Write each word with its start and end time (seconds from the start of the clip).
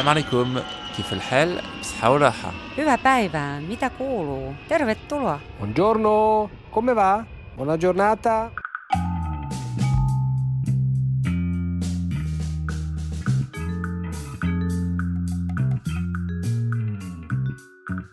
Salam 0.00 0.08
alaikum, 0.08 0.60
كيف 0.96 1.12
الحال؟ 1.12 1.60
بصحة 1.80 2.10
وراحة. 2.10 2.52
Hyvää 2.76 2.98
päivää, 2.98 3.60
mitä 3.60 3.90
kuuluu? 3.90 4.54
Tervetuloa. 4.68 5.40
Buongiorno, 5.58 6.50
come 6.72 6.94
va? 6.96 7.24
Buona 7.56 7.78
giornata. 7.78 8.50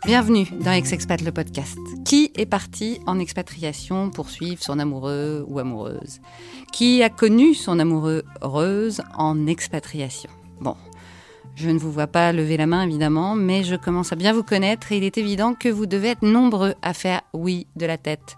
Bienvenue 0.05 0.46
dans 0.66 0.71
Ex-Expat 0.71 1.21
le 1.21 1.32
podcast. 1.32 1.78
Qui 2.05 2.32
est 2.36 2.46
parti 2.46 3.00
en 3.07 3.20
expatriation 3.20 4.10
pour 4.10 4.30
suivre 4.30 4.62
son 4.62 4.80
amoureux 4.80 5.46
ou 5.48 5.60
amoureuse 5.60 6.20
Qui 6.73 7.02
a 7.04 7.10
connu 7.10 7.54
son 7.54 7.80
amoureux 7.80 8.23
heureuse 8.41 9.02
en 9.18 9.48
expatriation 9.48 10.30
Bon, 10.60 10.75
je 11.58 11.71
ne 11.71 11.79
vous 11.79 11.90
vois 11.90 12.07
pas 12.07 12.32
lever 12.32 12.57
la 12.57 12.67
main 12.67 12.82
évidemment, 12.82 13.35
mais 13.35 13.64
je 13.64 13.75
commence 13.75 14.12
à 14.12 14.16
bien 14.16 14.32
vous 14.32 14.44
connaître 14.44 14.93
et 14.93 14.99
il 14.99 15.04
est 15.04 15.18
évident 15.18 15.54
que 15.54 15.68
vous 15.68 15.86
devez 15.86 16.11
être 16.11 16.22
nombreux 16.22 16.75
à 16.82 16.94
faire 16.94 17.22
oui 17.32 17.66
de 17.75 17.85
la 17.85 17.99
tête. 17.99 18.36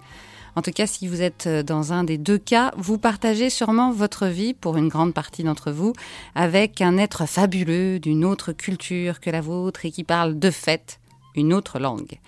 En 0.56 0.62
tout 0.62 0.70
cas, 0.70 0.87
si 0.87 1.06
vous 1.06 1.20
êtes 1.20 1.47
dans 1.47 1.92
un 1.92 2.02
des 2.02 2.16
deux 2.16 2.38
cas, 2.38 2.73
vous 2.78 2.97
partagez 2.97 3.51
sûrement 3.51 3.92
votre 3.92 4.27
vie, 4.27 4.55
pour 4.55 4.78
une 4.78 4.88
grande 4.88 5.12
partie 5.12 5.45
d'entre 5.45 5.70
vous, 5.70 5.92
avec 6.34 6.80
un 6.80 6.97
être 6.97 7.27
fabuleux 7.27 8.01
d'une 8.01 8.25
autre 8.25 8.52
culture 8.52 9.20
que 9.20 9.28
la 9.28 9.42
vôtre 9.42 9.84
et 9.84 9.91
qui 9.91 10.02
parle 10.02 10.39
de 10.39 10.50
fait 10.50 10.98
une 11.37 11.52
autre 11.52 11.78
langue. 11.78 12.19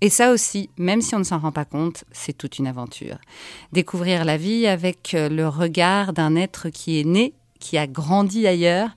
Et 0.00 0.10
ça 0.10 0.30
aussi, 0.30 0.70
même 0.78 1.02
si 1.02 1.16
on 1.16 1.18
ne 1.18 1.24
s'en 1.24 1.38
rend 1.38 1.52
pas 1.52 1.64
compte, 1.64 2.04
c'est 2.12 2.38
toute 2.38 2.58
une 2.58 2.68
aventure. 2.68 3.18
Découvrir 3.72 4.24
la 4.24 4.36
vie 4.36 4.68
avec 4.68 5.10
le 5.18 5.48
regard 5.48 6.12
d'un 6.12 6.36
être 6.36 6.68
qui 6.68 7.00
est 7.00 7.04
né, 7.04 7.34
qui 7.58 7.78
a 7.78 7.86
grandi 7.86 8.46
ailleurs, 8.46 8.90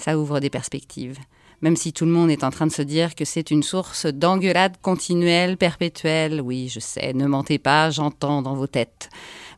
ça 0.00 0.18
ouvre 0.18 0.40
des 0.40 0.50
perspectives. 0.50 1.18
Même 1.62 1.76
si 1.76 1.92
tout 1.92 2.06
le 2.06 2.10
monde 2.10 2.30
est 2.30 2.42
en 2.42 2.50
train 2.50 2.66
de 2.66 2.72
se 2.72 2.80
dire 2.80 3.14
que 3.14 3.26
c'est 3.26 3.50
une 3.50 3.62
source 3.62 4.06
d'engueulade 4.06 4.76
continuelle, 4.80 5.58
perpétuelle, 5.58 6.40
oui, 6.40 6.68
je 6.68 6.80
sais, 6.80 7.12
ne 7.12 7.26
mentez 7.26 7.58
pas, 7.58 7.90
j'entends 7.90 8.40
dans 8.40 8.54
vos 8.54 8.66
têtes. 8.66 9.10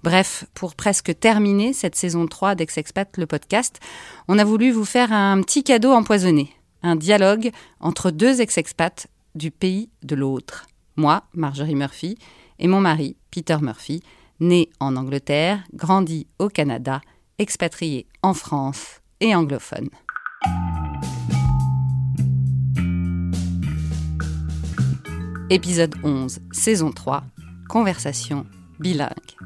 Bref, 0.02 0.44
pour 0.54 0.74
presque 0.74 1.16
terminer 1.20 1.72
cette 1.72 1.94
saison 1.94 2.26
3 2.26 2.56
d'Ex-Expat, 2.56 3.16
le 3.18 3.26
podcast, 3.26 3.78
on 4.26 4.38
a 4.38 4.44
voulu 4.44 4.72
vous 4.72 4.84
faire 4.84 5.12
un 5.12 5.40
petit 5.42 5.62
cadeau 5.62 5.92
empoisonné. 5.92 6.50
Un 6.82 6.96
dialogue 6.96 7.52
entre 7.78 8.10
deux 8.10 8.40
ex-expats 8.40 9.06
du 9.36 9.52
pays 9.52 9.88
de 10.02 10.16
l'autre. 10.16 10.66
Moi, 10.96 11.22
Marjorie 11.34 11.76
Murphy, 11.76 12.18
et 12.58 12.66
mon 12.66 12.80
mari, 12.80 13.16
Peter 13.30 13.58
Murphy, 13.60 14.02
né 14.40 14.68
en 14.80 14.96
Angleterre, 14.96 15.62
grandi 15.72 16.26
au 16.40 16.48
Canada, 16.48 17.00
expatrié 17.38 18.06
en 18.22 18.34
France 18.34 19.00
et 19.20 19.36
anglophone. 19.36 19.88
Épisode 25.50 25.94
11, 26.02 26.40
saison 26.52 26.92
3, 26.92 27.20
conversation 27.68 28.46
bilingue. 28.80 29.36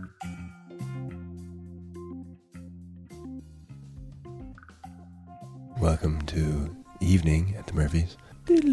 Welcome 5.81 6.23
to 6.27 6.75
Evening 7.01 7.55
at 7.59 7.67
the 7.67 7.73
Murphys. 7.75 8.17
Good 8.47 8.65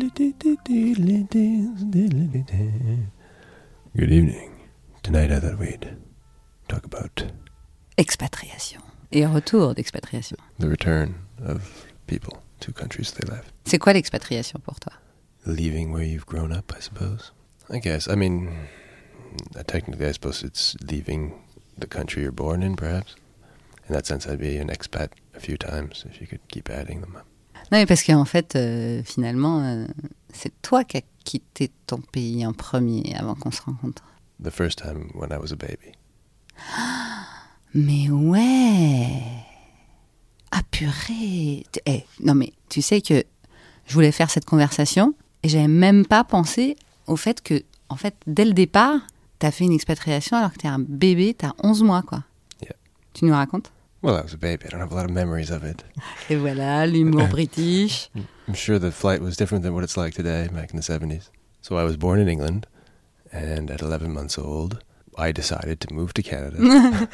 evening. 4.12 4.52
Tonight 5.02 5.32
I 5.32 5.40
thought 5.40 5.58
we'd 5.60 5.98
talk 6.68 6.86
about 6.86 7.26
Expatriation. 7.98 8.82
Et 9.12 9.26
retour 9.26 9.74
d'expatriation. 9.74 10.38
the 10.60 10.68
return 10.70 11.16
of 11.44 11.86
people 12.08 12.42
to 12.60 12.72
countries 12.72 13.12
they 13.12 13.28
left. 13.30 13.54
C'est 13.66 13.80
quoi 13.80 13.94
l'expatriation 13.94 14.60
pour 14.60 14.80
toi? 14.80 14.94
Leaving 15.46 15.92
where 15.92 16.04
you've 16.04 16.26
grown 16.26 16.52
up, 16.52 16.74
I 16.76 16.82
suppose. 16.82 17.32
I 17.70 17.80
guess. 17.80 18.08
I 18.08 18.16
mean, 18.16 18.50
technically, 19.68 20.06
I 20.06 20.12
suppose 20.14 20.44
it's 20.44 20.76
leaving 20.90 21.34
the 21.78 21.88
country 21.88 22.22
you're 22.22 22.32
born 22.32 22.64
in, 22.64 22.76
perhaps. 22.76 23.16
In 23.88 23.94
that 23.94 24.06
sense, 24.06 24.28
I'd 24.28 24.40
be 24.40 24.58
an 24.58 24.70
expat 24.70 25.10
a 25.36 25.40
few 25.40 25.58
times 25.58 26.06
if 26.10 26.22
you 26.22 26.28
could 26.28 26.48
keep 26.48 26.70
adding 26.70 27.02
them 27.02 27.16
up. 27.16 27.26
Non, 27.72 27.80
mais 27.80 27.86
parce 27.86 28.04
qu'en 28.04 28.26
fait, 28.26 28.56
euh, 28.56 29.02
finalement, 29.04 29.64
euh, 29.64 29.88
c'est 30.34 30.54
toi 30.62 30.84
qui 30.84 30.98
as 30.98 31.02
quitté 31.24 31.72
ton 31.88 32.00
pays 32.00 32.46
en 32.46 32.54
premier 32.54 33.16
avant 33.16 33.36
qu'on 33.36 33.52
se 33.52 33.62
rencontre. 33.62 34.04
The 34.42 34.52
first 34.52 34.78
time 34.78 35.12
when 35.14 35.32
I 35.32 35.38
was 35.38 35.52
a 35.52 35.56
baby. 35.56 35.94
Mais 37.74 38.10
ouais 38.10 39.53
Ah 40.56 40.62
purée 40.70 41.66
Tu- 41.72 41.80
eh, 41.88 42.04
Non 42.20 42.36
mais 42.36 42.54
tu 42.70 42.82
sais 42.84 43.02
que 43.02 43.24
je 43.88 43.94
voulais 43.94 44.12
faire 44.12 44.30
cette 44.30 44.46
conversation 44.46 45.16
et 45.42 45.50
j'avais 45.50 45.68
même 45.68 46.06
pas 46.06 46.24
pensé 46.24 46.76
au 47.08 47.16
fait 47.16 47.42
que, 47.42 47.64
en 47.90 47.96
fait, 47.96 48.16
dès 48.28 48.46
le 48.46 48.54
départ, 48.54 49.00
t'as 49.40 49.50
fait 49.52 49.64
une 49.66 49.74
expatriation 49.74 50.38
alors 50.38 50.54
que 50.54 50.58
t'es 50.60 50.68
un 50.68 50.80
bébé, 50.80 51.34
t'as 51.34 51.54
11 51.64 51.82
mois 51.84 52.04
quoi. 52.04 52.24
Yeah. 52.62 52.76
Tu 53.14 53.26
nous 53.26 53.34
racontes? 53.34 53.72
Well, 54.04 54.16
I 54.16 54.22
was 54.22 54.34
a 54.34 54.38
baby. 54.38 54.66
I 54.66 54.70
don't 54.70 54.82
have 54.82 54.92
a 54.92 54.96
lot 54.96 55.06
of 55.06 55.12
memories 55.12 55.50
of 55.50 55.64
it. 55.64 55.84
Et 56.30 56.36
voilà, 56.36 56.86
l'humour 56.86 57.28
british. 57.32 58.10
I'm 58.48 58.54
sure 58.56 58.78
the 58.80 58.92
flight 58.92 59.22
was 59.22 59.36
different 59.38 59.64
than 59.64 59.74
what 59.74 59.84
it's 59.84 59.98
like 59.98 60.14
today 60.14 60.48
back 60.54 60.72
in 60.74 60.80
the 60.80 60.84
70s. 60.84 61.30
So 61.62 61.78
I 61.78 61.84
was 61.84 61.96
born 61.98 62.20
in 62.20 62.28
England, 62.28 62.68
and 63.32 63.72
at 63.72 63.82
11 63.82 64.12
months 64.14 64.38
old, 64.38 64.80
I 65.18 65.32
decided 65.32 65.80
to 65.82 65.94
move 65.94 66.14
to 66.14 66.22
Canada. 66.22 66.58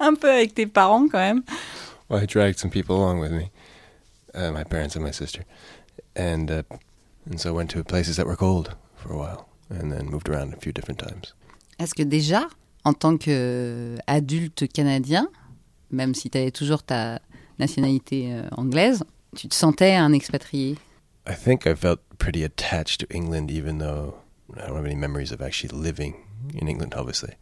Un 0.00 0.14
peu 0.14 0.30
avec 0.30 0.54
tes 0.54 0.66
parents 0.66 1.08
quand 1.08 1.18
même. 1.18 1.42
well, 2.08 2.22
I 2.22 2.26
dragged 2.26 2.58
some 2.58 2.70
people 2.70 2.96
along 2.96 3.20
with 3.20 3.32
me, 3.32 3.50
uh, 4.34 4.50
my 4.52 4.64
parents 4.64 4.94
and 4.96 5.04
my 5.04 5.12
sister, 5.12 5.44
and 6.14 6.50
uh, 6.50 6.62
and 7.26 7.40
so 7.40 7.54
went 7.54 7.70
to 7.70 7.82
places 7.84 8.16
that 8.16 8.26
were 8.26 8.36
cold 8.36 8.74
for 8.96 9.12
a 9.12 9.16
while, 9.16 9.48
and 9.70 9.90
then 9.90 10.06
moved 10.06 10.28
around 10.28 10.52
a 10.52 10.56
few 10.56 10.72
different 10.72 10.98
times. 10.98 11.34
Est-ce 11.78 11.94
que 11.94 12.02
déjà, 12.02 12.48
en 12.84 12.92
tant 12.92 13.16
qu'adulte 13.16 14.68
canadien, 14.72 15.28
même 15.90 16.14
si 16.14 16.28
tu 16.30 16.38
avais 16.38 16.50
toujours 16.50 16.82
ta 16.82 17.20
nationalité 17.58 18.32
euh, 18.32 18.48
anglaise, 18.56 19.04
tu 19.36 19.48
te 19.48 19.54
sentais 19.54 19.94
un 19.94 20.12
expatrié? 20.12 20.76
I 21.26 21.34
think 21.34 21.66
I 21.66 21.74
felt 21.74 22.00
pretty 22.18 22.44
attached 22.44 23.00
to 23.00 23.06
England, 23.10 23.50
even 23.50 23.78
though 23.78 24.14
I 24.54 24.66
don't 24.66 24.76
have 24.76 24.84
any 24.84 24.96
memories 24.96 25.32
of 25.32 25.40
actually 25.40 25.70
living 25.70 26.14
in 26.54 26.68
England, 26.68 26.94
obviously. 26.94 27.34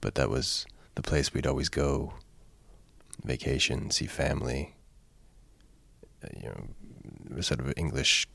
But 0.00 0.14
that 0.14 0.28
was 0.30 0.66
the 1.02 1.08
place 1.10 1.32
we'd 1.32 1.46
always 1.46 1.68
go, 1.70 2.12
vacation, 3.24 3.90
see 3.90 4.06
family. 4.06 4.74
Uh, 6.22 6.28
you 6.42 6.48
know, 6.48 7.38
a 7.38 7.42
sort 7.42 7.60
of 7.60 7.72
English, 7.76 8.26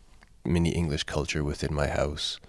mini 0.44 0.72
English 0.72 1.04
culture 1.04 1.44
within 1.44 1.74
my 1.74 1.88
house. 1.88 2.40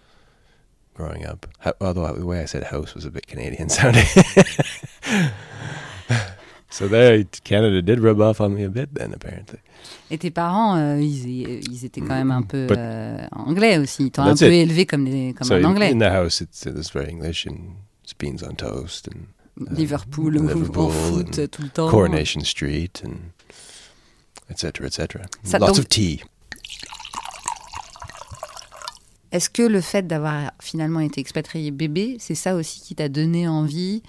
Growing 0.95 1.27
up, 1.27 1.47
Ho- 1.61 1.75
although 1.83 2.11
the 2.15 2.25
way 2.25 2.41
I 2.41 2.47
said 2.47 2.63
house 2.65 2.95
was 2.95 3.05
a 3.05 3.11
bit 3.11 3.27
Canadian 3.27 3.69
sounding. 3.79 4.07
so 6.71 6.89
there, 6.89 7.23
Canada 7.45 7.83
did 7.83 8.01
rub 8.01 8.19
off 8.23 8.41
on 8.41 8.55
me 8.55 8.63
a 8.65 8.71
bit 8.71 8.95
then, 8.95 9.13
apparently. 9.13 9.59
Et 10.11 10.17
tes 10.19 10.31
parents, 10.31 10.77
euh, 10.79 10.99
ils, 11.01 11.29
ils 11.71 11.85
étaient 11.85 12.01
quand 12.01 12.15
même 12.17 12.31
un 12.31 12.43
peu 12.43 12.67
But- 12.67 12.79
euh, 12.79 13.27
anglais 13.33 13.77
aussi. 13.77 14.05
Ils 14.05 14.11
t'ont 14.11 14.23
un 14.23 14.35
peu 14.37 14.47
it. 14.53 14.63
élevé 14.69 14.87
comme, 14.87 15.05
des, 15.05 15.35
comme 15.37 15.47
so 15.47 15.55
un 15.57 15.65
in- 15.65 15.83
in 15.83 15.99
the 15.99 16.11
house, 16.11 16.41
it's, 16.41 16.65
it's 16.65 16.91
very 16.91 17.11
English 17.11 17.47
and 17.47 17.77
it's 18.03 18.15
beans 18.15 18.43
on 18.43 18.55
toast 18.57 19.07
and 19.09 19.27
Liverpool, 19.71 20.37
au- 20.37 20.43
Liverpool 20.43 20.79
au 20.85 20.91
foot 20.91 21.39
and 21.39 21.47
tout 21.51 21.63
le 21.63 21.69
temps. 21.69 21.89
Coronation 21.91 22.41
Street 22.45 22.91
and 23.05 23.15
etc. 24.51 24.71
etc. 24.85 25.25
Ça, 25.43 25.59
Lots 25.59 25.67
donc- 25.69 25.79
of 25.79 25.89
tea. 25.89 26.21
Est-ce 29.33 29.51
que 29.51 29.63
le 29.63 29.81
fait 29.81 30.07
d'avoir 30.07 30.53
finalement 30.63 31.01
été 31.01 31.21
expatrié 31.21 31.71
bébé, 31.71 32.17
c'est 32.21 32.35
ça 32.37 32.55
aussi 32.55 32.81
qui 32.81 32.95
t'a 32.95 33.09
donné 33.09 33.49
envie 33.49 34.03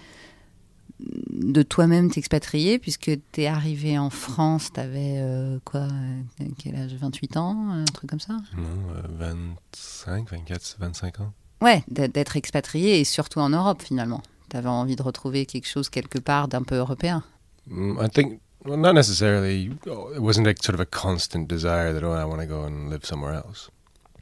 de 0.99 1.61
toi-même 1.63 2.09
t'expatrier 2.09 2.79
puisque 2.79 3.11
t'es 3.31 3.45
arrivé 3.47 3.97
en 3.99 4.09
France, 4.09 4.71
t'avais 4.73 5.17
euh, 5.19 5.59
quoi, 5.65 5.81
euh, 5.81 6.45
quel 6.57 6.75
âge 6.75 6.93
28 6.93 7.37
ans, 7.37 7.69
un 7.71 7.85
truc 7.85 8.09
comme 8.09 8.19
ça? 8.19 8.37
No, 8.55 8.63
uh, 8.63 9.07
25, 9.19 10.29
24, 10.31 10.77
25 10.79 11.19
ans. 11.21 11.33
Ouais, 11.61 11.83
d'être 11.87 12.37
expatrié 12.37 12.99
et 12.99 13.03
surtout 13.03 13.39
en 13.39 13.49
Europe 13.49 13.81
finalement. 13.83 14.21
T'avais 14.49 14.69
envie 14.69 14.95
de 14.95 15.03
retrouver 15.03 15.45
quelque 15.45 15.67
chose 15.67 15.89
quelque 15.89 16.19
part 16.19 16.47
d'un 16.47 16.63
peu 16.63 16.75
européen. 16.75 17.23
Mm, 17.69 17.99
I 17.99 18.07
think, 18.07 18.39
well, 18.63 18.77
not 18.77 18.93
necessarily. 18.93 19.71
It 19.85 20.21
wasn't 20.21 20.47
like 20.47 20.63
sort 20.63 20.73
of 20.73 20.79
a 20.79 20.85
constant 20.85 21.47
desire 21.47 21.93
that 21.93 22.03
oh, 22.03 22.13
I 22.13 22.23
want 22.25 22.41
to 22.41 22.47
go 22.47 22.63
and 22.63 22.89
live 22.89 23.05
somewhere 23.05 23.33
else. 23.33 23.69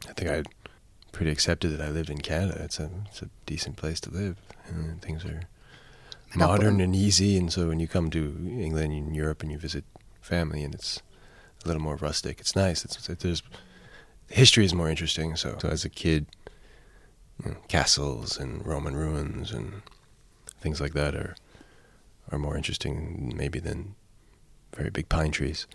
I 0.10 0.14
think 0.14 0.30
I 0.30 0.44
pretty 1.12 1.32
accepted 1.32 1.70
that 1.70 1.82
I 1.82 1.90
lived 1.90 2.10
in 2.10 2.20
Canada. 2.20 2.62
It's 2.64 2.80
a 2.80 2.90
it's 3.06 3.22
a 3.22 3.30
decent 3.46 3.78
place 3.78 4.00
to 4.02 4.10
live, 4.10 4.38
and 4.68 5.02
things 5.02 5.24
are 5.26 5.42
modern 6.36 6.82
and 6.82 6.96
easy. 6.96 7.38
And 7.38 7.52
so 7.52 7.68
when 7.68 7.80
you 7.80 7.88
come 7.88 8.10
to 8.12 8.36
England 8.46 8.94
and 8.94 9.16
Europe 9.16 9.44
and 9.44 9.52
you 9.52 9.58
visit 9.58 9.86
family, 10.22 10.64
and 10.64 10.74
it's 10.74 11.02
a 11.64 11.68
little 11.68 11.82
more 11.82 11.96
rustic, 11.96 12.40
it's 12.40 12.56
nice. 12.56 12.84
It's, 12.84 13.10
it's 13.10 13.24
there's 13.24 13.44
history 14.30 14.66
is 14.66 14.74
more 14.74 14.90
interesting. 14.90 15.36
So, 15.36 15.58
so 15.60 15.70
as 15.70 15.86
a 15.86 15.90
kid, 15.90 16.26
you 17.44 17.52
know, 17.52 17.58
castles 17.68 18.40
and 18.40 18.66
Roman 18.66 18.96
ruins 18.96 19.52
and 19.52 19.82
things 20.66 20.82
like 20.82 20.94
that 20.94 21.14
are 21.16 21.36
are 22.32 22.40
more 22.40 22.58
interesting 22.58 23.32
maybe 23.38 23.60
than 23.60 23.96
very 24.76 24.90
big 24.90 25.08
pine 25.08 25.32
trees. 25.32 25.68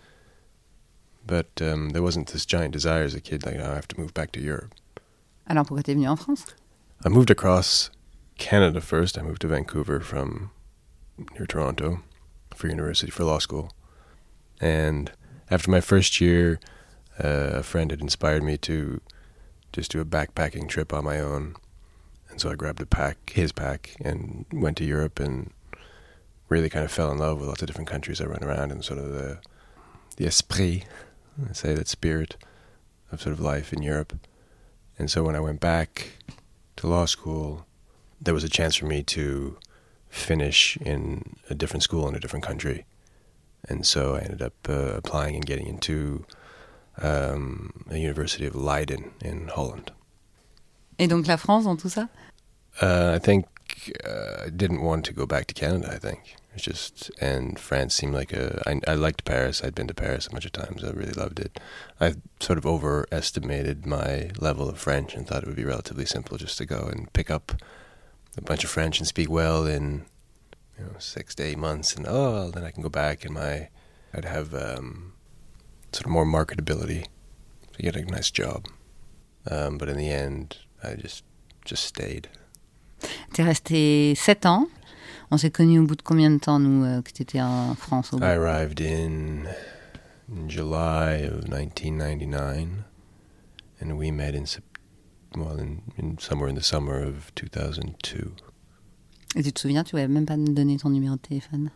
But 1.25 1.49
um, 1.61 1.91
there 1.91 2.03
wasn't 2.03 2.27
this 2.27 2.45
giant 2.45 2.73
desire 2.73 3.03
as 3.03 3.15
a 3.15 3.21
kid, 3.21 3.45
like, 3.45 3.55
oh, 3.55 3.71
I 3.71 3.75
have 3.75 3.87
to 3.89 3.99
move 3.99 4.13
back 4.13 4.31
to 4.33 4.41
Europe. 4.41 4.73
Alors 5.47 5.65
pourquoi 5.65 5.83
t'es 5.83 5.93
venu 5.93 6.07
en 6.07 6.17
France 6.17 6.45
I 7.05 7.09
moved 7.09 7.31
across 7.31 7.89
Canada 8.37 8.81
first. 8.81 9.17
I 9.17 9.21
moved 9.21 9.41
to 9.41 9.47
Vancouver 9.47 9.99
from 10.01 10.51
near 11.33 11.45
Toronto 11.47 12.03
for 12.53 12.67
university, 12.67 13.11
for 13.11 13.23
law 13.23 13.39
school. 13.39 13.71
And 14.59 15.11
after 15.49 15.71
my 15.71 15.81
first 15.81 16.21
year, 16.21 16.59
uh, 17.23 17.61
a 17.61 17.63
friend 17.63 17.91
had 17.91 18.01
inspired 18.01 18.43
me 18.43 18.57
to 18.57 19.01
just 19.73 19.91
do 19.91 20.01
a 20.01 20.05
backpacking 20.05 20.67
trip 20.67 20.93
on 20.93 21.05
my 21.05 21.19
own. 21.19 21.55
And 22.31 22.41
so 22.41 22.49
I 22.49 22.55
grabbed 22.55 22.81
a 22.81 22.85
pack, 22.85 23.31
his 23.31 23.51
pack, 23.51 23.95
and 24.03 24.45
went 24.51 24.77
to 24.77 24.85
Europe 24.85 25.19
and 25.19 25.51
really 26.49 26.69
kind 26.69 26.83
of 26.83 26.91
fell 26.91 27.11
in 27.11 27.17
love 27.17 27.39
with 27.39 27.47
lots 27.47 27.61
of 27.61 27.67
different 27.67 27.89
countries 27.89 28.19
I 28.19 28.25
run 28.25 28.43
around 28.43 28.71
and 28.71 28.83
sort 28.83 28.99
of 28.99 29.11
the 29.11 29.39
the 30.17 30.25
esprit, 30.25 30.83
I 31.49 31.53
say 31.53 31.73
that 31.73 31.87
spirit 31.87 32.35
of 33.11 33.21
sort 33.21 33.33
of 33.33 33.39
life 33.39 33.73
in 33.73 33.81
Europe. 33.81 34.13
And 34.99 35.09
so 35.09 35.23
when 35.23 35.35
I 35.35 35.39
went 35.39 35.59
back 35.59 36.09
to 36.77 36.87
law 36.87 37.05
school, 37.05 37.65
there 38.19 38.33
was 38.33 38.43
a 38.43 38.49
chance 38.49 38.75
for 38.75 38.85
me 38.85 39.03
to 39.03 39.57
finish 40.09 40.77
in 40.77 41.37
a 41.49 41.55
different 41.55 41.83
school 41.83 42.07
in 42.07 42.15
a 42.15 42.19
different 42.19 42.45
country. 42.45 42.85
And 43.67 43.85
so 43.85 44.15
I 44.15 44.19
ended 44.19 44.41
up 44.41 44.53
uh, 44.67 44.93
applying 44.95 45.35
and 45.35 45.45
getting 45.45 45.67
into 45.67 46.25
um, 47.01 47.85
a 47.89 47.97
University 47.97 48.45
of 48.45 48.55
Leiden 48.55 49.11
in 49.21 49.47
Holland. 49.47 49.91
Et 51.01 51.07
donc 51.07 51.25
la 51.25 51.35
France 51.35 51.63
dans 51.65 51.75
tout 51.75 51.89
ça 51.89 52.07
Uh, 52.81 53.11
I 53.15 53.19
think 53.19 53.47
uh, 54.05 54.45
I 54.45 54.49
didn't 54.49 54.81
want 54.81 55.03
to 55.05 55.13
go 55.13 55.25
back 55.25 55.45
to 55.47 55.53
Canada. 55.53 55.91
I 55.91 55.97
think 55.97 56.35
it's 56.55 56.63
just 56.63 57.11
and 57.19 57.59
France 57.59 57.93
seemed 57.93 58.13
like 58.13 58.31
a. 58.31 58.61
I, 58.65 58.79
I 58.87 58.95
liked 58.95 59.25
Paris. 59.25 59.61
I'd 59.61 59.75
been 59.75 59.87
to 59.87 59.93
Paris 59.93 60.27
a 60.27 60.29
bunch 60.29 60.45
of 60.45 60.53
times. 60.53 60.83
I 60.83 60.91
really 60.91 61.11
loved 61.11 61.39
it. 61.39 61.59
I 61.99 62.13
sort 62.39 62.57
of 62.57 62.65
overestimated 62.65 63.85
my 63.85 64.31
level 64.39 64.69
of 64.69 64.77
French 64.77 65.15
and 65.15 65.27
thought 65.27 65.43
it 65.43 65.47
would 65.47 65.57
be 65.57 65.65
relatively 65.65 66.05
simple 66.05 66.37
just 66.37 66.57
to 66.59 66.65
go 66.65 66.87
and 66.89 67.11
pick 67.11 67.29
up 67.29 67.51
a 68.37 68.41
bunch 68.41 68.63
of 68.63 68.69
French 68.69 68.99
and 68.99 69.07
speak 69.07 69.29
well 69.29 69.65
in 69.65 70.05
you 70.77 70.85
know 70.85 70.95
six 70.97 71.35
to 71.35 71.43
eight 71.43 71.57
months, 71.57 71.95
and 71.95 72.05
oh, 72.07 72.51
then 72.51 72.63
I 72.63 72.71
can 72.71 72.83
go 72.83 72.89
back 72.89 73.25
and 73.25 73.33
my 73.33 73.67
I'd 74.13 74.25
have 74.25 74.53
um, 74.55 75.13
sort 75.91 76.05
of 76.05 76.11
more 76.11 76.25
marketability 76.25 77.07
to 77.73 77.81
get 77.81 77.97
a 77.97 78.05
nice 78.05 78.31
job. 78.31 78.67
Um, 79.49 79.77
but 79.77 79.89
in 79.89 79.97
the 79.97 80.09
end, 80.09 80.57
I 80.83 80.95
just 81.01 81.23
just 81.65 81.83
stayed. 81.85 82.27
T'es 83.33 83.43
resté 83.43 84.13
7 84.15 84.45
ans. 84.45 84.67
On 85.31 85.37
s'est 85.37 85.51
connus 85.51 85.79
au 85.79 85.85
bout 85.85 85.95
de 85.95 86.01
combien 86.01 86.29
de 86.29 86.39
temps, 86.39 86.59
nous, 86.59 86.83
euh, 86.83 87.01
que 87.01 87.11
t'étais 87.11 87.41
en 87.41 87.73
France 87.75 88.13
au 88.13 88.17
bout? 88.17 88.25
I 88.25 88.31
arrived 88.31 88.81
in, 88.81 89.45
in 90.29 90.49
July 90.49 91.23
of 91.23 91.47
1999, 91.47 92.83
and 93.81 93.97
we 93.97 94.11
met 94.11 94.35
in 94.35 94.45
well, 95.37 95.57
in, 95.57 95.81
in 95.97 96.17
somewhere 96.19 96.49
in 96.49 96.55
the 96.55 96.63
summer 96.63 97.01
of 97.01 97.33
2002. 97.35 98.31
Et 99.37 99.43
tu 99.43 99.53
te 99.53 99.59
souviens, 99.61 99.85
tu 99.85 99.95
m'avais 99.95 100.09
même 100.09 100.25
pas 100.25 100.35
donné 100.35 100.77
ton 100.77 100.89
numéro 100.89 101.15
de 101.15 101.21
téléphone? 101.21 101.71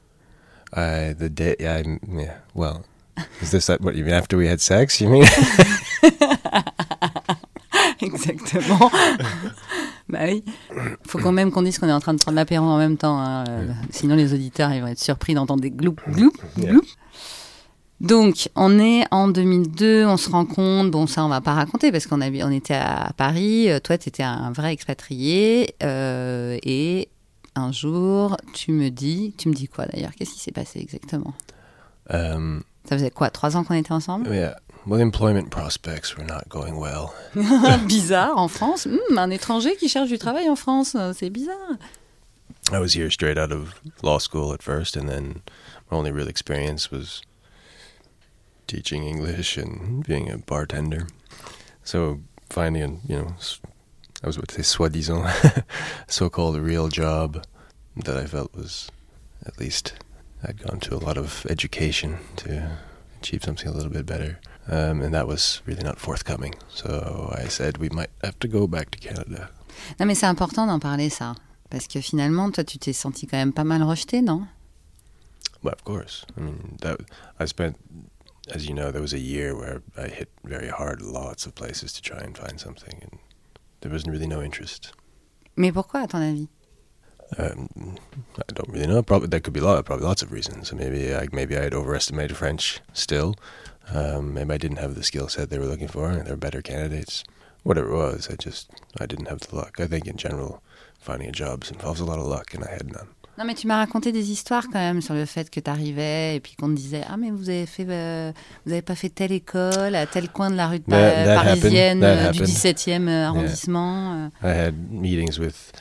I 0.74 1.14
the 1.14 1.30
day 1.30 1.56
I 1.62 1.84
yeah 2.06 2.40
well, 2.54 2.84
is 3.42 3.52
this 3.52 3.70
what 3.70 3.96
you 3.96 4.04
mean 4.04 4.14
after 4.14 4.36
we 4.36 4.48
had 4.48 4.60
sex? 4.60 5.00
You 5.00 5.10
mean? 5.10 5.24
Exactement. 8.16 8.90
bah 10.10 10.20
oui. 10.24 10.44
Faut 11.08 11.20
quand 11.20 11.32
même 11.32 11.52
qu'on 11.52 11.62
dise 11.62 11.78
qu'on 11.80 11.88
est 11.88 11.92
en 11.94 12.00
train 12.00 12.14
de 12.14 12.20
prendre 12.20 12.36
l'apéro 12.36 12.66
en 12.66 12.78
même 12.78 12.98
temps. 12.98 13.20
hein, 13.20 13.44
euh, 13.50 13.72
Sinon, 13.92 14.16
les 14.16 14.34
auditeurs 14.34 14.72
ils 14.74 14.82
vont 14.82 14.88
être 14.88 15.00
surpris 15.00 15.34
d'entendre 15.34 15.62
des 15.62 15.72
gloup, 15.72 15.96
gloup, 16.10 16.32
gloup. 16.58 16.82
Donc, 18.02 18.50
on 18.56 18.78
est 18.78 19.06
en 19.12 19.30
2002, 19.30 20.06
on 20.06 20.18
se 20.18 20.30
rend 20.30 20.46
compte, 20.46 20.92
bon, 20.92 21.08
ça, 21.08 21.24
on 21.24 21.30
va 21.30 21.40
pas 21.40 21.54
raconter 21.54 21.92
parce 21.94 22.08
qu'on 22.08 22.22
on 22.22 22.52
était 22.52 22.74
à 22.74 23.12
Paris. 23.16 23.70
euh, 23.70 23.80
Toi, 23.80 23.98
tu 23.98 24.10
étais 24.10 24.24
un 24.24 24.52
vrai 24.52 24.74
expatrié. 24.74 25.76
euh, 25.82 26.58
et 26.64 27.08
un 27.56 27.72
jour, 27.72 28.36
tu 28.54 28.74
me 28.74 28.90
dis, 28.90 29.34
tu 29.38 29.48
me 29.48 29.54
dis 29.54 29.68
quoi 29.70 29.86
d'ailleurs? 29.86 30.12
Qu'est-ce 30.18 30.34
qui 30.34 30.40
s'est 30.42 30.52
passé 30.52 30.80
exactement? 30.80 31.34
Ça 32.10 32.98
faisait 32.98 33.12
quoi 33.12 33.30
Trois 33.30 33.56
ans 33.58 33.64
qu'on 33.64 33.74
était 33.76 33.94
ensemble? 33.94 34.28
yeah. 34.32 34.58
Well, 34.88 35.00
employment 35.00 35.50
prospects 35.50 36.16
were 36.16 36.24
not 36.24 36.48
going 36.48 36.78
well. 36.78 37.16
Bizarre 37.34 38.38
en 38.38 38.48
France. 38.48 38.86
Hmm, 38.86 39.18
un 39.18 39.32
étranger 39.32 39.76
qui 39.78 39.90
cherche 39.90 40.10
du 40.10 40.20
travail 40.20 40.48
en 40.48 40.56
France, 40.56 40.94
euh, 40.94 41.12
c'est 41.12 41.32
bizarre. 41.32 41.78
I 42.72 42.80
was 42.80 42.94
here 42.94 43.10
straight 43.10 43.38
out 43.38 43.52
of 43.52 43.82
law 44.04 44.20
school 44.20 44.54
at 44.54 44.62
first, 44.62 44.96
and 44.96 45.10
then 45.10 45.42
my 45.90 45.98
only 45.98 46.12
real 46.12 46.28
experience 46.28 46.92
was 46.92 47.24
teaching 48.68 49.04
English 49.04 49.58
and 49.58 50.06
being 50.06 50.30
a 50.30 50.38
bartender. 50.38 51.08
So 51.84 52.22
finding, 52.50 52.84
a, 52.84 52.88
you 53.12 53.20
know, 53.20 53.36
I 54.24 54.28
was 54.28 54.38
about 54.38 54.50
to 54.50 54.56
say 54.56 54.62
soi-disant, 54.62 55.64
so-called 56.08 56.58
real 56.58 56.90
job 56.90 57.44
that 57.96 58.18
I 58.18 58.26
felt 58.26 58.54
was 58.54 58.92
at 59.46 59.60
least 59.60 59.94
I'd 60.44 60.62
gone 60.62 60.80
to 60.82 60.96
a 60.96 61.02
lot 61.02 61.18
of 61.18 61.46
education 61.50 62.18
to 62.38 62.78
achieve 63.20 63.44
something 63.44 63.68
a 63.68 63.72
little 63.72 63.92
bit 63.92 64.06
better. 64.06 64.40
Um, 64.68 65.02
and 65.02 65.14
that 65.14 65.28
was 65.28 65.62
really 65.66 65.84
not 65.84 66.00
forthcoming. 66.00 66.56
So 66.70 67.32
I 67.38 67.48
said 67.48 67.78
we 67.78 67.90
might 67.90 68.10
have 68.24 68.40
to 68.40 68.48
go 68.48 68.68
back 68.68 68.90
to 68.92 69.00
Canada. 69.00 69.50
Non, 70.00 70.08
mais 70.08 70.16
c'est 70.16 70.26
important 70.26 70.66
d'en 70.68 70.80
parler, 70.80 71.10
ça. 71.10 71.36
Parce 71.70 71.88
que 71.88 72.00
finalement, 72.02 72.52
toi, 72.52 72.64
tu 72.64 72.78
t'es 72.80 72.94
senti 72.94 73.28
quand 73.28 73.38
même 73.38 73.54
pas 73.54 73.64
mal 73.64 73.84
rejeté, 73.84 74.22
non 74.22 74.48
Well, 75.64 75.74
of 75.74 75.84
course. 75.84 76.26
I 76.38 76.42
mean, 76.42 76.78
that 76.82 76.98
I 77.40 77.46
spent, 77.46 77.76
as 78.54 78.68
you 78.68 78.74
know, 78.74 78.92
there 78.92 79.02
was 79.02 79.14
a 79.14 79.20
year 79.20 79.56
where 79.56 79.82
I 79.98 80.08
hit 80.08 80.30
very 80.44 80.70
hard 80.70 81.02
lots 81.02 81.46
of 81.46 81.56
places 81.56 81.92
to 81.94 82.02
try 82.02 82.20
and 82.20 82.38
find 82.38 82.60
something, 82.60 83.00
and 83.02 83.20
there 83.82 83.92
was 83.92 84.06
really 84.06 84.28
no 84.28 84.42
interest. 84.42 84.94
Mais 85.56 85.72
pourquoi, 85.72 86.02
à 86.04 86.08
ton 86.08 86.22
avis 86.22 86.48
Um, 87.40 87.68
I 88.38 88.54
don't 88.54 88.70
really 88.70 88.86
know. 88.86 89.02
Probably 89.02 89.28
there 89.28 89.40
could 89.40 89.54
be 89.54 89.60
lot, 89.60 89.84
probably 89.84 90.06
lots 90.06 90.22
of 90.22 90.32
reasons. 90.32 90.72
Maybe 90.72 91.12
I 91.16 91.28
maybe 91.32 91.58
I 91.58 91.64
had 91.64 91.74
overestimated 91.74 92.38
French 92.38 92.82
still. 92.94 93.34
Um, 93.94 94.34
maybe 94.34 94.54
I 94.54 94.58
didn't 94.58 94.80
have 94.80 94.96
the 94.96 95.04
skill 95.04 95.28
set 95.30 95.50
they 95.50 95.60
were 95.60 95.68
looking 95.68 95.88
for. 95.88 96.10
and 96.10 96.24
There 96.26 96.34
were 96.34 96.40
better 96.40 96.62
candidates. 96.62 97.24
Whatever 97.64 97.90
it 97.90 97.96
was, 97.96 98.30
I 98.30 98.36
just 98.38 98.70
I 99.00 99.06
didn't 99.06 99.28
have 99.28 99.40
the 99.40 99.56
luck. 99.56 99.80
I 99.80 99.88
think 99.88 100.08
in 100.08 100.18
general, 100.18 100.62
finding 101.00 101.28
a 101.30 101.32
job 101.32 101.64
involves 101.72 102.00
a 102.00 102.06
lot 102.06 102.20
of 102.20 102.26
luck, 102.28 102.54
and 102.54 102.64
I 102.64 102.72
had 102.74 102.88
none. 102.92 103.08
Non, 103.38 103.44
mais 103.46 103.54
tu 103.56 103.68
m'as 103.68 103.78
raconté 103.78 104.14
des 104.14 104.32
histoires 104.32 104.64
quand 104.72 104.80
même 104.80 105.02
sur 105.02 105.14
le 105.14 105.26
fait 105.26 105.50
que 105.50 105.60
tu 105.60 105.70
arrivais 105.70 106.38
et 106.38 106.40
puis 106.40 106.56
qu'on 106.56 106.70
te 106.70 106.76
disait 106.76 107.04
Ah, 107.06 107.18
mais 107.18 107.32
vous 107.32 107.50
avez 107.50 107.66
fait, 107.66 107.86
euh, 107.90 108.32
vous 108.66 108.72
avez 108.72 108.82
pas 108.82 108.96
fait 108.96 109.10
telle 109.10 109.34
école 109.34 109.94
à 109.96 110.06
tel 110.06 110.30
coin 110.30 110.50
de 110.50 110.56
la 110.56 110.68
rue 110.70 110.80
de 110.80 110.86
That- 110.86 111.26
that 111.26 111.36
parisienne 111.44 112.02
happened. 112.02 112.02
That 112.02 112.30
euh, 112.30 112.32
du 112.32 112.40
happened. 112.44 112.48
17e 112.48 113.08
arrondissement. 113.10 114.30
euh. 114.44 114.48
I 114.48 114.58
had 114.58 114.76
meetings 114.90 115.38
with. 115.38 115.74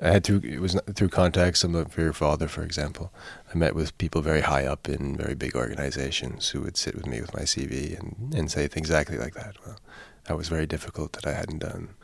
I 0.00 0.10
had 0.10 0.24
through 0.24 0.42
it 0.44 0.60
was 0.60 0.78
through 0.94 1.08
contacts. 1.08 1.60
Some 1.60 1.74
of 1.74 1.96
your 1.96 2.12
father, 2.12 2.48
for 2.48 2.62
example, 2.62 3.12
I 3.52 3.56
met 3.56 3.74
with 3.74 3.96
people 3.96 4.20
very 4.20 4.42
high 4.42 4.66
up 4.66 4.88
in 4.88 5.16
very 5.16 5.34
big 5.34 5.56
organizations 5.56 6.50
who 6.50 6.60
would 6.62 6.76
sit 6.76 6.94
with 6.94 7.06
me 7.06 7.20
with 7.20 7.32
my 7.32 7.42
CV 7.42 7.98
and, 7.98 8.34
and 8.34 8.50
say 8.50 8.68
things 8.68 8.90
exactly 8.90 9.16
like 9.16 9.34
that. 9.34 9.56
Well, 9.64 9.78
that 10.24 10.36
was 10.36 10.48
very 10.48 10.66
difficult 10.66 11.12
that 11.12 11.26
I 11.26 11.32
hadn't 11.32 11.60
done. 11.60 11.94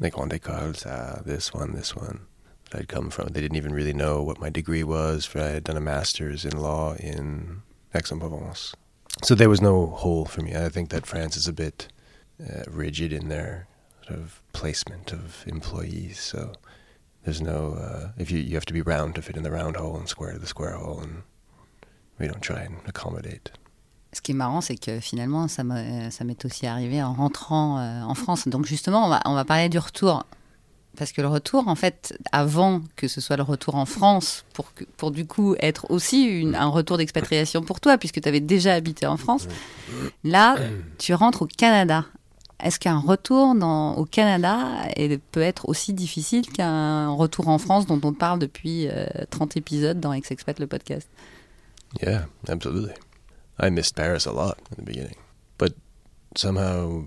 Like 0.00 0.18
on 0.18 0.30
écoles, 0.30 0.84
uh, 0.84 1.22
this 1.22 1.54
one, 1.54 1.74
this 1.74 1.94
one. 1.94 2.26
That 2.70 2.80
I'd 2.80 2.88
come 2.88 3.10
from. 3.10 3.28
They 3.28 3.40
didn't 3.40 3.56
even 3.56 3.74
really 3.74 3.92
know 3.92 4.22
what 4.22 4.40
my 4.40 4.50
degree 4.50 4.82
was. 4.82 5.28
I 5.36 5.48
had 5.48 5.64
done 5.64 5.76
a 5.76 5.80
master's 5.80 6.44
in 6.44 6.58
law 6.58 6.94
in 6.94 7.62
Aix-en-Provence. 7.94 8.74
So 9.22 9.34
there 9.34 9.50
was 9.50 9.60
no 9.60 9.86
hole 9.86 10.24
for 10.24 10.40
me. 10.42 10.56
I 10.56 10.70
think 10.70 10.88
that 10.90 11.06
France 11.06 11.36
is 11.36 11.46
a 11.46 11.52
bit 11.52 11.88
uh, 12.42 12.62
rigid 12.66 13.12
in 13.12 13.28
their 13.28 13.68
sort 14.06 14.18
of 14.18 14.42
placement 14.52 15.12
of 15.12 15.44
employees. 15.46 16.18
So 16.18 16.54
there's 17.24 17.40
no 17.40 17.76
uh, 17.76 18.08
if 18.18 18.30
you 18.30 18.38
you 18.38 18.54
have 18.54 18.66
to 18.66 18.74
be 18.74 18.82
round 18.82 19.14
to 19.14 19.22
fit 19.22 19.36
in 19.36 19.42
the 19.42 19.50
round 19.50 19.76
hole 19.76 19.96
and 19.96 20.08
square 20.08 20.32
to 20.32 20.38
the 20.38 20.46
square 20.46 20.74
hole, 20.76 21.00
and 21.00 21.22
we 22.18 22.26
don't 22.26 22.42
try 22.42 22.62
and 22.62 22.76
accommodate. 22.86 23.52
Ce 24.14 24.20
qui 24.20 24.32
est 24.32 24.34
marrant, 24.34 24.60
c'est 24.60 24.76
que 24.76 25.00
finalement, 25.00 25.48
ça 25.48 25.64
m'est 25.64 26.44
aussi 26.44 26.66
arrivé 26.66 27.02
en 27.02 27.14
rentrant 27.14 27.78
euh, 27.78 28.02
en 28.02 28.14
France. 28.14 28.46
Donc 28.46 28.66
justement, 28.66 29.06
on 29.06 29.08
va, 29.08 29.22
on 29.24 29.34
va 29.34 29.46
parler 29.46 29.70
du 29.70 29.78
retour. 29.78 30.26
Parce 30.98 31.12
que 31.12 31.22
le 31.22 31.28
retour, 31.28 31.68
en 31.68 31.74
fait, 31.74 32.14
avant 32.32 32.82
que 32.96 33.08
ce 33.08 33.22
soit 33.22 33.38
le 33.38 33.42
retour 33.42 33.76
en 33.76 33.86
France, 33.86 34.44
pour, 34.52 34.66
pour 34.98 35.10
du 35.10 35.24
coup 35.26 35.56
être 35.58 35.90
aussi 35.90 36.52
un 36.54 36.66
retour 36.66 36.98
d'expatriation 36.98 37.62
pour 37.62 37.80
toi, 37.80 37.96
puisque 37.96 38.20
tu 38.20 38.28
avais 38.28 38.40
déjà 38.40 38.74
habité 38.74 39.06
en 39.06 39.16
France, 39.16 39.48
là, 40.24 40.56
tu 40.98 41.14
rentres 41.14 41.40
au 41.40 41.46
Canada. 41.46 42.04
Est-ce 42.62 42.78
qu'un 42.78 42.98
retour 42.98 43.54
dans, 43.54 43.94
au 43.96 44.04
Canada 44.04 44.84
est- 44.96 45.18
peut 45.32 45.42
être 45.42 45.68
aussi 45.68 45.92
difficile 45.92 46.46
qu'un 46.50 47.08
retour 47.10 47.48
en 47.48 47.58
France 47.58 47.86
dont 47.86 48.00
on 48.04 48.12
parle 48.14 48.38
depuis 48.38 48.88
euh, 48.88 49.04
30 49.30 49.56
épisodes 49.56 49.98
dans 50.00 50.12
Ex-Expat, 50.12 50.58
le 50.60 50.66
podcast? 50.66 51.08
Yeah, 52.02 52.26
absolutely. 52.48 52.94
I 53.60 53.70
missed 53.70 53.94
Paris 53.96 54.26
a 54.26 54.32
lot 54.32 54.56
in 54.70 54.76
the 54.82 54.86
beginning, 54.86 55.16
but 55.58 55.74
somehow 56.36 57.04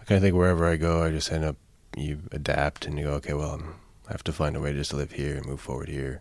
I 0.00 0.04
kind 0.06 0.16
of 0.16 0.22
think 0.22 0.34
wherever 0.34 0.64
I 0.64 0.76
go, 0.76 1.02
I 1.04 1.10
just 1.10 1.30
end 1.32 1.44
up 1.44 1.56
you 1.96 2.18
adapt 2.32 2.86
and 2.86 2.98
you 2.98 3.06
go, 3.06 3.12
okay, 3.14 3.34
well, 3.34 3.50
I'm, 3.54 3.74
I 4.08 4.12
have 4.12 4.24
to 4.24 4.32
find 4.32 4.56
a 4.56 4.60
way 4.60 4.72
just 4.72 4.90
to 4.92 4.96
live 4.96 5.12
here 5.12 5.36
and 5.36 5.44
move 5.46 5.60
forward 5.60 5.88
here. 5.88 6.20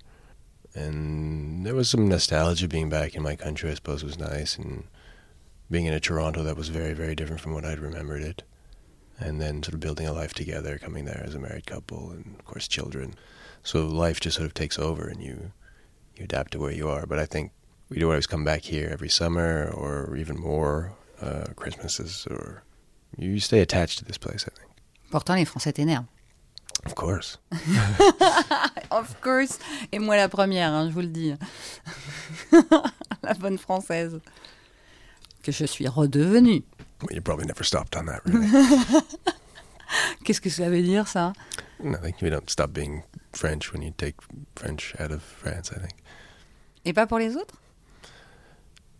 And 0.76 1.66
there 1.66 1.76
was 1.76 1.90
some 1.90 2.08
nostalgia 2.08 2.68
being 2.68 2.90
back 2.90 3.16
in 3.16 3.24
my 3.24 3.36
country. 3.36 3.72
I 3.72 3.76
suppose 3.76 4.04
was 4.04 4.20
nice, 4.20 4.58
and 4.58 4.84
being 5.70 5.86
in 5.86 5.94
a 5.94 6.00
Toronto 6.00 6.44
that 6.44 6.58
was 6.58 6.70
very, 6.70 6.94
very 6.94 7.16
different 7.16 7.42
from 7.42 7.54
what 7.54 7.66
I'd 7.66 7.80
remembered 7.80 8.22
it. 8.22 8.44
And 9.20 9.42
then 9.42 9.62
sort 9.64 9.74
of 9.74 9.82
building 9.82 10.08
a 10.08 10.14
life 10.14 10.34
together, 10.34 10.78
coming 10.78 11.06
there 11.06 11.22
as 11.26 11.36
a 11.36 11.40
married 11.40 11.66
couple, 11.66 12.12
and 12.12 12.36
of 12.40 12.46
course 12.46 12.68
children. 12.68 13.16
So 13.64 13.86
life 13.86 14.22
just 14.22 14.38
sort 14.38 14.46
of 14.46 14.54
takes 14.54 14.80
over, 14.80 15.08
and 15.10 15.22
you 15.22 15.52
you 16.16 16.24
adapt 16.24 16.54
to 16.54 16.60
where 16.60 16.72
you 16.72 16.88
are. 16.88 17.06
But 17.06 17.20
I 17.20 17.26
think 17.26 17.52
we'd 17.90 18.04
always 18.04 18.28
come 18.28 18.46
back 18.46 18.62
here 18.62 18.90
every 18.90 19.10
summer, 19.10 19.70
or 19.74 20.16
even 20.16 20.40
more 20.40 20.94
uh, 21.22 21.48
Christmases, 21.58 22.28
or 22.32 22.64
you 23.18 23.42
stay 23.42 23.60
attached 23.60 24.00
to 24.00 24.06
this 24.06 24.18
place. 24.18 24.46
I 24.48 24.58
think. 24.58 24.72
Pourtant, 25.12 25.36
les 25.36 25.46
Français 25.46 25.74
t'énervent. 25.74 26.08
Of 26.86 26.96
course. 26.96 27.38
Of 28.92 29.22
course. 29.22 29.60
Et 29.92 30.00
moi 30.00 30.16
la 30.16 30.30
première, 30.30 30.72
hein, 30.74 30.88
je 30.88 30.94
vous 30.94 31.02
le 31.02 31.08
dis. 31.08 31.36
la 33.24 33.34
bonne 33.36 33.58
française. 33.58 34.20
Que 35.44 35.52
je 35.52 35.66
suis 35.66 35.88
redevenue. 35.88 36.62
Well, 37.02 37.14
you 37.16 37.22
probably 37.22 37.46
never 37.46 37.64
stopped 37.64 37.96
on 37.96 38.06
that, 38.08 38.22
really. 38.26 38.48
Qu'est-ce 40.24 40.42
que 40.42 40.50
ça 40.50 40.70
veut 40.70 40.84
dire 40.84 41.08
ça 41.08 41.34
I 41.82 41.96
think 41.96 42.22
you 42.22 42.30
don't 42.30 42.50
stop 42.50 42.74
being 42.74 43.04
French 43.32 43.72
when 43.72 43.82
you 43.82 43.94
take 43.98 44.16
French 44.56 44.94
out 45.00 45.12
of 45.12 45.24
France. 45.24 45.72
I 45.72 45.80
think. 45.80 45.94
Et 46.86 46.94
pas 46.94 47.08
pour 47.08 47.20
les 47.20 47.36
autres 47.36 47.56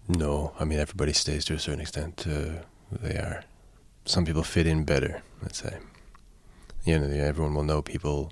No, 0.08 0.54
I 0.60 0.64
mean 0.64 0.80
everybody 0.80 1.14
stays 1.14 1.46
to 1.46 1.54
a 1.54 1.60
certain 1.60 1.82
extent 1.82 2.18
to 2.18 2.64
who 2.90 2.98
they 3.02 3.16
are. 3.18 3.44
Some 4.06 4.26
people 4.26 4.44
fit 4.44 4.66
in 4.66 4.84
better, 4.86 5.22
let's 5.42 5.60
say. 5.62 5.78
You 6.86 6.98
know, 7.00 7.08
everyone 7.08 7.54
will 7.54 7.64
know 7.64 7.82
people, 7.82 8.32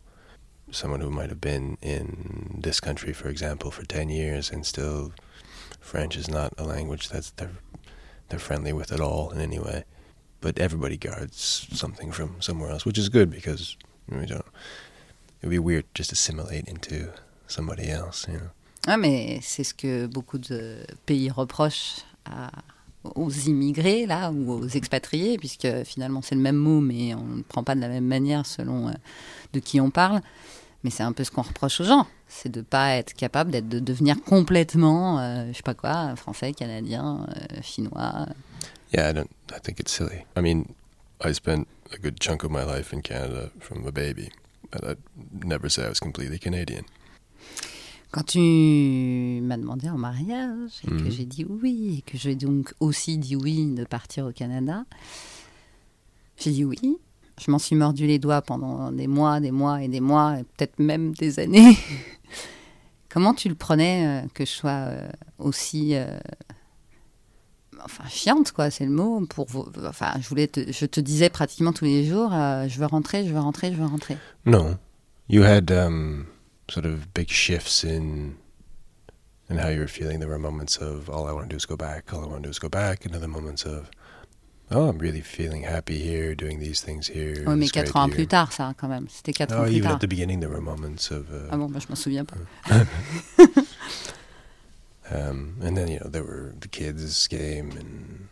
someone 0.71 1.01
who 1.01 1.11
might 1.11 1.29
have 1.29 1.41
been 1.41 1.77
in 1.81 2.61
this 2.63 2.79
country, 2.79 3.13
for 3.13 3.27
example, 3.27 3.69
for 3.69 3.85
ten 3.85 4.09
years, 4.09 4.49
and 4.49 4.65
still 4.65 5.11
French 5.81 6.15
is 6.15 6.29
not 6.29 6.53
a 6.57 6.63
language 6.63 7.09
that's 7.09 7.31
they're 7.31 7.51
they're 8.29 8.39
friendly 8.39 8.73
with 8.73 8.91
at 8.91 8.99
all 8.99 9.31
in 9.31 9.39
any 9.41 9.59
way. 9.59 9.83
But 10.41 10.59
everybody 10.59 10.97
guards 10.97 11.67
something 11.73 12.11
from 12.11 12.41
somewhere 12.41 12.69
else, 12.71 12.85
which 12.85 12.97
is 12.99 13.09
good 13.09 13.29
because 13.31 13.75
we 14.09 14.25
don't. 14.25 14.45
It 15.41 15.45
would 15.47 15.51
be 15.51 15.59
weird 15.59 15.85
just 15.93 16.11
assimilate 16.11 16.67
into 16.67 17.09
somebody 17.47 17.89
else, 17.89 18.27
you 18.27 18.37
know. 18.39 18.49
Ah, 18.87 18.97
mais 18.97 19.39
c'est 19.41 19.63
ce 19.63 19.73
que 19.73 20.07
beaucoup 20.07 20.37
de 20.37 20.77
pays 21.05 21.29
reprochent 21.29 22.01
à- 22.25 22.51
aux 23.15 23.31
immigrés, 23.31 24.05
là, 24.05 24.31
ou 24.31 24.51
aux 24.51 24.67
expatriés, 24.67 25.37
puisque 25.37 25.67
finalement 25.83 26.21
c'est 26.21 26.35
le 26.35 26.41
même 26.41 26.55
mot, 26.55 26.79
mais 26.81 27.13
on 27.15 27.23
ne 27.23 27.41
prend 27.43 27.63
pas 27.63 27.75
de 27.75 27.81
la 27.81 27.89
même 27.89 28.05
manière 28.05 28.45
selon 28.45 28.89
euh, 28.89 28.93
de 29.53 29.59
qui 29.59 29.81
on 29.81 29.89
parle. 29.89 30.21
Mais 30.83 30.89
c'est 30.91 31.03
un 31.03 31.11
peu 31.11 31.23
ce 31.23 31.31
qu'on 31.31 31.41
reproche 31.41 31.81
aux 31.81 31.85
gens, 31.85 32.05
c'est 32.27 32.49
de 32.51 32.61
pas 32.61 32.91
être 32.95 33.13
capable 33.13 33.51
d'être, 33.51 33.67
de 33.67 33.79
devenir 33.79 34.15
complètement, 34.23 35.19
euh, 35.19 35.47
je 35.51 35.57
sais 35.57 35.63
pas 35.63 35.73
quoi, 35.73 36.15
français, 36.15 36.53
canadien, 36.53 37.25
euh, 37.29 37.61
chinois. 37.63 38.27
Yeah, 38.93 39.09
I 39.09 39.13
don't. 39.13 39.27
I 39.51 39.59
think 39.61 39.79
it's 39.79 39.91
silly. 39.91 40.23
I 40.37 40.41
mean, 40.41 40.65
I 41.23 41.33
spent 41.33 41.67
a 41.91 41.97
good 41.97 42.19
chunk 42.19 42.43
of 42.43 42.51
my 42.51 42.63
life 42.63 42.93
in 42.93 43.01
Canada 43.01 43.49
from 43.59 43.85
a 43.87 43.91
baby, 43.91 44.29
but 44.71 44.83
I'd 44.83 44.97
never 45.45 45.67
say 45.69 45.83
I 45.85 45.89
was 45.89 45.99
completely 45.99 46.37
Canadian. 46.39 46.83
Quand 48.11 48.23
tu 48.23 48.39
m'as 49.43 49.57
demandé 49.57 49.89
en 49.89 49.97
mariage 49.97 50.71
et 50.83 50.87
que 50.87 50.93
Mhm. 50.93 51.11
j'ai 51.11 51.25
dit 51.25 51.45
oui, 51.49 51.97
et 51.99 52.01
que 52.09 52.17
j'ai 52.17 52.35
donc 52.35 52.73
aussi 52.79 53.17
dit 53.17 53.35
oui 53.35 53.73
de 53.75 53.83
partir 53.83 54.25
au 54.27 54.31
Canada, 54.31 54.85
j'ai 56.37 56.51
dit 56.51 56.63
oui. 56.63 56.97
Je 57.39 57.51
m'en 57.51 57.59
suis 57.59 57.75
mordu 57.75 58.07
les 58.07 58.17
doigts 58.19 58.41
pendant 58.41 58.91
des 58.91 59.07
mois, 59.07 59.39
des 59.39 59.51
mois 59.51 59.81
et 59.83 59.87
des 59.87 59.99
mois, 59.99 60.39
et 60.39 60.43
peut-être 60.43 60.79
même 60.79 61.13
des 61.13 61.39
années. 61.39 61.77
Comment 63.09 63.33
tu 63.33 63.47
le 63.49 63.55
prenais 63.55 64.23
euh, 64.23 64.27
que 64.33 64.43
je 64.45 64.51
sois 64.51 64.71
euh, 64.71 65.07
aussi 65.39 65.95
euh, 65.95 66.17
enfin 67.83 68.03
chiante 68.09 68.51
quoi, 68.51 68.69
c'est 68.69 68.85
le 68.85 68.91
mot 68.91 69.25
pour 69.27 69.47
enfin 69.87 70.13
je 70.19 70.27
voulais 70.27 70.47
te- 70.47 70.71
je 70.71 70.85
te 70.85 70.99
disais 70.99 71.29
pratiquement 71.29 71.73
tous 71.73 71.85
les 71.85 72.05
jours 72.05 72.31
je 72.31 72.77
veux 72.79 72.85
rentrer, 72.85 73.25
je 73.25 73.33
veux 73.33 73.39
rentrer, 73.39 73.71
je 73.71 73.77
veux 73.77 73.85
rentrer. 73.85 74.17
No, 74.45 74.75
you 75.29 75.43
had 75.43 75.71
um, 75.71 76.25
sort 76.69 76.85
of 76.85 77.07
big 77.13 77.29
shifts 77.29 77.83
in 77.83 78.33
in 79.49 79.57
how 79.57 79.69
you 79.69 79.79
were 79.79 79.87
feeling. 79.87 80.19
There 80.19 80.27
were 80.29 80.39
moments 80.39 80.77
of 80.81 81.09
all 81.09 81.27
I 81.27 81.31
want 81.31 81.43
to 81.49 81.49
do 81.49 81.55
is 81.57 81.65
go 81.65 81.77
back, 81.77 82.11
all 82.13 82.23
I 82.23 82.27
want 82.27 82.43
to 82.43 82.47
do 82.47 82.49
is 82.51 82.59
go 82.59 82.67
back, 82.69 83.05
and 83.05 83.15
other 83.15 83.29
moments 83.29 83.63
of 83.65 83.89
oh, 84.71 84.89
I'm 84.89 84.97
really 84.97 85.21
feeling 85.21 85.63
happy 85.63 85.97
here, 85.99 86.35
doing 86.35 86.59
these 86.59 86.81
things 86.81 87.07
here. 87.07 87.43
Oui, 87.47 87.55
mais 87.55 87.69
quatre 87.71 87.95
ans 87.95 88.07
here. 88.07 88.15
plus 88.15 88.27
tard 88.27 88.51
ça 88.51 88.73
quand 88.77 88.87
même, 88.89 89.07
c'était 89.09 89.33
quatre 89.33 89.53
Oh, 89.55 89.61
ans 89.61 89.65
plus 89.65 89.75
even 89.77 89.83
tard. 89.89 89.95
at 89.95 89.99
the 90.01 90.07
beginning, 90.09 90.39
there 90.39 90.49
were 90.49 90.61
moments 90.61 91.09
of. 91.11 91.29
Uh, 91.31 91.49
Ah 91.51 91.57
bon, 91.57 91.69
bah, 91.69 91.79
je 91.79 91.87
m'en 91.89 91.95
souviens 91.95 92.25
pas. 92.25 92.37
Um, 95.09 95.55
and 95.61 95.77
then 95.77 95.87
you 95.87 95.99
know 96.01 96.09
there 96.09 96.23
were 96.23 96.53
the 96.59 96.67
kids' 96.67 97.27
game 97.27 97.71
and 97.77 98.27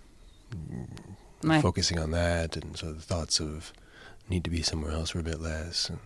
Ouais. 1.44 1.62
focusing 1.62 2.00
on 2.00 2.12
that, 2.12 2.58
and 2.58 2.76
so 2.76 2.92
the 2.92 3.02
thoughts 3.02 3.40
of 3.40 3.72
need 4.30 4.44
to 4.44 4.50
be 4.50 4.62
somewhere 4.64 4.92
else 4.92 5.14
were 5.14 5.22
a 5.22 5.24
bit 5.24 5.40
less. 5.40 5.90
And, 5.90 6.00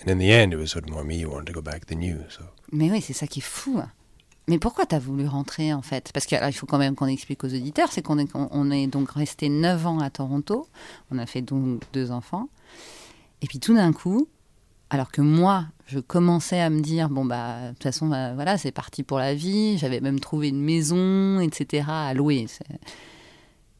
and 0.00 0.10
in 0.10 0.18
the 0.18 0.32
end, 0.32 0.52
it 0.52 0.56
was 0.56 0.70
sort 0.72 0.84
of 0.84 0.90
more 0.90 1.04
me 1.04 1.20
who 1.20 1.28
wanted 1.30 1.46
to 1.48 1.52
go 1.52 1.60
back 1.60 1.86
than 1.86 2.00
you. 2.02 2.24
So 2.30 2.44
Mais 2.72 2.90
oui, 2.90 3.00
c'est 3.00 3.12
ça 3.12 3.26
qui 3.28 3.40
est 3.40 3.44
fou. 3.46 3.78
hein. 3.78 3.92
Mais 4.46 4.58
pourquoi 4.58 4.84
t'as 4.84 4.98
voulu 4.98 5.26
rentrer 5.26 5.72
en 5.72 5.80
fait? 5.82 6.10
Parce 6.12 6.26
qu'il 6.26 6.52
faut 6.52 6.66
quand 6.66 6.78
même 6.78 6.94
qu'on 6.94 7.06
explique 7.06 7.42
aux 7.44 7.48
auditeurs, 7.54 7.90
c'est 7.90 8.02
qu'on 8.02 8.18
est, 8.18 8.34
on- 8.36 8.48
on 8.50 8.70
est 8.70 8.86
donc 8.86 9.10
resté 9.12 9.48
9 9.48 9.86
ans 9.86 10.00
à 10.00 10.10
Toronto, 10.10 10.68
on 11.10 11.18
a 11.18 11.24
fait 11.26 11.40
donc 11.42 11.80
deux 11.94 12.10
enfants, 12.10 12.48
et 13.40 13.46
puis 13.46 13.58
tout 13.58 13.74
d'un 13.74 13.92
coup, 13.92 14.28
alors 14.90 15.10
que 15.10 15.22
moi, 15.22 15.64
je 15.86 15.98
commençais 15.98 16.60
à 16.60 16.68
me 16.68 16.80
dire, 16.80 17.08
bon 17.08 17.24
bah, 17.24 17.68
de 17.68 17.72
toute 17.72 17.82
façon, 17.84 18.06
bah, 18.06 18.34
voilà, 18.34 18.58
c'est 18.58 18.70
parti 18.70 19.02
pour 19.02 19.18
la 19.18 19.34
vie, 19.34 19.78
j'avais 19.78 20.00
même 20.00 20.20
trouvé 20.20 20.48
une 20.50 20.60
maison, 20.62 21.40
etc., 21.40 21.88
à 21.90 22.12
louer. 22.14 22.46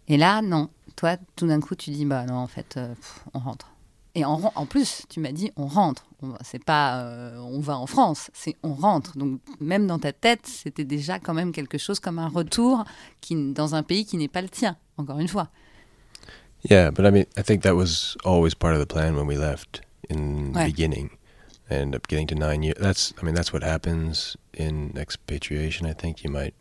Et 0.09 0.16
là, 0.16 0.42
non, 0.42 0.68
toi, 0.97 1.16
tout 1.37 1.47
d'un 1.47 1.61
coup, 1.61 1.75
tu 1.75 1.90
dis, 1.90 2.04
bah 2.04 2.25
non, 2.26 2.37
en 2.37 2.47
fait, 2.47 2.76
euh, 2.76 2.94
on 3.35 3.38
rentre. 3.38 3.71
Et 4.16 4.25
en, 4.25 4.40
en 4.54 4.66
plus, 4.66 5.02
tu 5.09 5.18
m'as 5.21 5.33
dit, 5.33 5.50
on 5.56 5.66
rentre. 5.66 6.06
Va- 6.23 6.38
C'est 6.44 6.62
pas, 6.64 7.00
euh, 7.02 7.37
on 7.38 7.59
va 7.61 7.76
en 7.76 7.87
France, 7.87 8.30
c'est 8.33 8.54
on 8.62 8.73
rentre. 8.75 9.16
Donc 9.18 9.40
même 9.61 9.87
dans 9.87 9.99
ta 9.99 10.12
tête, 10.12 10.47
c'était 10.47 10.85
déjà 10.85 11.18
quand 11.18 11.35
même 11.35 11.50
quelque 11.52 11.78
chose 11.78 11.99
comme 12.00 12.18
un 12.21 12.28
retour 12.28 12.85
qui, 13.21 13.52
dans 13.52 13.75
un 13.75 13.83
pays 13.83 14.04
qui 14.06 14.16
n'est 14.16 14.28
pas 14.28 14.42
le 14.42 14.49
tien. 14.49 14.76
Encore 14.97 15.18
une 15.18 15.28
fois. 15.28 15.49
yeah, 16.71 16.90
but 16.90 17.04
I 17.04 17.11
mean, 17.11 17.26
I 17.37 17.42
think 17.42 17.62
that 17.62 17.75
was 17.75 18.16
always 18.25 18.54
part 18.54 18.75
of 18.75 18.80
the 18.80 18.87
plan 18.87 19.16
when 19.16 19.26
we 19.26 19.37
left 19.37 19.83
in 20.09 20.52
the 20.52 20.59
Ouais. 20.59 20.66
beginning. 20.66 21.11
I 21.71 21.75
ended 21.76 21.97
up 21.97 22.06
getting 22.09 22.26
to 22.28 22.35
nine 22.35 22.62
years. 22.62 22.76
That's, 22.80 23.12
I 23.21 23.25
mean, 23.25 23.35
that's 23.35 23.52
what 23.52 23.62
happens 23.64 24.37
in 24.52 24.92
expatriation. 24.97 25.87
I 25.87 25.92
think 25.94 26.23
you 26.23 26.30
might 26.30 26.54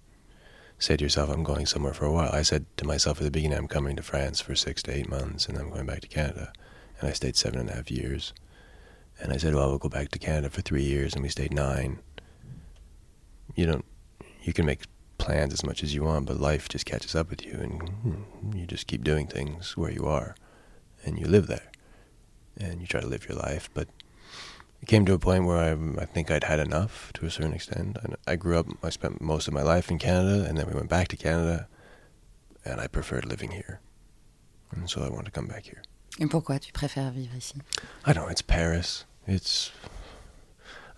say 0.79 0.95
to 0.97 1.03
yourself, 1.03 1.29
"I'm 1.29 1.43
going 1.43 1.65
somewhere 1.67 1.93
for 1.93 2.05
a 2.05 2.11
while." 2.11 2.31
I 2.33 2.41
said 2.43 2.65
to 2.77 2.85
myself 2.85 3.19
at 3.19 3.25
the 3.25 3.31
beginning, 3.31 3.57
"I'm 3.57 3.67
coming 3.67 3.95
to 3.97 4.01
France 4.03 4.41
for 4.41 4.55
six 4.55 4.81
to 4.83 4.91
eight 4.91 5.09
months, 5.09 5.47
and 5.47 5.57
I'm 5.57 5.69
going 5.69 5.85
back 5.85 6.01
to 6.01 6.07
Canada." 6.07 6.51
And 7.03 7.09
I 7.09 7.13
stayed 7.15 7.35
seven 7.35 7.59
and 7.59 7.69
a 7.69 7.73
half 7.73 7.91
years. 7.91 8.31
And 9.19 9.33
I 9.33 9.37
said, 9.37 9.53
"Well, 9.53 9.67
we'll 9.67 9.77
go 9.77 9.89
back 9.89 10.07
to 10.11 10.19
Canada 10.19 10.49
for 10.49 10.61
three 10.61 10.83
years," 10.83 11.13
and 11.13 11.21
we 11.21 11.27
stayed 11.27 11.53
nine. 11.53 11.99
You 13.55 13.65
don't. 13.65 13.85
You 14.41 14.53
can 14.53 14.65
make 14.65 14.83
plans 15.17 15.51
as 15.51 15.65
much 15.65 15.83
as 15.83 15.93
you 15.93 16.03
want, 16.03 16.27
but 16.27 16.39
life 16.39 16.69
just 16.69 16.85
catches 16.85 17.13
up 17.13 17.29
with 17.29 17.45
you, 17.45 17.55
and 17.59 17.89
hmm, 17.89 18.55
you 18.55 18.65
just 18.65 18.87
keep 18.87 19.03
doing 19.03 19.27
things 19.27 19.75
where 19.75 19.91
you 19.91 20.05
are, 20.05 20.37
and 21.03 21.19
you 21.19 21.25
live 21.25 21.47
there, 21.47 21.71
and 22.57 22.79
you 22.79 22.87
try 22.87 23.01
to 23.01 23.07
live 23.07 23.27
your 23.27 23.37
life. 23.37 23.69
But 23.73 23.89
it 24.81 24.87
came 24.87 25.05
to 25.05 25.13
a 25.13 25.19
point 25.19 25.43
where 25.43 25.57
I, 25.57 25.71
I 26.03 26.05
think 26.05 26.31
I'd 26.31 26.45
had 26.45 26.61
enough 26.61 27.11
to 27.15 27.25
a 27.25 27.31
certain 27.31 27.51
extent. 27.51 27.97
And 28.01 28.15
I 28.25 28.37
grew 28.37 28.57
up. 28.57 28.67
I 28.81 28.91
spent 28.91 29.19
most 29.19 29.49
of 29.49 29.53
my 29.53 29.61
life 29.61 29.91
in 29.91 29.99
Canada, 29.99 30.45
and 30.47 30.57
then 30.57 30.67
we 30.67 30.73
went 30.73 30.87
back 30.87 31.09
to 31.09 31.17
Canada, 31.17 31.67
and 32.63 32.79
I 32.79 32.87
preferred 32.87 33.25
living 33.25 33.51
here, 33.51 33.81
and 34.71 34.89
so 34.89 35.03
I 35.03 35.09
wanted 35.09 35.25
to 35.25 35.31
come 35.31 35.47
back 35.47 35.65
here. 35.65 35.83
Et 36.19 36.27
pourquoi 36.27 36.59
tu 36.59 36.71
préfères 36.71 37.11
vivre 37.11 37.35
ici 37.35 37.55
I 38.05 38.13
don't 38.13 38.25
know. 38.25 38.29
It's 38.29 38.41
Paris. 38.41 39.05
It's. 39.27 39.71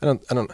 I 0.02 0.06
don't. 0.06 0.22
I 0.30 0.34
don't. 0.36 0.52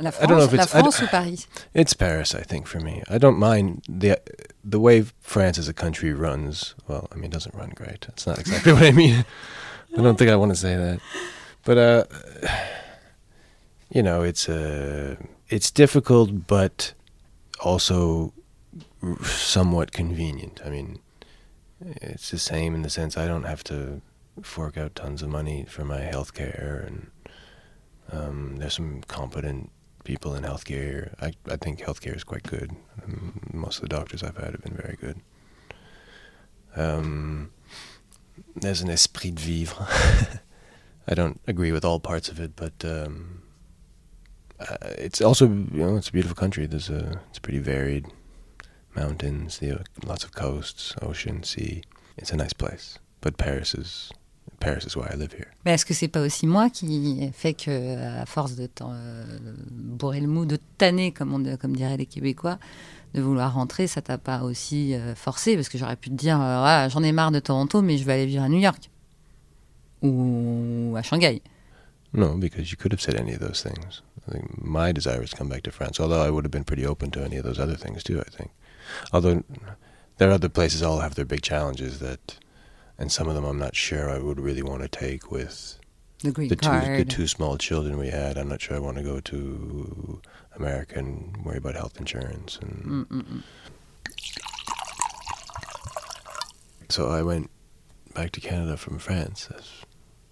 La 0.00 0.10
I 0.20 0.26
don't 0.26 0.38
know 0.38 0.44
if 0.44 0.52
la 0.52 0.64
it's- 0.64 0.70
France 0.72 1.00
ou 1.02 1.06
Paris 1.06 1.46
It's 1.72 1.94
Paris, 1.94 2.34
I 2.34 2.42
think, 2.42 2.66
for 2.66 2.80
me. 2.80 3.02
I 3.08 3.16
don't 3.18 3.38
mind 3.38 3.82
the 3.88 4.16
the 4.64 4.80
way 4.80 5.04
France 5.20 5.56
as 5.58 5.68
a 5.68 5.72
country 5.72 6.12
runs. 6.12 6.74
Well, 6.88 7.06
I 7.12 7.14
mean, 7.14 7.26
it 7.26 7.30
doesn't 7.32 7.54
run 7.54 7.70
great. 7.76 8.00
That's 8.00 8.26
not 8.26 8.38
exactly 8.40 8.72
what 8.72 8.82
I 8.82 8.90
mean. 8.90 9.24
I 9.96 10.02
don't 10.02 10.18
think 10.18 10.30
I 10.30 10.36
want 10.36 10.50
to 10.50 10.56
say 10.58 10.74
that, 10.76 10.98
but 11.64 11.78
uh, 11.78 12.04
you 13.90 14.02
know, 14.02 14.22
it's 14.24 14.48
uh, 14.48 15.14
it's 15.48 15.70
difficult, 15.70 16.48
but 16.48 16.92
also 17.60 18.32
somewhat 19.22 19.92
convenient. 19.92 20.60
I 20.66 20.70
mean, 20.70 20.98
it's 21.80 22.30
the 22.30 22.38
same 22.38 22.74
in 22.74 22.82
the 22.82 22.90
sense 22.90 23.16
I 23.16 23.26
don't 23.26 23.44
have 23.44 23.64
to 23.64 24.00
fork 24.42 24.76
out 24.76 24.94
tons 24.94 25.22
of 25.22 25.28
money 25.28 25.64
for 25.68 25.84
my 25.84 26.00
health 26.00 26.34
care, 26.34 26.84
and 26.86 27.10
um, 28.12 28.56
there's 28.56 28.74
some 28.74 29.02
competent 29.02 29.70
people 30.04 30.34
in 30.34 30.42
healthcare. 30.44 31.14
I, 31.20 31.32
I 31.50 31.56
think 31.56 31.80
healthcare 31.80 32.14
is 32.14 32.24
quite 32.24 32.44
good. 32.44 32.74
Um, 33.02 33.40
most 33.52 33.76
of 33.76 33.82
the 33.82 33.88
doctors 33.88 34.22
I've 34.22 34.36
had 34.36 34.52
have 34.52 34.62
been 34.62 34.76
very 34.76 34.96
good. 35.00 35.20
Um, 36.76 37.50
there's 38.56 38.80
an 38.80 38.90
esprit 38.90 39.34
de 39.34 39.40
vivre. 39.42 39.86
I 41.08 41.14
don't 41.14 41.40
agree 41.46 41.72
with 41.72 41.84
all 41.84 42.00
parts 42.00 42.28
of 42.28 42.40
it, 42.40 42.56
but 42.56 42.84
um, 42.84 43.42
uh, 44.60 44.76
it's 44.98 45.20
also 45.20 45.46
you 45.46 45.68
know 45.72 45.96
it's 45.96 46.08
a 46.08 46.12
beautiful 46.12 46.36
country. 46.36 46.66
There's 46.66 46.90
a 46.90 47.20
it's 47.30 47.38
pretty 47.38 47.58
varied. 47.58 48.06
Mountains, 48.96 49.58
the, 49.58 49.84
lots 50.06 50.24
of 50.24 50.32
coasts, 50.32 50.94
ocean, 51.02 51.42
sea. 51.42 51.82
It's 52.16 52.32
a 52.32 52.36
nice 52.36 52.52
place. 52.52 52.98
But 53.20 53.36
Paris 53.36 53.74
is 53.74 54.12
Paris 54.60 54.84
is 54.86 54.96
why 54.96 55.08
I 55.12 55.16
live 55.16 55.32
here. 55.32 55.48
Mais 55.64 55.72
est-ce 55.72 55.84
que 55.84 55.94
c'est 55.94 56.08
pas 56.08 56.20
aussi 56.20 56.46
moi 56.46 56.70
qui 56.70 57.30
fait 57.32 57.54
que, 57.54 58.20
à 58.20 58.26
force 58.26 58.54
de 58.54 58.68
euh, 58.82 59.38
bourrer 59.70 60.20
le 60.20 60.26
mou, 60.26 60.46
de 60.46 60.58
tanner, 60.78 61.12
comme, 61.12 61.34
on, 61.34 61.56
comme 61.56 61.76
diraient 61.76 61.96
les 61.96 62.06
Québécois, 62.06 62.58
de 63.14 63.20
vouloir 63.20 63.54
rentrer, 63.54 63.86
ça 63.86 64.02
t'a 64.02 64.18
pas 64.18 64.42
aussi 64.42 64.94
euh, 64.94 65.14
forcé? 65.14 65.56
Parce 65.56 65.68
que 65.68 65.78
j'aurais 65.78 65.96
pu 65.96 66.10
te 66.10 66.14
dire, 66.14 66.40
euh, 66.40 66.58
Voilà, 66.58 66.88
j'en 66.88 67.02
ai 67.02 67.12
marre 67.12 67.30
de 67.30 67.40
Toronto, 67.40 67.82
mais 67.82 67.98
je 67.98 68.04
vais 68.04 68.14
aller 68.14 68.26
vivre 68.26 68.42
à 68.42 68.48
New 68.48 68.58
York. 68.58 68.90
Ou 70.02 70.94
à 70.96 71.02
Shanghai. 71.02 71.42
No, 72.12 72.36
because 72.36 72.70
you 72.70 72.76
could 72.76 72.92
have 72.92 73.00
said 73.00 73.16
any 73.16 73.34
of 73.34 73.40
those 73.40 73.62
things. 73.62 74.02
I 74.28 74.32
think 74.32 74.44
my 74.62 74.92
desire 74.92 75.22
is 75.22 75.30
to 75.30 75.36
come 75.36 75.48
back 75.48 75.62
to 75.64 75.70
France, 75.70 75.98
although 75.98 76.22
I 76.24 76.30
would 76.30 76.44
have 76.44 76.52
been 76.52 76.64
pretty 76.64 76.86
open 76.86 77.10
to 77.10 77.24
any 77.24 77.36
of 77.36 77.44
those 77.44 77.58
other 77.58 77.76
things 77.76 78.02
too, 78.02 78.20
I 78.20 78.30
think. 78.30 78.50
Although 79.12 79.42
there 80.18 80.28
are 80.30 80.32
other 80.32 80.48
places 80.48 80.82
all 80.82 81.00
have 81.00 81.14
their 81.14 81.24
big 81.24 81.42
challenges 81.42 81.98
that, 82.00 82.36
and 82.98 83.10
some 83.10 83.28
of 83.28 83.34
them 83.34 83.44
I'm 83.44 83.58
not 83.58 83.74
sure 83.76 84.08
I 84.10 84.18
would 84.18 84.38
really 84.40 84.62
want 84.62 84.82
to 84.82 84.88
take 84.88 85.30
with 85.30 85.78
The 86.22 86.30
green 86.32 86.48
the 86.48 86.56
two, 86.56 86.96
the 86.96 87.04
two 87.04 87.26
small 87.26 87.58
children 87.58 87.98
we 87.98 88.08
had. 88.08 88.36
I'm 88.38 88.48
not 88.48 88.60
sure 88.60 88.76
I 88.76 88.80
want 88.80 88.96
to 88.98 89.02
go 89.02 89.20
to 89.20 90.20
America 90.56 90.98
and 90.98 91.36
worry 91.44 91.58
about 91.58 91.74
health 91.74 91.98
insurance. 91.98 92.58
And 92.62 92.84
Mm, 92.84 93.06
mm, 93.06 93.22
mm. 93.24 93.42
so 96.88 97.08
I 97.10 97.22
went 97.22 97.50
back 98.14 98.30
to 98.32 98.40
Canada 98.40 98.76
from 98.76 98.98
France, 98.98 99.48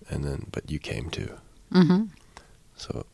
and 0.08 0.24
then, 0.24 0.46
but 0.52 0.70
you 0.70 0.78
came 0.78 1.10
too. 1.10 1.38
Mhm. 1.72 2.10
So 2.76 3.06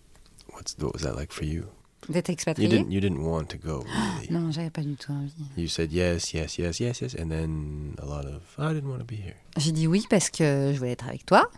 what's, 0.50 0.76
what 0.78 0.92
was 0.92 1.02
that 1.02 1.16
like 1.16 1.32
for 1.32 1.44
you? 1.44 1.70
D'être 2.08 2.28
You 2.28 2.32
expatrié 2.32 2.68
didn't 2.68 2.90
you 2.90 3.00
didn't 3.00 3.18
want 3.18 3.46
to 3.46 3.58
go 3.58 3.84
really. 3.84 4.28
Non, 4.30 4.50
j'avais 4.50 4.70
pas 4.70 4.82
du 4.82 4.94
tout 4.94 5.12
envie. 5.12 5.32
You 5.56 5.68
said 5.68 5.92
yes, 5.92 6.32
yes, 6.32 6.56
yes, 6.58 6.80
yes, 6.80 7.00
yes, 7.00 7.14
and 7.18 7.28
then 7.28 7.94
a 7.98 8.06
lot 8.06 8.24
of 8.24 8.42
I 8.58 8.72
didn't 8.72 8.88
want 8.88 8.98
to 8.98 9.04
be 9.04 9.18
here. 9.18 9.34
J'ai 9.56 9.72
dit 9.72 9.86
oui 9.86 10.06
parce 10.08 10.30
que 10.30 10.70
je 10.72 10.78
voulais 10.78 10.92
être 10.92 11.08
avec 11.08 11.26
toi, 11.26 11.50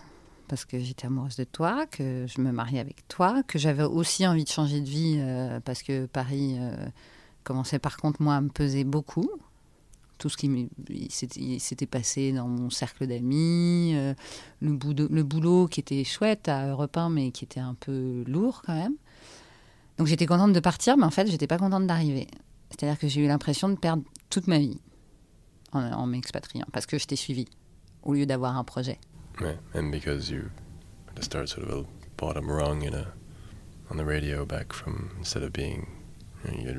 parce 0.48 0.64
que 0.64 0.80
j'étais 0.80 1.06
amoureuse 1.06 1.36
de 1.36 1.44
toi, 1.44 1.86
que 1.86 2.26
je 2.26 2.40
me 2.40 2.50
mariais 2.50 2.80
avec 2.80 3.06
toi, 3.06 3.44
que 3.44 3.58
j'avais 3.58 3.84
aussi 3.84 4.26
envie 4.26 4.42
de 4.42 4.48
changer 4.48 4.80
de 4.80 4.88
vie 4.88 5.18
euh, 5.18 5.60
parce 5.60 5.84
que 5.84 6.06
Paris 6.06 6.56
euh, 6.58 6.74
commençait 7.44 7.78
par 7.78 7.96
contre 7.96 8.20
moi 8.20 8.34
à 8.34 8.40
me 8.40 8.48
peser 8.48 8.82
beaucoup. 8.82 9.30
Tout 10.18 10.28
ce 10.28 10.36
qui 10.36 10.68
s'était 11.08 11.86
passé 11.86 12.32
dans 12.32 12.48
mon 12.48 12.68
cercle 12.68 13.06
d'amis, 13.06 13.92
euh, 13.94 14.12
le, 14.60 14.72
boulot, 14.72 15.06
le 15.08 15.22
boulot 15.22 15.66
qui 15.68 15.80
était 15.80 16.04
chouette 16.04 16.48
à 16.48 16.66
Europe 16.66 16.96
1, 16.96 17.10
mais 17.10 17.30
qui 17.30 17.44
était 17.44 17.60
un 17.60 17.74
peu 17.74 18.24
lourd 18.26 18.62
quand 18.66 18.74
même. 18.74 18.96
Donc 20.00 20.06
j'étais 20.06 20.24
contente 20.24 20.54
de 20.54 20.60
partir, 20.60 20.96
mais 20.96 21.04
en 21.04 21.10
fait 21.10 21.30
j'étais 21.30 21.46
pas 21.46 21.58
contente 21.58 21.86
d'arriver. 21.86 22.26
C'est-à-dire 22.70 22.98
que 22.98 23.06
j'ai 23.06 23.22
eu 23.22 23.26
l'impression 23.26 23.68
de 23.68 23.74
perdre 23.74 24.02
toute 24.30 24.46
ma 24.46 24.58
vie 24.58 24.80
en, 25.72 26.06
m'expatriant, 26.06 26.64
parce 26.72 26.86
que 26.86 26.96
je 26.96 27.04
t'ai 27.04 27.16
suivi 27.16 27.44
au 28.02 28.14
lieu 28.14 28.24
d'avoir 28.24 28.56
un 28.56 28.64
projet. 28.64 28.98
Yeah, 29.42 29.56
and 29.74 29.90
because 29.90 30.30
you 30.30 30.44
start 31.20 31.50
sort 31.50 31.68
of 31.68 31.84
a 31.84 31.84
bottom 32.16 32.50
rung 32.50 32.82
radio 33.90 34.46
back 34.46 34.72
from 34.72 35.10
instead 35.18 35.42
of 35.42 35.52
being 35.52 35.86
you, 36.46 36.50
know, 36.50 36.60
you 36.62 36.66
had 36.66 36.78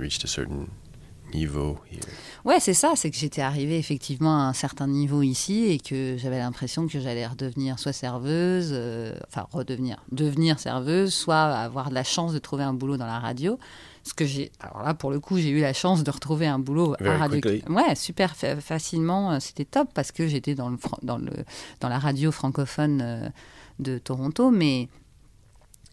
niveau 1.33 1.77
here. 1.91 2.01
Ouais, 2.45 2.59
c'est 2.59 2.73
ça, 2.73 2.93
c'est 2.95 3.11
que 3.11 3.17
j'étais 3.17 3.41
arrivée 3.41 3.77
effectivement 3.77 4.35
à 4.39 4.43
un 4.43 4.53
certain 4.53 4.87
niveau 4.87 5.21
ici 5.21 5.65
et 5.65 5.79
que 5.79 6.15
j'avais 6.17 6.39
l'impression 6.39 6.87
que 6.87 6.99
j'allais 6.99 7.25
redevenir 7.27 7.77
soit 7.79 7.93
serveuse, 7.93 8.69
euh, 8.73 9.15
enfin 9.27 9.47
redevenir, 9.51 9.97
devenir 10.11 10.59
serveuse, 10.59 11.13
soit 11.13 11.41
avoir 11.41 11.89
de 11.89 11.95
la 11.95 12.03
chance 12.03 12.33
de 12.33 12.39
trouver 12.39 12.63
un 12.63 12.73
boulot 12.73 12.97
dans 12.97 13.05
la 13.05 13.19
radio. 13.19 13.59
Ce 14.03 14.15
que 14.15 14.25
j'ai, 14.25 14.51
alors 14.59 14.81
là 14.81 14.95
pour 14.95 15.11
le 15.11 15.19
coup, 15.19 15.37
j'ai 15.37 15.49
eu 15.49 15.61
la 15.61 15.73
chance 15.73 16.03
de 16.03 16.09
retrouver 16.09 16.47
un 16.47 16.57
boulot 16.57 16.95
à 16.99 17.03
Very 17.03 17.17
radio. 17.17 17.39
quickly. 17.41 17.63
Ouais, 17.71 17.93
super 17.93 18.35
fa- 18.35 18.59
facilement, 18.59 19.33
euh, 19.33 19.37
c'était 19.39 19.65
top 19.65 19.89
parce 19.93 20.11
que 20.11 20.27
j'étais 20.27 20.55
dans 20.55 20.69
le 20.69 20.77
dans 21.03 21.19
le 21.19 21.31
dans 21.79 21.89
la 21.89 21.99
radio 21.99 22.31
francophone 22.31 23.01
euh, 23.03 23.29
de 23.77 23.99
Toronto, 23.99 24.49
mais 24.49 24.89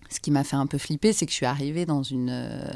ce 0.08 0.20
qui 0.20 0.30
m'a 0.30 0.42
fait 0.42 0.56
un 0.56 0.66
peu 0.66 0.78
flipper, 0.78 1.12
c'est 1.12 1.26
que 1.26 1.32
je 1.32 1.36
suis 1.36 1.44
arrivée 1.44 1.84
dans 1.84 2.02
une 2.02 2.30
euh, 2.30 2.70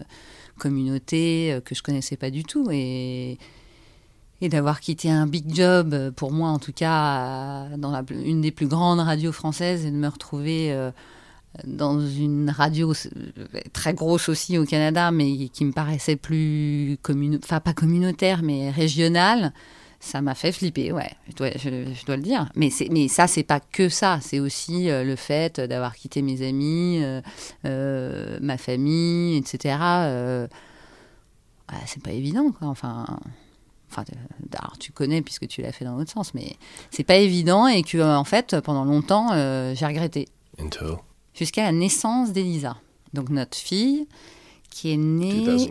communauté 0.59 1.53
euh, 1.53 1.61
que 1.61 1.75
je 1.75 1.83
connaissais 1.83 2.17
pas 2.17 2.31
du 2.31 2.45
tout. 2.45 2.69
Et 2.71 3.39
et 4.45 4.49
d'avoir 4.49 4.81
quitté 4.81 5.09
un 5.09 5.29
big 5.29 5.55
job, 5.55 5.95
euh, 5.95 6.11
pour 6.11 6.33
moi 6.33 6.49
en 6.49 6.59
tout 6.59 6.73
cas, 6.73 7.69
euh, 7.71 7.77
dans 7.77 7.93
la, 7.93 8.03
une 8.11 8.41
des 8.41 8.51
plus 8.51 8.67
grandes 8.67 8.99
radios 8.99 9.31
françaises 9.31 9.87
et 9.87 9.91
de 9.93 9.97
me 9.97 10.09
retrouver 10.09 10.77
dans 11.65 12.01
une 12.01 12.51
radio 12.51 12.93
très 13.73 13.95
grosse 13.95 14.29
aussi 14.29 14.59
au 14.59 14.65
Canada, 14.65 15.13
mais 15.13 15.49
qui 15.49 15.65
me 15.65 15.73
paraissait 15.73 16.17
plus 16.17 16.99
enfin 17.45 17.61
pas 17.61 17.73
communautaire, 17.73 18.43
mais 18.43 18.71
régionale, 18.71 19.53
ça 20.03 20.21
m'a 20.21 20.35
fait 20.35 20.51
flipper, 20.51 20.91
ouais, 20.91 21.13
je 21.29 21.35
dois, 21.35 21.51
je, 21.53 21.95
je 21.95 22.05
dois 22.05 22.17
le 22.17 22.23
dire. 22.23 22.49
Mais, 22.57 22.71
mais 22.91 23.07
ça, 23.07 23.29
c'est 23.29 23.45
pas 23.45 23.61
que 23.61 23.89
ça, 23.89 24.19
c'est 24.21 24.41
aussi 24.41 24.91
euh, 24.91 25.05
le 25.05 25.15
fait 25.15 25.61
d'avoir 25.61 25.95
quitté 25.95 26.23
mes 26.23 26.47
amis, 26.47 26.99
euh, 27.03 27.23
euh, 27.67 28.37
ma 28.43 28.59
famille, 28.59 29.37
etc. 29.37 29.77
Ouais, 31.71 31.79
c'est 31.87 32.03
pas 32.03 32.11
évident, 32.11 32.51
quoi. 32.51 32.67
Enfin, 32.67 33.07
enfin, 33.91 34.05
alors, 34.59 34.77
tu 34.77 34.91
connais 34.91 35.23
puisque 35.23 35.47
tu 35.47 35.63
l'as 35.63 35.71
fait 35.71 35.85
dans 35.85 35.97
l'autre 35.97 36.11
sens, 36.11 36.35
mais 36.35 36.57
c'est 36.91 37.05
pas 37.05 37.17
évident 37.17 37.69
et 37.69 37.85
que 37.85 38.03
en 38.03 38.25
fait, 38.25 38.61
pendant 38.61 38.85
longtemps, 38.85 39.29
j'ai 39.75 39.87
regretté 39.87 40.29
Until 40.59 40.97
jusqu'à 41.33 41.63
la 41.63 41.73
naissance 41.73 42.33
d'Elisa, 42.33 42.77
donc 43.15 43.31
notre 43.31 43.57
fille 43.57 44.09
qui 44.69 44.93
est 44.93 44.97
née 44.97 45.45
2012. 45.45 45.71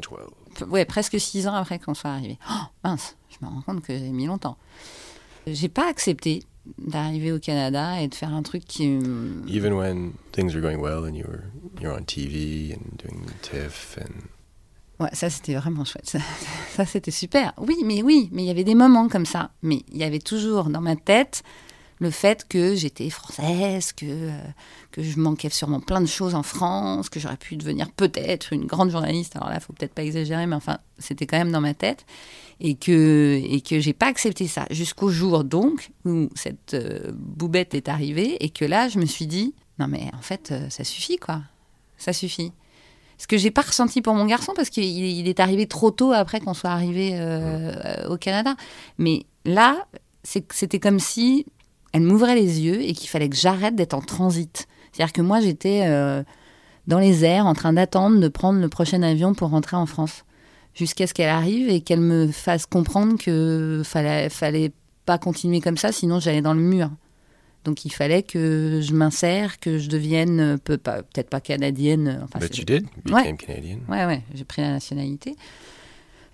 Ouais, 0.70 0.86
presque 0.86 1.20
six 1.20 1.48
ans 1.48 1.54
après 1.54 1.80
qu'on 1.80 1.94
soit 1.94 2.12
arrivé. 2.12 2.38
Oh, 2.50 2.64
mince, 2.84 3.16
je 3.30 3.46
me 3.46 3.52
rends 3.52 3.62
compte 3.62 3.82
que 3.82 3.98
j'ai 3.98 4.10
mis 4.10 4.26
longtemps. 4.26 4.58
J'ai 5.48 5.70
pas 5.70 5.88
accepté 5.90 6.44
d'arriver 6.78 7.32
au 7.32 7.40
Canada 7.40 8.02
et 8.02 8.08
de 8.08 8.16
faire 8.16 8.34
un 8.34 8.44
truc 8.44 8.64
qui. 8.66 8.84
Even 9.48 9.74
when 9.74 10.14
things 10.32 10.54
were 10.54 10.62
going 10.62 10.80
well 10.80 11.06
and 11.06 11.16
you 11.16 11.26
were 11.28 11.44
you're 11.82 11.94
on 11.94 12.04
TV 12.04 12.74
and 12.74 12.98
doing 12.98 13.26
TIFF 13.42 13.98
and 14.00 14.30
Ouais, 15.02 15.10
ça 15.14 15.32
c'était 15.32 15.56
vraiment 15.56 15.84
chouette. 15.84 16.08
Ça, 16.08 16.20
ça, 16.76 16.86
c'était 16.86 17.10
super. 17.10 17.54
Oui, 17.58 17.76
mais 17.84 18.04
oui, 18.04 18.30
mais 18.32 18.44
il 18.44 18.46
y 18.46 18.52
avait 18.52 18.64
des 18.64 18.76
moments 18.76 19.08
comme 19.08 19.26
ça. 19.26 19.50
Mais 19.64 19.82
il 19.92 19.98
y 19.98 20.04
avait 20.04 20.20
toujours 20.20 20.66
dans 20.66 20.82
ma 20.82 20.96
tête 20.96 21.42
le 22.02 22.10
fait 22.10 22.48
que 22.50 22.74
j'étais 22.74 23.12
française, 23.12 23.94
que, 23.94 24.08
euh, 24.08 24.42
que 24.92 25.04
je 25.04 25.20
manquais 25.20 25.52
sûrement 25.52 25.80
plein 25.80 26.02
de 26.02 26.08
choses 26.08 26.34
en 26.34 26.42
France, 26.42 27.10
que 27.10 27.20
j'aurais 27.20 27.38
pu 27.38 27.56
devenir 27.56 27.92
peut-être 27.92 28.54
une 28.54 28.66
grande 28.66 28.90
journaliste. 28.90 29.36
Alors 29.36 29.50
là, 29.50 29.60
faut 29.60 29.72
peut-être 29.72 29.94
pas 29.94 30.04
exagérer, 30.04 30.48
mais 30.48 30.56
enfin, 30.56 30.80
c'était 30.98 31.28
quand 31.28 31.38
même 31.38 31.52
dans 31.52 31.62
ma 31.62 31.76
tête. 31.76 32.08
Et 32.60 32.74
que, 32.74 33.40
et 33.44 33.62
que 33.62 33.80
j'ai 33.80 33.94
pas 33.94 34.08
accepté 34.08 34.48
ça 34.48 34.66
jusqu'au 34.72 35.10
jour 35.10 35.44
donc 35.44 35.92
où 36.06 36.30
cette 36.34 36.74
euh, 36.74 37.12
boubette 37.14 37.76
est 37.76 37.88
arrivée 37.88 38.44
et 38.44 38.50
que 38.50 38.66
là, 38.66 38.90
je 38.90 38.98
me 38.98 39.06
suis 39.06 39.28
dit, 39.28 39.54
non 39.78 39.88
mais 39.88 40.10
en 40.18 40.22
fait, 40.22 40.52
euh, 40.52 40.70
ça 40.70 40.84
suffit 40.84 41.18
quoi. 41.18 41.42
Ça 41.98 42.14
suffit. 42.14 42.52
Ce 43.20 43.28
que 43.28 43.38
j'ai 43.38 43.52
pas 43.52 43.62
ressenti 43.62 44.02
pour 44.02 44.16
mon 44.16 44.26
garçon 44.26 44.54
parce 44.56 44.72
qu'il 44.72 44.86
il 44.86 45.28
est 45.28 45.40
arrivé 45.40 45.68
trop 45.68 45.92
tôt 45.92 46.14
après 46.14 46.40
qu'on 46.40 46.56
soit 46.56 46.72
arrivé 46.72 47.12
euh, 47.14 48.10
au 48.10 48.18
Canada. 48.18 48.56
Mais 48.98 49.28
là, 49.46 49.86
c'était 50.24 50.80
comme 50.80 51.00
si 51.00 51.46
elle 51.94 52.02
m'ouvrait 52.04 52.36
les 52.36 52.62
yeux 52.62 52.82
et 52.82 52.94
qu'il 52.94 53.10
fallait 53.10 53.30
que 53.30 53.36
j'arrête 53.36 53.76
d'être 53.76 53.94
en 53.94 54.02
transit. 54.02 54.68
C'est-à-dire 54.92 55.14
que 55.14 55.22
moi, 55.22 55.40
j'étais 55.42 55.84
euh, 55.86 56.24
dans 56.88 57.00
les 57.00 57.24
airs 57.26 57.46
en 57.46 57.54
train 57.54 57.74
d'attendre 57.74 58.20
de 58.20 58.28
prendre 58.28 58.60
le 58.60 58.70
prochain 58.70 59.02
avion 59.04 59.34
pour 59.34 59.50
rentrer 59.50 59.78
en 59.78 59.86
France. 59.86 60.24
Jusqu'à 60.74 61.06
ce 61.08 61.14
qu'elle 61.14 61.30
arrive 61.30 61.70
et 61.70 61.82
qu'elle 61.82 62.00
me 62.00 62.28
fasse 62.28 62.66
comprendre 62.66 63.18
que 63.18 63.82
fallait, 63.84 64.30
fallait 64.30 64.72
pas 65.06 65.18
continuer 65.18 65.60
comme 65.60 65.78
ça, 65.78 65.92
sinon 65.92 66.20
j'allais 66.20 66.42
dans 66.42 66.54
le 66.54 66.62
mur. 66.62 66.90
Donc 67.66 67.86
il 67.86 67.92
fallait 67.92 68.24
que 68.24 68.80
je 68.82 68.94
m'insère, 68.94 69.60
que 69.60 69.78
je 69.78 69.88
devienne 69.90 70.40
euh, 70.40 70.78
pas- 70.78 71.04
peut-être 71.04 71.30
pas 71.30 71.42
canadienne. 71.42 72.08
euh, 72.08 72.24
Enfin, 72.24 72.40
but 72.40 72.54
c'est- 72.56 72.60
you 72.60 72.66
did 72.66 72.86
Ouais. 73.12 73.22
became 73.24 73.38
Canadian. 73.38 73.78
Ouais, 73.90 74.06
ouais, 74.06 74.22
j'ai 74.34 74.46
pris 74.46 74.62
la 74.62 74.70
nationalité. 74.72 75.36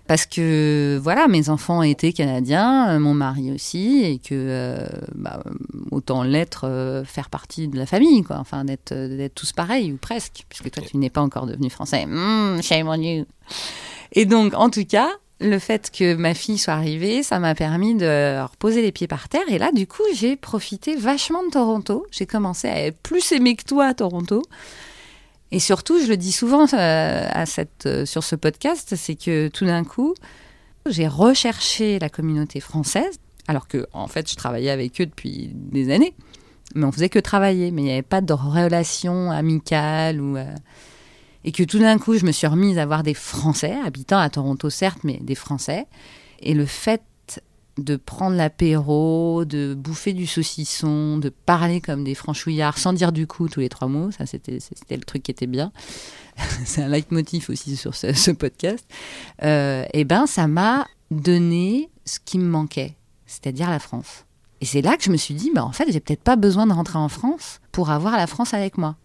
Parce 0.08 0.24
que, 0.24 0.98
voilà, 1.02 1.28
mes 1.28 1.50
enfants 1.50 1.82
étaient 1.82 2.14
canadiens, 2.14 2.88
euh, 2.88 2.98
mon 2.98 3.12
mari 3.12 3.52
aussi, 3.52 4.02
et 4.04 4.18
que, 4.18 4.30
euh, 4.32 4.86
bah, 5.14 5.42
autant 5.90 6.22
l'être, 6.22 6.66
euh, 6.66 7.04
faire 7.04 7.28
partie 7.28 7.68
de 7.68 7.76
la 7.76 7.84
famille, 7.84 8.22
quoi. 8.22 8.38
Enfin, 8.38 8.64
d'être 8.64 8.94
d'être 8.94 9.34
tous 9.34 9.52
pareils, 9.52 9.92
ou 9.92 9.98
presque, 9.98 10.46
puisque 10.48 10.70
toi, 10.70 10.82
tu 10.82 10.96
n'es 10.96 11.10
pas 11.10 11.20
encore 11.20 11.44
devenu 11.44 11.68
français. 11.68 12.06
Mmh, 12.06 12.62
shame 12.62 12.88
on 12.88 12.94
you. 12.94 13.26
Et 14.12 14.24
donc, 14.24 14.54
en 14.54 14.70
tout 14.70 14.86
cas, 14.86 15.10
le 15.40 15.58
fait 15.58 15.90
que 15.90 16.14
ma 16.14 16.32
fille 16.32 16.56
soit 16.56 16.72
arrivée, 16.72 17.22
ça 17.22 17.38
m'a 17.38 17.54
permis 17.54 17.94
de 17.94 18.42
reposer 18.42 18.80
les 18.80 18.92
pieds 18.92 19.08
par 19.08 19.28
terre. 19.28 19.44
Et 19.48 19.58
là, 19.58 19.72
du 19.72 19.86
coup, 19.86 20.02
j'ai 20.14 20.36
profité 20.36 20.96
vachement 20.96 21.44
de 21.44 21.50
Toronto. 21.50 22.06
J'ai 22.10 22.24
commencé 22.24 22.66
à 22.66 22.92
plus 22.92 23.30
aimer 23.32 23.56
que 23.56 23.64
toi 23.64 23.88
à 23.88 23.94
Toronto. 23.94 24.42
Et 25.50 25.60
surtout, 25.60 25.98
je 26.00 26.06
le 26.06 26.16
dis 26.16 26.32
souvent 26.32 26.66
euh, 26.72 27.28
euh, 27.86 28.06
sur 28.06 28.22
ce 28.22 28.36
podcast, 28.36 28.94
c'est 28.96 29.14
que 29.14 29.48
tout 29.48 29.64
d'un 29.64 29.84
coup, 29.84 30.14
j'ai 30.88 31.08
recherché 31.08 31.98
la 31.98 32.10
communauté 32.10 32.60
française, 32.60 33.18
alors 33.46 33.66
que 33.66 33.86
en 33.92 34.08
fait, 34.08 34.30
je 34.30 34.36
travaillais 34.36 34.70
avec 34.70 35.00
eux 35.00 35.06
depuis 35.06 35.50
des 35.54 35.90
années, 35.90 36.14
mais 36.74 36.84
on 36.84 36.92
faisait 36.92 37.08
que 37.08 37.18
travailler, 37.18 37.70
mais 37.70 37.82
il 37.82 37.84
n'y 37.86 37.92
avait 37.92 38.02
pas 38.02 38.20
de 38.20 38.32
relation 38.34 39.30
amicale 39.30 40.20
euh, 40.20 40.44
et 41.44 41.52
que 41.52 41.62
tout 41.62 41.78
d'un 41.78 41.98
coup, 41.98 42.18
je 42.18 42.26
me 42.26 42.32
suis 42.32 42.46
remise 42.46 42.78
à 42.78 42.84
voir 42.84 43.02
des 43.02 43.14
Français 43.14 43.74
habitant 43.84 44.18
à 44.18 44.28
Toronto, 44.28 44.68
certes, 44.68 45.00
mais 45.04 45.18
des 45.22 45.34
Français. 45.34 45.86
Et 46.40 46.52
le 46.52 46.66
fait 46.66 47.02
de 47.78 47.96
prendre 47.96 48.36
l'apéro, 48.36 49.44
de 49.44 49.74
bouffer 49.74 50.12
du 50.12 50.26
saucisson, 50.26 51.16
de 51.18 51.28
parler 51.28 51.80
comme 51.80 52.04
des 52.04 52.14
franchouillards 52.14 52.76
sans 52.76 52.92
dire 52.92 53.12
du 53.12 53.26
coup 53.26 53.48
tous 53.48 53.60
les 53.60 53.68
trois 53.68 53.88
mots, 53.88 54.10
ça 54.10 54.26
c'était 54.26 54.58
le 54.90 55.04
truc 55.04 55.22
qui 55.22 55.30
était 55.30 55.46
bien. 55.46 55.72
C'est 56.64 56.82
un 56.82 56.88
leitmotiv 56.88 57.50
aussi 57.50 57.76
sur 57.76 57.94
ce, 57.94 58.30
podcast. 58.30 58.86
Euh, 59.42 59.84
et 59.92 60.04
ben 60.04 60.26
ça 60.26 60.46
m'a 60.46 60.86
donné 61.10 61.90
ce 62.04 62.18
qui 62.24 62.38
me 62.38 62.48
manquait, 62.48 62.96
c'est-à-dire 63.26 63.70
la 63.70 63.78
France. 63.78 64.24
Et 64.60 64.66
c'est 64.66 64.82
là 64.82 64.96
que 64.96 65.04
je 65.04 65.10
me 65.10 65.16
suis 65.16 65.34
dit, 65.34 65.50
bah 65.54 65.64
en 65.64 65.72
fait 65.72 65.90
j'ai 65.90 66.00
peut-être 66.00 66.22
pas 66.22 66.36
besoin 66.36 66.66
de 66.66 66.72
rentrer 66.72 66.98
en 66.98 67.08
France 67.08 67.60
pour 67.72 67.90
avoir 67.90 68.16
la 68.16 68.26
France 68.26 68.54
avec 68.54 68.76
moi. 68.76 68.96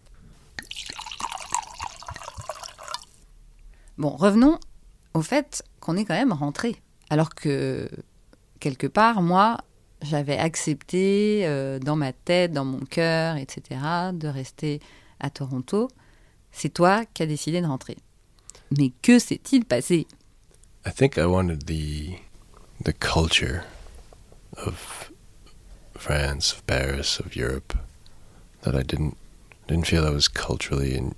Bon, 3.97 4.09
revenons 4.09 4.59
au 5.13 5.21
fait 5.21 5.63
qu'on 5.79 5.95
est 5.97 6.05
quand 6.05 6.15
même 6.15 6.33
rentré. 6.33 6.81
Alors 7.09 7.35
que, 7.35 7.89
quelque 8.63 8.87
part, 8.87 9.21
moi, 9.21 9.57
j'avais 10.01 10.37
accepté 10.37 11.41
euh, 11.43 11.79
dans 11.79 11.97
ma 11.97 12.13
tête, 12.13 12.53
dans 12.53 12.63
mon 12.63 12.79
cœur, 12.79 13.35
etc., 13.35 13.81
de 14.13 14.29
rester 14.29 14.79
à 15.19 15.29
Toronto. 15.29 15.89
C'est 16.53 16.73
toi 16.73 17.03
qui 17.13 17.23
as 17.23 17.25
décidé 17.25 17.59
de 17.59 17.67
rentrer. 17.67 17.97
Mais 18.77 18.93
que 19.01 19.19
s'est-il 19.19 19.65
passé? 19.65 20.07
I 20.85 20.91
think 20.91 21.17
I 21.17 21.25
wanted 21.25 21.65
the 21.65 22.15
the 22.83 22.93
culture 22.93 23.63
of 24.57 25.11
France, 25.97 26.53
of 26.53 26.65
Paris, 26.65 27.19
of 27.19 27.35
Europe 27.35 27.73
that 28.61 28.75
I 28.75 28.83
didn't 28.83 29.15
didn't 29.67 29.87
feel 29.87 30.05
I 30.05 30.13
was 30.13 30.27
culturally 30.29 30.95
en- 30.95 31.15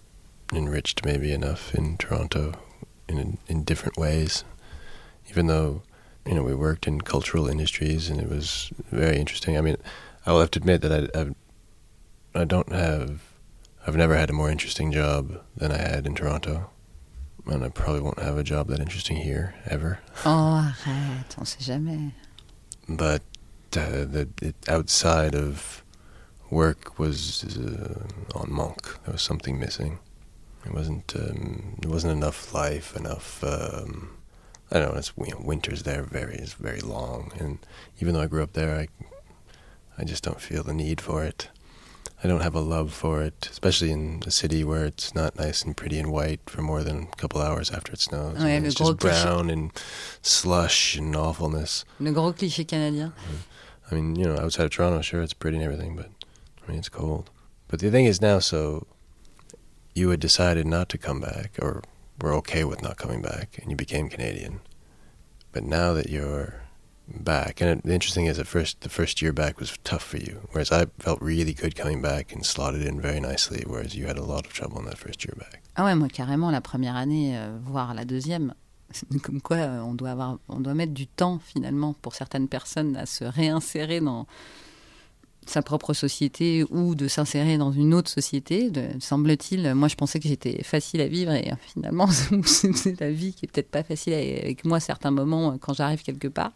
enriched 0.52 1.06
maybe 1.06 1.32
enough 1.32 1.74
in 1.76 1.98
Toronto 1.98 2.54
in 3.08 3.38
in 3.48 3.64
different 3.64 3.98
ways. 3.98 4.44
Even 5.30 5.48
though 5.48 5.82
you 6.26 6.34
know 6.34 6.44
we 6.44 6.56
worked 6.56 6.88
in 6.88 7.02
cultural 7.02 7.48
industries 7.48 8.10
and 8.10 8.20
it 8.20 8.30
was 8.30 8.72
very 8.92 9.18
interesting. 9.18 9.58
I 9.58 9.62
mean, 9.62 9.78
I 10.26 10.32
will 10.32 10.40
have 10.42 10.52
to 10.52 10.60
admit 10.60 10.82
that 10.82 10.92
I 10.92 11.20
I've, 11.20 11.36
I 12.34 12.46
don't 12.46 12.72
have 12.72 13.22
I've 13.88 13.96
never 13.96 14.16
had 14.16 14.30
a 14.30 14.34
more 14.34 14.50
interesting 14.50 14.92
job 14.92 15.40
than 15.56 15.72
I 15.72 15.78
had 15.78 16.08
in 16.08 16.16
Toronto. 16.16 16.70
And 17.48 17.64
I 17.64 17.70
probably 17.70 18.02
won't 18.02 18.20
have 18.20 18.40
a 18.40 18.44
job 18.44 18.70
that 18.70 18.80
interesting 18.80 19.18
here 19.18 19.54
ever. 19.68 20.00
Oh, 20.26 20.74
arrête, 20.84 21.38
on 21.38 21.46
sait 21.46 21.62
jamais. 21.62 22.12
but 22.90 23.22
uh, 23.78 24.06
the 24.06 24.28
it, 24.42 24.56
outside 24.68 25.36
of 25.36 25.84
work 26.50 26.98
was 26.98 27.44
uh, 27.58 28.08
on 28.34 28.52
monk. 28.52 28.82
There 29.04 29.14
was 29.14 29.22
something 29.22 29.60
missing. 29.60 30.00
It 30.66 30.74
wasn't. 30.74 31.16
Um, 31.16 31.76
there 31.82 31.92
wasn't 31.92 32.14
enough 32.14 32.52
life. 32.54 32.96
Enough. 32.96 33.44
Um, 33.44 34.15
I 34.72 34.80
don't 34.80 34.94
know. 34.94 34.98
It's 34.98 35.14
you 35.18 35.32
know, 35.32 35.42
winters 35.44 35.84
there 35.84 36.04
very 36.04 36.36
is 36.36 36.54
very 36.54 36.82
long, 36.82 37.32
and 37.40 37.60
even 38.00 38.14
though 38.14 38.22
I 38.22 38.28
grew 38.28 38.44
up 38.44 38.54
there, 38.54 38.76
I 38.76 38.88
I 39.98 40.04
just 40.04 40.24
don't 40.24 40.42
feel 40.42 40.64
the 40.64 40.74
need 40.74 41.00
for 41.00 41.24
it. 41.24 41.50
I 42.24 42.28
don't 42.28 42.42
have 42.42 42.56
a 42.56 42.62
love 42.62 42.94
for 42.94 43.22
it, 43.22 43.48
especially 43.52 43.92
in 43.92 44.24
a 44.26 44.32
city 44.32 44.64
where 44.64 44.86
it's 44.86 45.14
not 45.14 45.36
nice 45.36 45.64
and 45.64 45.76
pretty 45.78 46.00
and 46.00 46.12
white 46.12 46.50
for 46.50 46.62
more 46.62 46.84
than 46.84 47.04
a 47.04 47.16
couple 47.18 47.42
hours 47.42 47.70
after 47.70 47.94
it 47.94 48.00
snows. 48.00 48.38
Oh, 48.40 48.44
ouais, 48.44 48.58
and 48.58 48.66
it's 48.66 48.76
just 48.76 48.94
cliché. 48.94 49.00
brown 49.00 49.50
and 49.50 49.72
slush 50.22 50.96
and 50.96 51.16
awfulness. 51.16 51.86
Le 52.00 52.12
gros 52.12 52.34
cliché 52.34 52.68
canadien. 52.68 53.10
Mm-hmm. 53.10 53.92
I 53.92 53.96
mean, 53.96 54.16
you 54.16 54.26
know, 54.26 54.38
outside 54.40 54.66
of 54.66 54.72
Toronto, 54.72 55.02
sure, 55.02 55.22
it's 55.22 55.34
pretty 55.34 55.58
and 55.58 55.66
everything, 55.66 55.96
but 55.96 56.10
I 56.66 56.72
mean, 56.72 56.80
it's 56.80 56.90
cold. 56.90 57.30
But 57.68 57.80
the 57.80 57.92
thing 57.92 58.06
is 58.06 58.22
now, 58.22 58.40
so 58.40 58.88
you 59.94 60.10
had 60.10 60.20
decided 60.20 60.66
not 60.66 60.90
to 60.90 60.98
come 60.98 61.20
back, 61.20 61.60
or 61.62 61.84
were 62.22 62.34
okay 62.34 62.64
with 62.64 62.82
not 62.82 62.98
coming 62.98 63.22
back, 63.22 63.60
and 63.62 63.70
you 63.70 63.76
became 63.78 64.10
Canadian. 64.10 64.62
But 65.52 65.64
now 65.64 65.94
that 65.94 66.10
you're 66.10 66.62
back, 67.08 67.62
and 67.62 67.70
it, 67.70 67.84
the 67.84 67.94
interesting 67.94 68.26
is, 68.26 68.40
at 68.40 68.48
first, 68.48 68.82
the 68.82 68.90
first 68.90 69.22
year 69.22 69.32
back 69.32 69.60
was 69.60 69.78
tough 69.84 70.04
for 70.04 70.18
you, 70.18 70.48
whereas 70.52 70.72
I 70.72 70.86
felt 71.00 71.22
really 71.22 71.54
good 71.54 71.76
coming 71.76 72.02
back 72.02 72.34
and 72.34 72.46
slotted 72.46 72.82
in 72.82 73.00
very 73.00 73.20
nicely, 73.20 73.64
whereas 73.66 73.96
you 73.96 74.08
had 74.08 74.18
a 74.18 74.24
lot 74.24 74.46
of 74.46 74.54
trouble 74.54 74.80
in 74.80 74.86
that 74.86 74.98
first 74.98 75.24
year 75.26 75.36
back. 75.38 75.62
Ah 75.78 75.86
ouais, 75.86 75.96
moi 75.96 76.08
carrément 76.08 76.52
la 76.52 76.62
première 76.62 76.96
année, 76.96 77.38
euh, 77.38 77.58
voire 77.62 77.94
la 77.94 78.06
deuxième. 78.06 78.54
Comme 79.24 79.42
quoi, 79.42 79.58
euh, 79.58 79.80
on 79.82 79.94
doit 79.94 80.12
avoir, 80.12 80.40
on 80.48 80.60
doit 80.60 80.74
mettre 80.74 80.94
du 80.94 81.08
temps 81.08 81.40
finalement 81.40 81.94
pour 82.02 82.16
certaines 82.16 82.48
personnes 82.48 82.96
à 82.96 83.06
se 83.06 83.26
réinsérer 83.26 84.00
dans 84.00 84.26
sa 85.50 85.62
propre 85.62 85.94
société 85.94 86.66
ou 86.70 86.96
de 86.96 87.08
s'insérer 87.08 87.58
dans 87.58 87.72
une 87.72 87.94
autre 87.94 88.10
société. 88.10 88.72
Semble-t-il, 89.00 89.74
moi 89.74 89.88
je 89.88 89.96
pensais 89.96 90.20
que 90.20 90.28
j'étais 90.28 90.64
facile 90.64 91.02
à 91.02 91.08
vivre 91.08 91.32
et 91.34 91.52
euh, 91.52 91.56
finalement 91.74 92.08
c'est 92.46 93.00
la 93.00 93.12
vie 93.12 93.34
qui 93.34 93.46
est 93.46 93.52
peut-être 93.52 93.70
pas 93.70 93.84
facile 93.84 94.14
avec 94.14 94.66
moi 94.66 94.78
à 94.78 94.80
certains 94.80 95.12
moments 95.12 95.52
euh, 95.52 95.56
quand 95.60 95.74
j'arrive 95.74 96.04
quelque 96.04 96.28
part. 96.28 96.52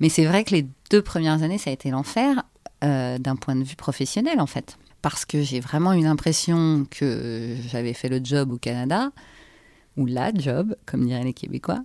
Mais 0.00 0.08
c'est 0.08 0.24
vrai 0.24 0.44
que 0.44 0.54
les 0.54 0.66
deux 0.90 1.02
premières 1.02 1.42
années 1.42 1.58
ça 1.58 1.70
a 1.70 1.72
été 1.72 1.90
l'enfer 1.90 2.42
euh, 2.82 3.18
d'un 3.18 3.36
point 3.36 3.56
de 3.56 3.64
vue 3.64 3.76
professionnel 3.76 4.40
en 4.40 4.46
fait. 4.46 4.78
Parce 5.02 5.24
que 5.24 5.42
j'ai 5.42 5.60
vraiment 5.60 5.92
eu 5.92 6.02
l'impression 6.02 6.86
que 6.90 7.56
j'avais 7.68 7.92
fait 7.92 8.08
le 8.08 8.20
job 8.24 8.52
au 8.52 8.56
Canada, 8.56 9.10
ou 9.96 10.06
la 10.06 10.32
job, 10.34 10.74
comme 10.86 11.06
diraient 11.06 11.24
les 11.24 11.34
Québécois, 11.34 11.84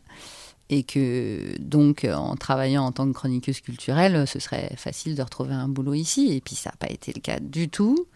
et 0.69 0.84
que 0.84 1.58
donc 1.60 2.05
en 2.05 2.36
travaillant 2.36 2.84
en 2.86 2.91
tant 2.91 3.08
que 3.08 3.13
chroniqueuse 3.13 3.62
culturelle, 3.62 4.27
ce 4.27 4.39
serait 4.39 4.73
facile 4.77 5.15
de 5.15 5.21
retrouver 5.21 5.53
un 5.53 5.67
boulot 5.67 5.93
ici. 5.93 6.32
Et 6.34 6.41
puis 6.41 6.55
ça 6.55 6.69
n'a 6.69 6.75
pas 6.77 6.91
été 6.91 7.12
le 7.13 7.21
cas 7.21 7.39
du 7.39 7.69
tout. 7.69 8.08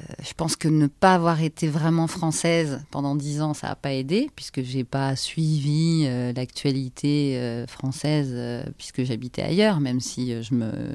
Euh, 0.00 0.04
je 0.22 0.32
pense 0.34 0.56
que 0.56 0.68
ne 0.68 0.86
pas 0.86 1.14
avoir 1.14 1.42
été 1.42 1.68
vraiment 1.68 2.06
française 2.06 2.82
pendant 2.90 3.14
dix 3.14 3.42
ans, 3.42 3.54
ça 3.54 3.68
n'a 3.68 3.76
pas 3.76 3.92
aidé, 3.92 4.30
puisque 4.34 4.62
j'ai 4.62 4.84
pas 4.84 5.16
suivi 5.16 6.04
euh, 6.06 6.32
l'actualité 6.32 7.36
euh, 7.36 7.66
française, 7.66 8.34
puisque 8.78 9.04
j'habitais 9.04 9.42
ailleurs, 9.42 9.80
même 9.80 10.00
si 10.00 10.32
je, 10.42 10.54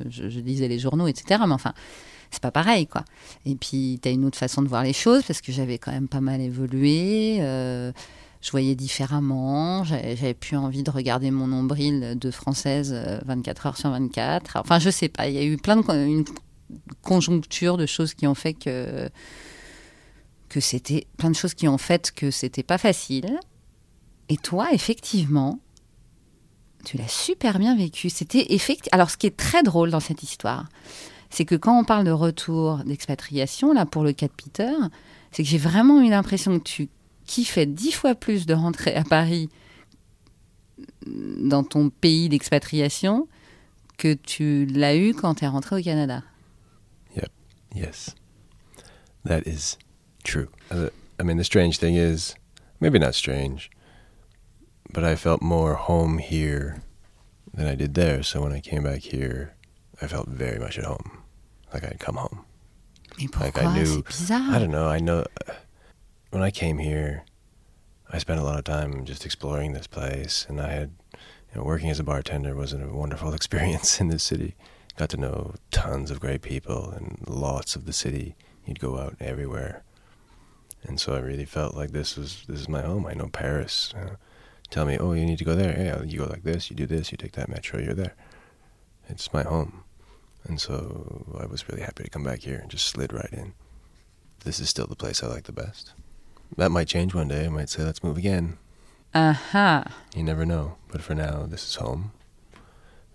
je 0.10 0.40
lisais 0.40 0.68
les 0.68 0.80
journaux, 0.80 1.08
etc. 1.08 1.42
Mais 1.48 1.54
enfin, 1.54 1.74
c'est 2.32 2.42
pas 2.42 2.52
pareil, 2.52 2.88
quoi. 2.88 3.06
Et 3.46 3.56
puis, 3.56 4.00
tu 4.02 4.10
as 4.10 4.12
une 4.12 4.26
autre 4.26 4.38
façon 4.38 4.62
de 4.62 4.68
voir 4.68 4.84
les 4.84 4.94
choses, 4.94 5.24
parce 5.24 5.42
que 5.42 5.52
j'avais 5.52 5.78
quand 5.78 5.92
même 5.92 6.08
pas 6.08 6.22
mal 6.22 6.42
évolué. 6.42 7.40
Euh, 8.38 8.42
je 8.42 8.52
voyais 8.52 8.76
différemment. 8.76 9.84
J'avais 9.84 10.34
plus 10.34 10.58
envie 10.58 10.84
de 10.84 10.92
regarder 10.92 11.32
mon 11.32 11.48
nombril 11.48 12.18
de 12.18 12.32
française 12.32 12.94
euh, 12.94 13.20
24 13.26 13.66
heures 13.66 13.78
sur 13.78 13.90
24. 13.90 14.58
Enfin, 14.58 14.80
je 14.80 14.90
sais 14.90 15.10
pas. 15.10 15.28
Il 15.28 15.36
y 15.36 15.40
a 15.40 15.44
eu 15.44 15.58
plein 15.58 15.78
de 15.78 15.84
une 16.06 16.26
conjoncture 17.02 17.78
de 17.78 17.86
choses 17.86 18.14
qui 18.14 18.28
ont 18.28 18.36
fait 18.36 18.54
que 18.54 19.10
que 20.50 20.60
c'était 20.60 21.08
plein 21.18 21.30
de 21.30 21.36
choses 21.36 21.54
qui 21.54 21.68
ont 21.68 21.78
fait 21.78 22.12
que 22.12 22.32
c'était 22.32 22.64
pas 22.64 22.78
facile. 22.78 23.40
Et 24.30 24.38
toi, 24.38 24.70
effectivement, 24.72 25.60
tu 26.86 26.98
l'as 26.98 27.08
super 27.08 27.60
bien 27.60 27.76
vécu. 27.76 28.10
C'était 28.10 28.54
effectivement. 28.54 28.96
Alors, 28.96 29.10
ce 29.10 29.18
qui 29.18 29.28
est 29.28 29.36
très 29.36 29.64
drôle 29.64 29.92
dans 29.92 30.00
cette 30.00 30.24
histoire, 30.24 30.68
c'est 31.30 31.46
que 31.46 31.56
quand 31.56 31.78
on 31.78 31.84
parle 31.84 32.06
de 32.06 32.12
retour 32.12 32.78
d'expatriation, 32.86 33.74
là, 33.74 33.86
pour 33.86 34.04
le 34.04 34.14
cas 34.14 34.28
de 34.28 34.32
Peter, 34.32 34.72
c'est 35.32 35.44
que 35.44 35.50
j'ai 35.50 35.58
vraiment 35.58 36.02
eu 36.02 36.10
l'impression 36.10 36.58
que 36.60 36.64
tu 36.64 36.88
kiffais 37.28 37.66
dix 37.68 37.92
fois 37.92 38.16
plus 38.16 38.46
de 38.48 38.54
rentrer 38.56 38.96
à 38.96 39.04
Paris 39.04 39.50
dans 41.06 41.64
ton 41.64 41.90
pays 41.90 42.30
d'expatriation 42.30 43.28
que 43.98 44.14
tu 44.14 44.66
l'as 44.66 44.96
eu 44.96 45.14
quand 45.14 45.36
tu 45.36 45.46
es 45.46 45.48
rentré 45.48 45.80
au 45.80 45.84
Canada? 45.84 46.24
Yes, 47.76 48.16
that 49.24 49.42
is 49.46 49.78
true. 50.24 50.48
Uh, 50.72 50.90
I 51.20 51.24
mean, 51.24 51.38
the 51.38 51.44
strange 51.44 51.78
thing 51.78 51.96
is, 51.96 52.34
maybe 52.80 52.98
not 52.98 53.14
strange, 53.14 53.70
but 54.92 55.04
I 55.04 55.16
felt 55.16 55.44
more 55.44 55.76
home 55.76 56.18
here 56.18 56.82
than 57.54 57.68
I 57.68 57.76
did 57.76 57.94
there. 57.94 58.24
So 58.24 58.42
when 58.42 58.52
I 58.52 58.62
came 58.62 58.82
back 58.84 59.02
here, 59.04 59.54
I 60.02 60.08
felt 60.08 60.28
very 60.28 60.58
much 60.58 60.80
at 60.80 60.86
home, 60.86 61.20
like 61.72 61.84
I'd 61.84 62.00
come 62.00 62.16
home. 62.16 62.46
Mais 63.20 63.28
Like 63.40 63.58
I 63.60 63.64
pourquoi? 63.66 63.74
knew- 63.74 63.86
C'est 63.86 64.08
bizarre. 64.08 64.56
I 64.56 64.60
don't 64.60 64.72
know. 64.72 64.88
I 64.90 65.00
know 65.00 65.20
uh, 65.48 65.54
when 66.30 66.42
I 66.42 66.52
came 66.52 66.78
here, 66.78 67.24
I 68.10 68.18
spent 68.18 68.40
a 68.40 68.44
lot 68.44 68.58
of 68.58 68.66
time 68.66 69.06
just 69.06 69.26
exploring 69.26 69.74
this 69.74 69.88
place, 69.88 70.46
and 70.50 70.60
I 70.62 70.72
had, 70.72 70.92
you 71.14 71.56
know, 71.56 71.64
working 71.64 71.90
as 71.90 72.00
a 72.00 72.04
bartender 72.04 72.56
was 72.56 72.74
a 72.74 72.88
wonderful 72.88 73.34
experience 73.40 74.00
in 74.00 74.08
this 74.10 74.24
city. 74.24 74.56
Got 74.98 75.10
to 75.10 75.18
know 75.18 75.56
tons 75.72 76.10
of 76.10 76.20
great 76.20 76.42
people 76.42 76.90
and 76.90 77.24
lots 77.28 77.76
of 77.76 77.86
the 77.86 77.94
city. 77.94 78.36
You'd 78.66 78.80
go 78.80 78.98
out 78.98 79.16
everywhere, 79.20 79.84
and 80.84 81.00
so 81.00 81.14
I 81.14 81.20
really 81.20 81.46
felt 81.46 81.76
like 81.76 81.92
this 81.92 82.18
was 82.18 82.44
this 82.48 82.60
is 82.60 82.70
my 82.70 82.82
home. 82.82 83.06
I 83.06 83.14
know 83.14 83.28
Paris. 83.28 83.94
Uh, 83.96 84.16
tell 84.70 84.86
me, 84.86 84.98
oh, 84.98 85.14
you 85.14 85.26
need 85.26 85.38
to 85.38 85.46
go 85.46 85.56
there. 85.56 85.78
Yeah, 85.78 86.04
you 86.04 86.20
go 86.20 86.26
like 86.26 86.44
this. 86.44 86.70
You 86.70 86.76
do 86.76 86.86
this. 86.88 87.12
You 87.12 87.18
take 87.18 87.34
that 87.34 87.48
metro. 87.48 87.80
You're 87.80 87.94
there. 87.94 88.16
It's 89.08 89.32
my 89.32 89.44
home, 89.44 89.84
and 90.44 90.60
so 90.60 91.38
I 91.40 91.46
was 91.46 91.70
really 91.70 91.84
happy 91.84 92.04
to 92.04 92.10
come 92.10 92.24
back 92.24 92.42
here 92.42 92.58
and 92.58 92.70
just 92.70 92.88
slid 92.88 93.14
right 93.14 93.32
in 93.32 93.54
this 94.44 94.60
is 94.60 94.70
still 94.70 94.88
the 94.88 94.96
place 94.96 95.22
I 95.22 95.28
like 95.28 95.44
the 95.44 95.52
best. 95.52 95.94
That 96.56 96.72
might 96.72 96.88
change 96.88 97.14
one 97.14 97.28
day. 97.28 97.46
I 97.46 97.50
might 97.50 97.70
say, 97.70 97.84
let's 97.84 98.04
move 98.04 98.18
again. 98.18 98.58
Ah 99.14 99.40
ah. 99.54 99.84
You 100.16 100.24
never 100.24 100.46
know. 100.46 100.76
But 100.92 101.02
for 101.02 101.14
now, 101.16 101.46
this 101.46 101.64
is 101.68 101.76
home. 101.76 102.12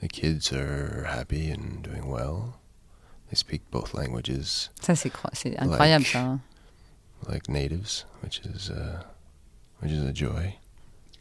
The 0.00 0.08
kids 0.08 0.52
are 0.52 1.04
happy 1.08 1.50
and 1.50 1.82
doing 1.82 2.08
well. 2.08 2.58
They 3.30 3.36
speak 3.36 3.62
both 3.70 3.94
languages 3.94 4.70
Ça, 4.80 4.94
c'est 4.96 5.10
cro- 5.10 5.30
c'est 5.32 5.56
incroyable, 5.58 6.04
Like- 6.04 6.12
ça. 6.12 6.18
hein. 6.18 6.40
like 7.28 7.48
natives, 7.48 8.04
which 8.22 8.40
is 8.44 8.68
uh, 8.70 9.02
which 9.80 9.92
is 9.92 10.02
a 10.04 10.12
joy. 10.12 10.58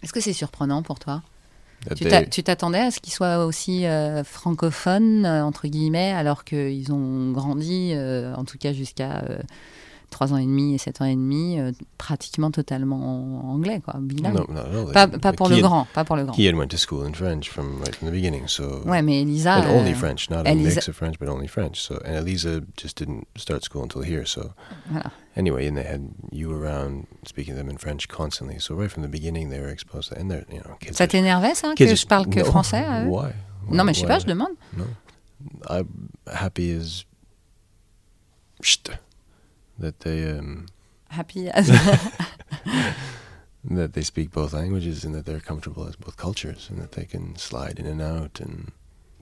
Est-ce 0.03 0.11
que 0.11 0.19
c'est 0.19 0.33
surprenant 0.33 0.81
pour 0.83 0.99
toi? 0.99 1.21
Tu 1.95 2.03
they- 2.03 2.09
t'a- 2.09 2.25
tu 2.25 2.43
t'attendais 2.43 2.79
à 2.79 2.91
ce 2.91 2.99
qu'ils 2.99 3.13
soient 3.13 3.45
aussi 3.45 3.85
euh, 3.85 4.23
francophones, 4.23 5.25
euh, 5.25 5.43
entre 5.45 5.67
guillemets, 5.67 6.11
alors 6.11 6.43
qu'ils 6.43 6.91
ont 6.91 7.31
grandi, 7.31 7.91
euh, 7.93 8.33
en 8.35 8.45
tout 8.45 8.57
cas 8.57 8.73
jusqu'à 8.73 9.23
3 10.11 10.33
ans 10.33 10.37
et 10.37 10.45
demi 10.45 10.75
et 10.75 10.77
7 10.77 11.01
ans 11.01 11.05
et 11.05 11.15
demi, 11.15 11.57
euh, 11.59 11.71
pratiquement 11.97 12.51
totalement 12.51 13.41
en 13.43 13.53
anglais, 13.55 13.81
quoi, 13.83 13.95
bilingue. 13.99 14.35
no, 14.35 14.59
all. 14.59 14.85
They 14.85 14.93
Pas, 14.93 15.07
pas 15.07 15.33
pour 15.33 15.47
le 15.49 15.55
had- 15.55 15.61
grand, 15.61 15.87
pas 15.93 16.03
pour 16.03 16.15
le 16.17 16.25
grand. 16.25 16.35
He 16.37 16.45
had 16.47 16.53
went 16.55 16.67
to 16.67 16.77
school 16.77 17.03
in 17.07 17.13
French 17.13 17.49
from 17.49 17.79
right 17.79 17.95
from 17.95 18.09
the 18.09 18.11
beginning, 18.11 18.47
so 18.47 18.83
Ouais, 18.85 19.01
mais 19.01 19.21
Elisa. 19.23 19.55
and 19.55 19.69
only 19.79 19.91
euh, 19.93 19.95
French, 19.95 20.29
not 20.29 20.45
a 20.45 20.51
Elisa- 20.51 20.75
mix 20.75 20.87
of 20.89 20.95
French, 20.95 21.17
but 21.17 21.27
only 21.29 21.47
French. 21.47 21.79
So 21.81 21.95
and 22.05 22.15
Elisa 22.15 22.61
just 22.77 22.97
didn't 22.97 23.23
start 23.37 23.63
school 23.63 23.83
until 23.83 24.01
here. 24.03 24.25
So 24.25 24.51
Voilà. 24.91 25.11
anyway, 25.35 25.67
and 25.67 25.75
they 25.77 25.85
had 25.87 26.01
you 26.31 26.51
around 26.51 27.05
speaking 27.25 27.55
to 27.55 27.57
them 27.57 27.69
in 27.69 27.77
French 27.77 28.07
constantly. 28.07 28.59
So 28.59 28.75
right 28.75 28.91
from 28.91 29.01
the 29.03 29.09
beginning, 29.09 29.49
they 29.49 29.59
were 29.59 29.71
exposed 29.71 30.09
to, 30.09 30.19
and 30.19 30.29
they're 30.29 30.45
you 30.51 30.59
know 30.59 30.75
kids. 30.79 30.97
Ça 30.97 31.07
t'énervait, 31.07 31.55
ça, 31.55 31.73
que 31.75 31.87
je 31.87 32.05
parle 32.05 32.27
que 32.29 32.39
No. 32.39 32.45
français 32.45 32.83
à 32.85 33.03
eux 33.05 33.07
Why? 33.07 33.31
Non, 33.69 33.83
mais 33.85 33.93
je 33.93 33.99
sais 34.01 34.05
Why- 34.05 34.07
pas, 34.09 34.17
why- 34.17 34.21
je 34.23 34.27
demande. 34.27 34.51
No, 34.77 34.83
I'm 35.69 35.87
happy 36.27 36.71
as 36.75 37.05
Psst. 38.61 38.91
That 39.81 39.99
they 40.01 40.29
um, 40.31 40.67
Happy 41.09 41.49
as. 41.49 41.67
that 43.65 43.93
they 43.93 44.01
speak 44.01 44.31
both 44.31 44.53
languages 44.53 45.03
and 45.03 45.13
that 45.13 45.25
they're 45.25 45.39
comfortable 45.39 45.87
as 45.87 45.95
both 45.95 46.17
cultures 46.17 46.67
and 46.69 46.81
that 46.81 46.93
they 46.93 47.05
can 47.05 47.35
slide 47.35 47.77
in 47.79 47.85
and 47.85 48.01
out 48.01 48.39
and 48.39 48.71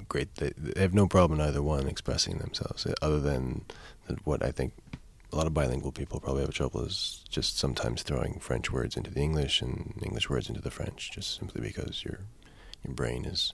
great. 0.07 0.35
They, 0.35 0.53
they 0.55 0.79
have 0.81 0.93
no 0.93 1.07
problem 1.07 1.39
in 1.39 1.45
either 1.47 1.61
one 1.61 1.87
expressing 1.87 2.37
themselves. 2.37 2.85
uh, 2.85 2.93
Other 3.01 3.19
than 3.19 3.65
that, 4.07 4.25
what 4.25 4.43
I 4.43 4.51
think 4.51 4.73
a 5.33 5.35
lot 5.35 5.47
of 5.47 5.53
bilingual 5.53 5.91
people 5.91 6.19
probably 6.19 6.41
have 6.43 6.53
trouble 6.53 6.85
is 6.85 7.23
just 7.29 7.57
sometimes 7.57 8.01
throwing 8.03 8.39
French 8.39 8.71
words 8.71 8.95
into 8.95 9.11
the 9.11 9.19
English 9.19 9.61
and 9.61 9.99
English 10.03 10.29
words 10.29 10.47
into 10.47 10.61
the 10.61 10.71
French, 10.71 11.11
just 11.11 11.37
simply 11.39 11.61
because 11.61 12.03
your 12.03 12.19
your 12.85 12.93
brain 12.93 13.25
is 13.25 13.53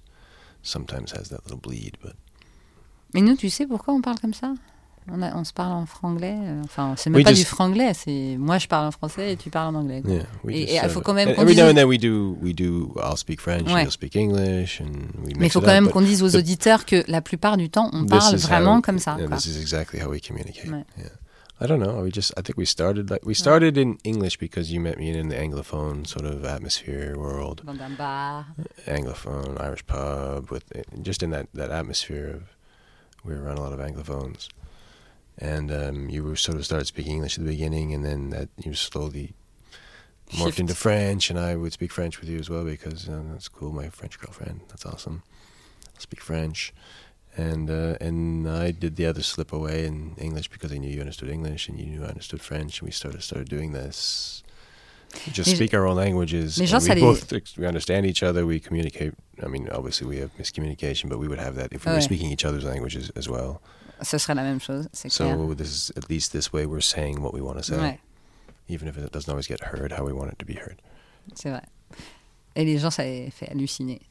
sometimes 0.62 1.12
has 1.12 1.30
that 1.30 1.44
little 1.44 1.58
bleed. 1.58 1.98
But 2.02 2.15
Mais 3.13 3.22
nous, 3.24 3.38
tu 3.38 3.50
sais 3.50 3.65
pourquoi 3.65 3.94
on 3.94 4.02
parle 4.02 4.18
comme 4.20 4.34
ça 4.34 4.56
on, 5.12 5.22
a- 5.22 5.36
on 5.36 5.44
se 5.44 5.54
parle 5.54 5.74
en 5.74 5.86
franglais. 5.86 6.36
euh, 6.38 6.62
Enfin, 6.63 6.96
c'est 6.98 7.10
même 7.10 7.18
We 7.18 7.24
pas 7.24 7.32
just- 7.32 7.41
du 7.41 7.46
franglais, 7.46 7.94
c'est 7.94 8.36
moi 8.39 8.58
je 8.58 8.68
parle 8.68 8.88
en 8.88 8.91
français 8.91 9.34
et 9.34 9.38
tu 9.38 9.50
parles 9.50 9.76
en 9.76 9.80
anglais. 9.80 10.02
quoi. 10.02 10.13
yeah, 10.13 10.24
we 10.44 10.56
Et- 10.56 10.76
il 10.76 10.89
faut 10.89 11.00
of- 11.00 11.04
quand 11.06 11.13
même 11.13 11.34
qu'on 11.36 11.41
every 11.41 11.54
dise- 11.56 11.62
now 11.63 11.70
and 11.70 11.76
then 11.76 11.88
we 11.88 12.00
do 12.00 12.38
we 12.41 12.54
do. 12.56 12.94
I'll 13.04 13.18
speak 13.18 13.39
French, 13.41 13.68
Ouais. 13.68 13.74
and 13.74 13.80
you'll 13.82 13.91
speak 13.91 14.15
English, 14.15 14.82
and 14.82 14.91
we 15.24 15.28
mix 15.28 15.39
Mais 15.39 15.46
il 15.48 15.50
faut 15.52 15.60
it 15.60 15.65
quand 15.65 15.72
up, 15.72 15.84
même 15.84 15.89
qu'on 15.91 16.02
dise 16.02 16.24
aux 16.24 16.36
auditeurs 16.36 16.86
que 16.86 17.04
la 17.08 17.22
plupart 17.22 17.58
du 17.58 17.70
temps, 17.70 17.89
on 17.94 18.02
This 18.06 18.10
parle 18.10 18.36
is 18.36 18.41
vraiment 18.41 18.82
comme 18.82 19.00
ça. 19.00 19.18
Yeah, 19.20 19.30
this 19.30 19.46
is 19.46 19.60
exactly 19.60 20.00
how 20.02 20.10
we 20.10 20.22
communicate. 20.22 20.70
Ouais. 20.72 20.84
Yeah. 20.98 21.10
I 21.62 21.68
don't 21.68 21.80
know. 21.80 22.02
We 22.04 22.12
just 22.13 22.34
I 22.38 22.41
think 22.41 22.58
we 22.58 22.65
started 22.65 23.10
like 23.10 23.26
we 23.26 23.34
started 23.34 23.78
in 23.78 23.96
English 24.04 24.38
because 24.38 24.74
you 24.74 24.82
met 24.82 24.98
me 24.98 25.12
in 25.18 25.30
the 25.30 25.38
anglophone 25.38 26.06
sort 26.06 26.26
of 26.26 26.44
atmosphere 26.44 27.15
world, 27.18 27.62
anglophone 28.88 29.58
Irish 29.62 29.86
pub 29.88 30.52
with 30.52 30.63
just 31.02 31.24
in 31.24 31.32
that 31.32 31.48
that 31.54 31.72
atmosphere 31.72 32.28
of 32.36 32.41
we 33.24 33.34
were 33.34 33.41
around 33.44 33.58
a 33.58 33.62
lot 33.62 33.74
of 33.74 33.80
anglophones, 33.80 34.50
and 35.38 35.71
um, 35.71 36.10
you 36.10 36.24
were 36.24 36.36
sort 36.36 36.58
of 36.58 36.65
started 36.65 36.86
speaking 36.86 37.13
English 37.13 37.38
at 37.38 37.43
the 37.45 37.52
beginning, 37.52 37.93
and 37.93 38.04
then 38.06 38.30
that 38.32 38.50
you 38.58 38.74
slowly 38.74 39.34
morphed 40.32 40.45
Shift. 40.45 40.60
into 40.60 40.76
French, 40.76 41.30
and 41.30 41.38
I 41.39 41.56
would 41.56 41.74
speak 41.74 41.91
French 41.91 42.19
with 42.19 42.30
you 42.30 42.39
as 42.39 42.50
well 42.50 42.63
because 42.63 43.06
that's 43.08 43.48
cool. 43.48 43.71
My 43.71 43.89
French 43.89 44.19
girlfriend, 44.19 44.62
that's 44.69 44.86
awesome. 44.86 45.24
I 45.95 46.00
speak 46.00 46.21
French, 46.21 46.74
and 47.38 47.69
uh, 47.69 47.98
and 48.02 48.50
I 48.50 48.71
did 48.71 48.95
the 48.95 49.06
other 49.06 49.21
slip 49.24 49.52
away 49.54 49.86
in 49.86 50.15
English 50.17 50.48
because 50.50 50.71
I 50.71 50.78
knew 50.78 50.89
you 50.89 51.00
understood 51.02 51.30
English 51.30 51.69
and 51.69 51.80
you 51.80 51.86
knew 51.86 52.04
I 52.04 52.08
understood 52.08 52.41
French, 52.41 52.80
and 52.80 52.88
we 52.88 52.91
started 52.91 53.21
started 53.24 53.50
doing 53.50 53.71
this. 53.74 54.41
We 55.28 55.32
just 55.32 55.48
Les- 55.50 55.56
speak 55.56 55.74
our 55.74 55.86
own 55.88 55.95
languages. 55.95 56.58
we 56.60 56.65
les- 56.65 57.00
both 57.00 57.58
we 57.58 57.65
understand 57.65 58.06
each 58.06 58.21
other. 58.24 58.45
We 58.45 58.60
communicate. 58.60 59.13
I 59.41 59.48
mean, 59.48 59.69
obviously 59.69 60.08
we 60.08 60.17
have 60.17 60.36
miscommunication, 60.38 61.08
but 61.10 61.19
we 61.19 61.28
would 61.28 61.39
have 61.39 61.56
that 61.56 61.71
if 61.71 61.86
we 61.86 61.91
were 61.93 62.02
speaking 62.02 62.32
each 62.32 62.43
other's 62.45 62.63
languages 62.65 63.12
as 63.15 63.30
well. 63.30 63.62
Ce 64.02 64.18
serait 64.18 64.36
la 64.36 64.44
même 64.44 64.60
chose, 64.60 64.88
c'est 64.94 65.10
clair. 65.10 65.36
So 65.38 65.54
this 65.56 65.70
is 65.70 65.92
at 65.96 66.10
least 66.10 66.32
this 66.32 66.52
way 66.52 66.66
we're 66.66 66.82
saying 66.82 67.22
what 67.22 67.34
we 67.34 67.42
want 67.42 67.58
to 67.58 67.64
say, 67.64 67.78
Ouais, 67.78 68.00
even 68.68 68.88
if 68.88 68.98
it 68.98 69.12
doesn't 69.12 69.30
always 69.30 69.48
get 69.48 69.62
heard 69.62 69.92
how 69.92 70.04
we 70.06 70.14
want 70.14 70.32
it 70.32 70.40
to 70.40 70.46
be 70.46 70.56
heard. 70.56 70.82
c'est 71.34 71.50
vrai. 71.50 71.64
Et 72.56 72.64
les 72.66 72.78
gens, 72.78 72.90
ça 72.92 73.04
les 73.04 73.30
fait 73.32 73.50
halluciner. 73.50 74.02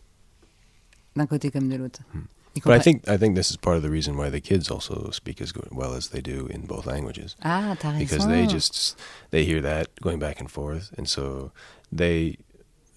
D'un 1.16 1.26
côté 1.26 1.50
comme 1.50 1.68
de 1.68 1.76
l'autre. 1.76 2.00
Hmm. 2.12 2.26
But 2.64 2.72
I 2.72 2.78
think 2.78 3.08
I 3.08 3.16
think 3.16 3.34
this 3.34 3.50
is 3.50 3.56
part 3.56 3.76
of 3.76 3.82
the 3.82 3.90
reason 3.90 4.16
why 4.16 4.30
the 4.30 4.40
kids 4.40 4.70
also 4.70 5.10
speak 5.10 5.40
as 5.40 5.50
good, 5.50 5.68
well 5.72 5.94
as 5.94 6.10
they 6.10 6.20
do 6.20 6.46
in 6.46 6.66
both 6.66 6.86
languages. 6.86 7.34
Ah, 7.42 7.74
t'as 7.78 7.98
because 7.98 8.28
they 8.28 8.46
just 8.46 8.96
they 9.30 9.44
hear 9.44 9.60
that 9.60 9.88
going 10.00 10.20
back 10.20 10.40
and 10.40 10.48
forth, 10.48 10.92
and 10.96 11.08
so 11.08 11.50
they 11.90 12.36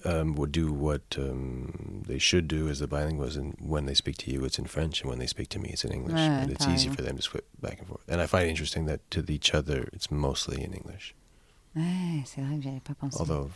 um, 0.06 0.36
would 0.36 0.52
do 0.52 0.72
what 0.72 1.02
um, 1.18 2.04
they 2.08 2.20
should 2.20 2.48
do 2.48 2.70
as 2.70 2.80
the 2.80 2.88
bilinguals. 2.88 3.36
And 3.38 3.56
when 3.60 3.86
they 3.86 3.94
speak 3.96 4.18
to 4.18 4.32
you, 4.32 4.46
it's 4.46 4.58
in 4.60 4.66
French, 4.66 5.02
and 5.02 5.10
when 5.10 5.20
they 5.20 5.28
speak 5.28 5.50
to 5.50 5.60
me, 5.60 5.70
it's 5.70 5.84
in 5.84 5.92
English. 5.92 6.16
Ouais, 6.16 6.44
and 6.44 6.52
it's 6.52 6.66
t'as 6.66 6.74
easy 6.74 6.90
for 6.90 7.02
them 7.02 7.16
to 7.18 7.22
switch 7.22 7.46
back 7.62 7.80
and 7.80 7.88
forth. 7.88 8.02
And 8.08 8.22
I 8.22 8.28
find 8.28 8.46
it 8.46 8.50
interesting 8.50 8.86
that 8.88 9.00
to 9.12 9.24
each 9.30 9.54
other, 9.54 9.88
it's 9.94 10.10
mostly 10.12 10.64
in 10.64 10.74
English, 10.74 11.14
Ouais, 11.76 12.24
c'est 12.26 12.42
vrai 12.42 12.58
que 12.58 12.64
j'avais 12.64 12.80
pas 12.80 12.96
pensé. 12.96 13.20
although 13.20 13.50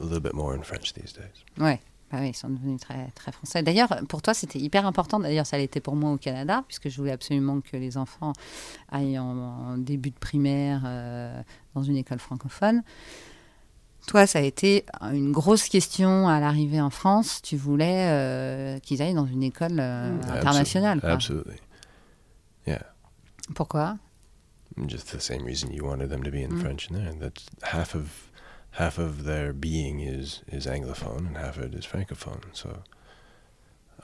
a 0.00 0.02
little 0.04 0.20
bit 0.20 0.34
more 0.34 0.54
in 0.54 0.62
French 0.62 0.92
these 0.92 1.12
days. 1.14 1.44
Ouais, 1.56 1.80
bah 2.12 2.18
oui, 2.20 2.30
ils 2.30 2.34
sont 2.36 2.50
devenus 2.50 2.78
très, 2.80 3.10
très 3.14 3.32
français. 3.32 3.62
D'ailleurs, 3.62 3.88
pour 4.08 4.20
toi, 4.20 4.34
c'était 4.34 4.58
hyper 4.58 4.84
important. 4.86 5.18
D'ailleurs, 5.18 5.46
ça 5.46 5.56
l'était 5.56 5.80
pour 5.80 5.94
moi 5.96 6.10
au 6.12 6.18
Canada, 6.18 6.62
puisque 6.66 6.88
je 6.90 6.96
voulais 6.98 7.12
absolument 7.12 7.60
que 7.62 7.76
les 7.78 7.96
enfants 7.96 8.32
aillent 8.90 9.18
en, 9.18 9.36
en 9.36 9.78
début 9.78 10.10
de 10.10 10.18
primaire 10.18 10.82
euh, 10.84 11.42
dans 11.74 11.82
une 11.82 11.96
école 11.96 12.18
francophone. 12.18 12.82
Toi, 14.08 14.26
ça 14.26 14.38
a 14.40 14.42
été 14.42 14.84
une 15.12 15.30
grosse 15.32 15.68
question 15.68 16.26
à 16.28 16.40
l'arrivée 16.40 16.80
en 16.80 16.90
France. 16.90 17.40
Tu 17.42 17.56
voulais 17.56 18.08
euh, 18.08 18.78
qu'ils 18.80 19.00
aillent 19.02 19.14
dans 19.14 19.26
une 19.26 19.42
école 19.42 19.78
euh, 19.78 20.18
Absol- 20.22 20.38
internationale. 20.38 21.00
quoi. 21.00 21.10
Absolutely. 21.10 21.56
Yeah. 22.66 22.82
Pourquoi? 23.54 23.96
Just 24.86 25.12
the 25.12 25.20
same 25.20 25.44
reason 25.44 25.70
you 25.72 25.84
wanted 25.84 26.08
them 26.10 26.22
to 26.22 26.30
be 26.30 26.42
in 26.42 26.48
Mm. 26.52 26.60
French 26.60 26.90
in 26.90 26.94
there. 26.96 27.12
That 27.20 27.38
half 27.62 27.94
of 27.94 28.30
half 28.72 28.98
of 28.98 29.24
their 29.24 29.52
being 29.52 30.00
is 30.00 30.42
is 30.50 30.66
anglophone 30.66 31.26
and 31.28 31.36
half 31.36 31.56
of 31.58 31.64
it 31.64 31.74
is 31.74 31.84
francophone. 31.86 32.40
So 32.52 32.82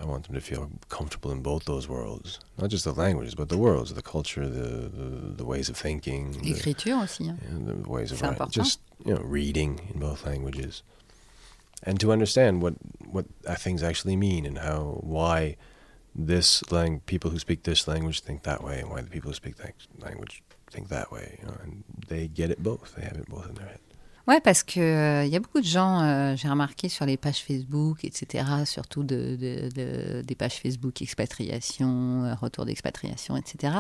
I 0.01 0.05
want 0.07 0.27
them 0.27 0.35
to 0.35 0.41
feel 0.41 0.71
comfortable 0.89 1.31
in 1.31 1.41
both 1.41 1.65
those 1.67 1.89
worlds, 1.89 2.41
not 2.59 2.71
just 2.71 2.85
the 2.85 2.93
languages, 2.93 3.35
but 3.35 3.49
the 3.49 3.57
worlds, 3.57 3.95
the 3.95 4.03
culture, 4.03 4.49
the 4.49 4.89
the, 4.89 5.35
the 5.37 5.45
ways 5.45 5.69
of 5.69 5.77
thinking, 5.77 6.33
the, 6.33 6.53
L'écriture 6.53 6.95
aussi. 7.03 7.29
hein. 7.29 7.39
yeah, 7.43 7.73
the 7.73 7.89
ways 7.89 8.11
of 8.13 8.21
writing, 8.21 8.49
just 8.51 8.81
you 9.05 9.15
know 9.15 9.21
reading 9.23 9.81
in 9.93 10.01
both 10.01 10.27
languages, 10.27 10.83
and 11.83 12.01
to 12.01 12.11
understand 12.11 12.61
what 12.61 12.75
what 13.07 13.27
things 13.59 13.83
actually 13.83 14.17
mean 14.17 14.45
and 14.47 14.59
how 14.59 14.99
why 15.01 15.57
this 16.15 16.63
lang 16.71 17.01
people 17.07 17.31
who 17.31 17.39
speak 17.39 17.63
this 17.65 17.87
language 17.89 18.21
think 18.21 18.43
that 18.43 18.63
way 18.63 18.81
and 18.81 18.91
why 18.91 19.01
the 19.01 19.11
people 19.11 19.31
who 19.31 19.35
speak 19.35 19.57
that 19.57 19.75
language 19.99 20.43
think 20.71 20.89
that 20.89 21.11
way. 21.11 21.39
You 21.41 21.47
know, 21.49 21.57
and 21.63 21.85
they 22.09 22.29
get 22.29 22.51
it 22.51 22.63
both. 22.63 22.95
They 22.97 23.03
have 23.03 23.17
it 23.17 23.29
both 23.29 23.49
in 23.49 23.55
their 23.55 23.67
head. 23.67 23.81
Ouais, 24.27 24.41
parce 24.41 24.63
que 24.63 24.81
euh, 24.81 25.25
il 25.27 25.31
y 25.33 25.37
a 25.37 25.41
beaucoup 25.41 25.61
de 25.61 25.67
gens, 25.67 26.01
euh, 26.03 26.35
j'ai 26.35 26.49
remarqué 26.49 26.89
sur 26.89 27.05
les 27.05 27.19
pages 27.19 27.43
Facebook, 27.43 28.05
etc., 28.07 28.45
surtout 28.65 29.03
de, 29.05 29.37
de- 29.37 29.69
de- 29.69 30.23
des 30.23 30.35
pages 30.35 30.55
Facebook 30.55 31.03
expatriation, 31.03 32.25
euh, 32.25 32.35
retour 32.35 32.65
d'expatriation, 32.65 33.37
etc. 33.37 33.75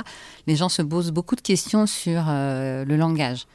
Les 0.46 0.54
gens 0.54 0.68
se 0.68 0.82
posent 0.82 1.12
beaucoup 1.12 1.34
de 1.34 1.40
questions 1.40 1.86
sur 1.86 2.26
euh, 2.28 2.84
le 2.84 2.96
langage, 2.98 3.46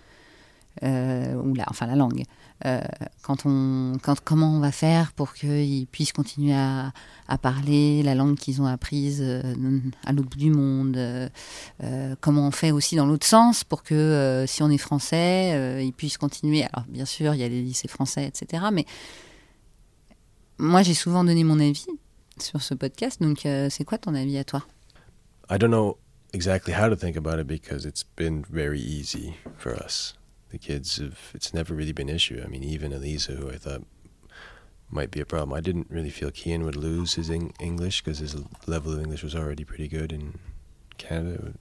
euh, 0.83 1.33
ou 1.35 1.53
la, 1.55 1.65
enfin 1.69 1.87
la 1.87 1.95
langue. 1.95 2.23
Euh, 2.65 2.79
quand 3.21 3.45
on, 3.45 3.97
quand, 4.01 4.19
comment 4.21 4.55
on 4.55 4.59
va 4.59 4.71
faire 4.71 5.11
pour 5.13 5.33
qu'ils 5.33 5.87
puissent 5.87 6.13
continuer 6.13 6.53
à, 6.53 6.93
parler 7.41 8.01
la 8.03 8.15
langue 8.15 8.35
qu'ils 8.35 8.61
ont 8.61 8.65
apprise 8.65 9.21
euh, 9.21 9.41
à 10.05 10.13
l'autre 10.13 10.29
bout 10.29 10.37
du 10.37 10.51
monde 10.51 10.97
Comment 12.21 12.47
on 12.47 12.51
fait 12.51 12.71
aussi 12.71 12.95
dans 12.95 13.05
l'autre 13.05 13.25
sens 13.25 13.63
pour 13.63 13.83
que 13.83 14.45
si 14.47 14.63
on 14.63 14.69
est 14.69 14.77
français, 14.77 15.85
ils 15.85 15.93
puissent 15.93 16.17
continuer 16.17 16.63
Alors 16.71 16.85
bien 16.87 17.05
sûr, 17.05 17.33
il 17.33 17.39
y 17.39 17.43
a 17.43 17.49
les 17.49 17.61
lycées 17.61 17.87
français, 17.87 18.25
etc. 18.25 18.63
Mais 18.71 18.85
moi, 20.57 20.81
j'ai 20.81 20.93
souvent 20.93 21.23
donné 21.23 21.43
mon 21.43 21.59
avis 21.59 21.87
sur 22.39 22.61
ce 22.61 22.73
podcast. 22.73 23.21
Donc, 23.21 23.39
c'est 23.43 23.83
quoi 23.85 23.97
ton 23.97 24.15
avis 24.15 24.37
à 24.37 24.43
toi? 24.43 24.63
I 25.49 25.57
don't 25.57 25.71
know 25.71 25.97
exactly 26.33 26.73
how 26.73 26.89
to 26.89 26.95
think 26.95 27.17
about 27.17 27.39
it 27.39 27.47
because 27.47 27.85
it's 27.85 28.03
been 28.03 28.43
very 28.49 28.79
easy 28.79 29.33
for 29.57 29.73
us. 29.73 30.18
The 30.51 30.57
kids 30.57 30.97
have, 30.97 31.19
it's 31.33 31.53
never 31.53 31.73
really 31.75 31.91
been 31.91 32.09
an 32.09 32.15
issue. 32.15 32.41
I 32.43 32.47
mean, 32.47 32.63
even 32.63 32.91
Elisa, 32.91 33.33
who 33.33 33.49
I 33.51 33.57
thought 33.57 33.83
might 34.89 35.11
be 35.11 35.19
a 35.19 35.25
problem, 35.25 35.53
I 35.53 35.61
didn't 35.61 35.87
really 35.89 36.09
feel 36.09 36.31
Kian 36.31 36.63
would 36.63 36.75
lose 36.75 37.13
his 37.13 37.29
Eng- 37.29 37.53
English 37.59 38.01
because 38.03 38.17
his 38.19 38.35
level 38.65 38.91
of 38.93 38.99
English 38.99 39.21
was 39.23 39.35
already 39.35 39.63
pretty 39.63 39.87
good 39.87 40.11
in 40.11 40.39
Canada. 40.97 41.53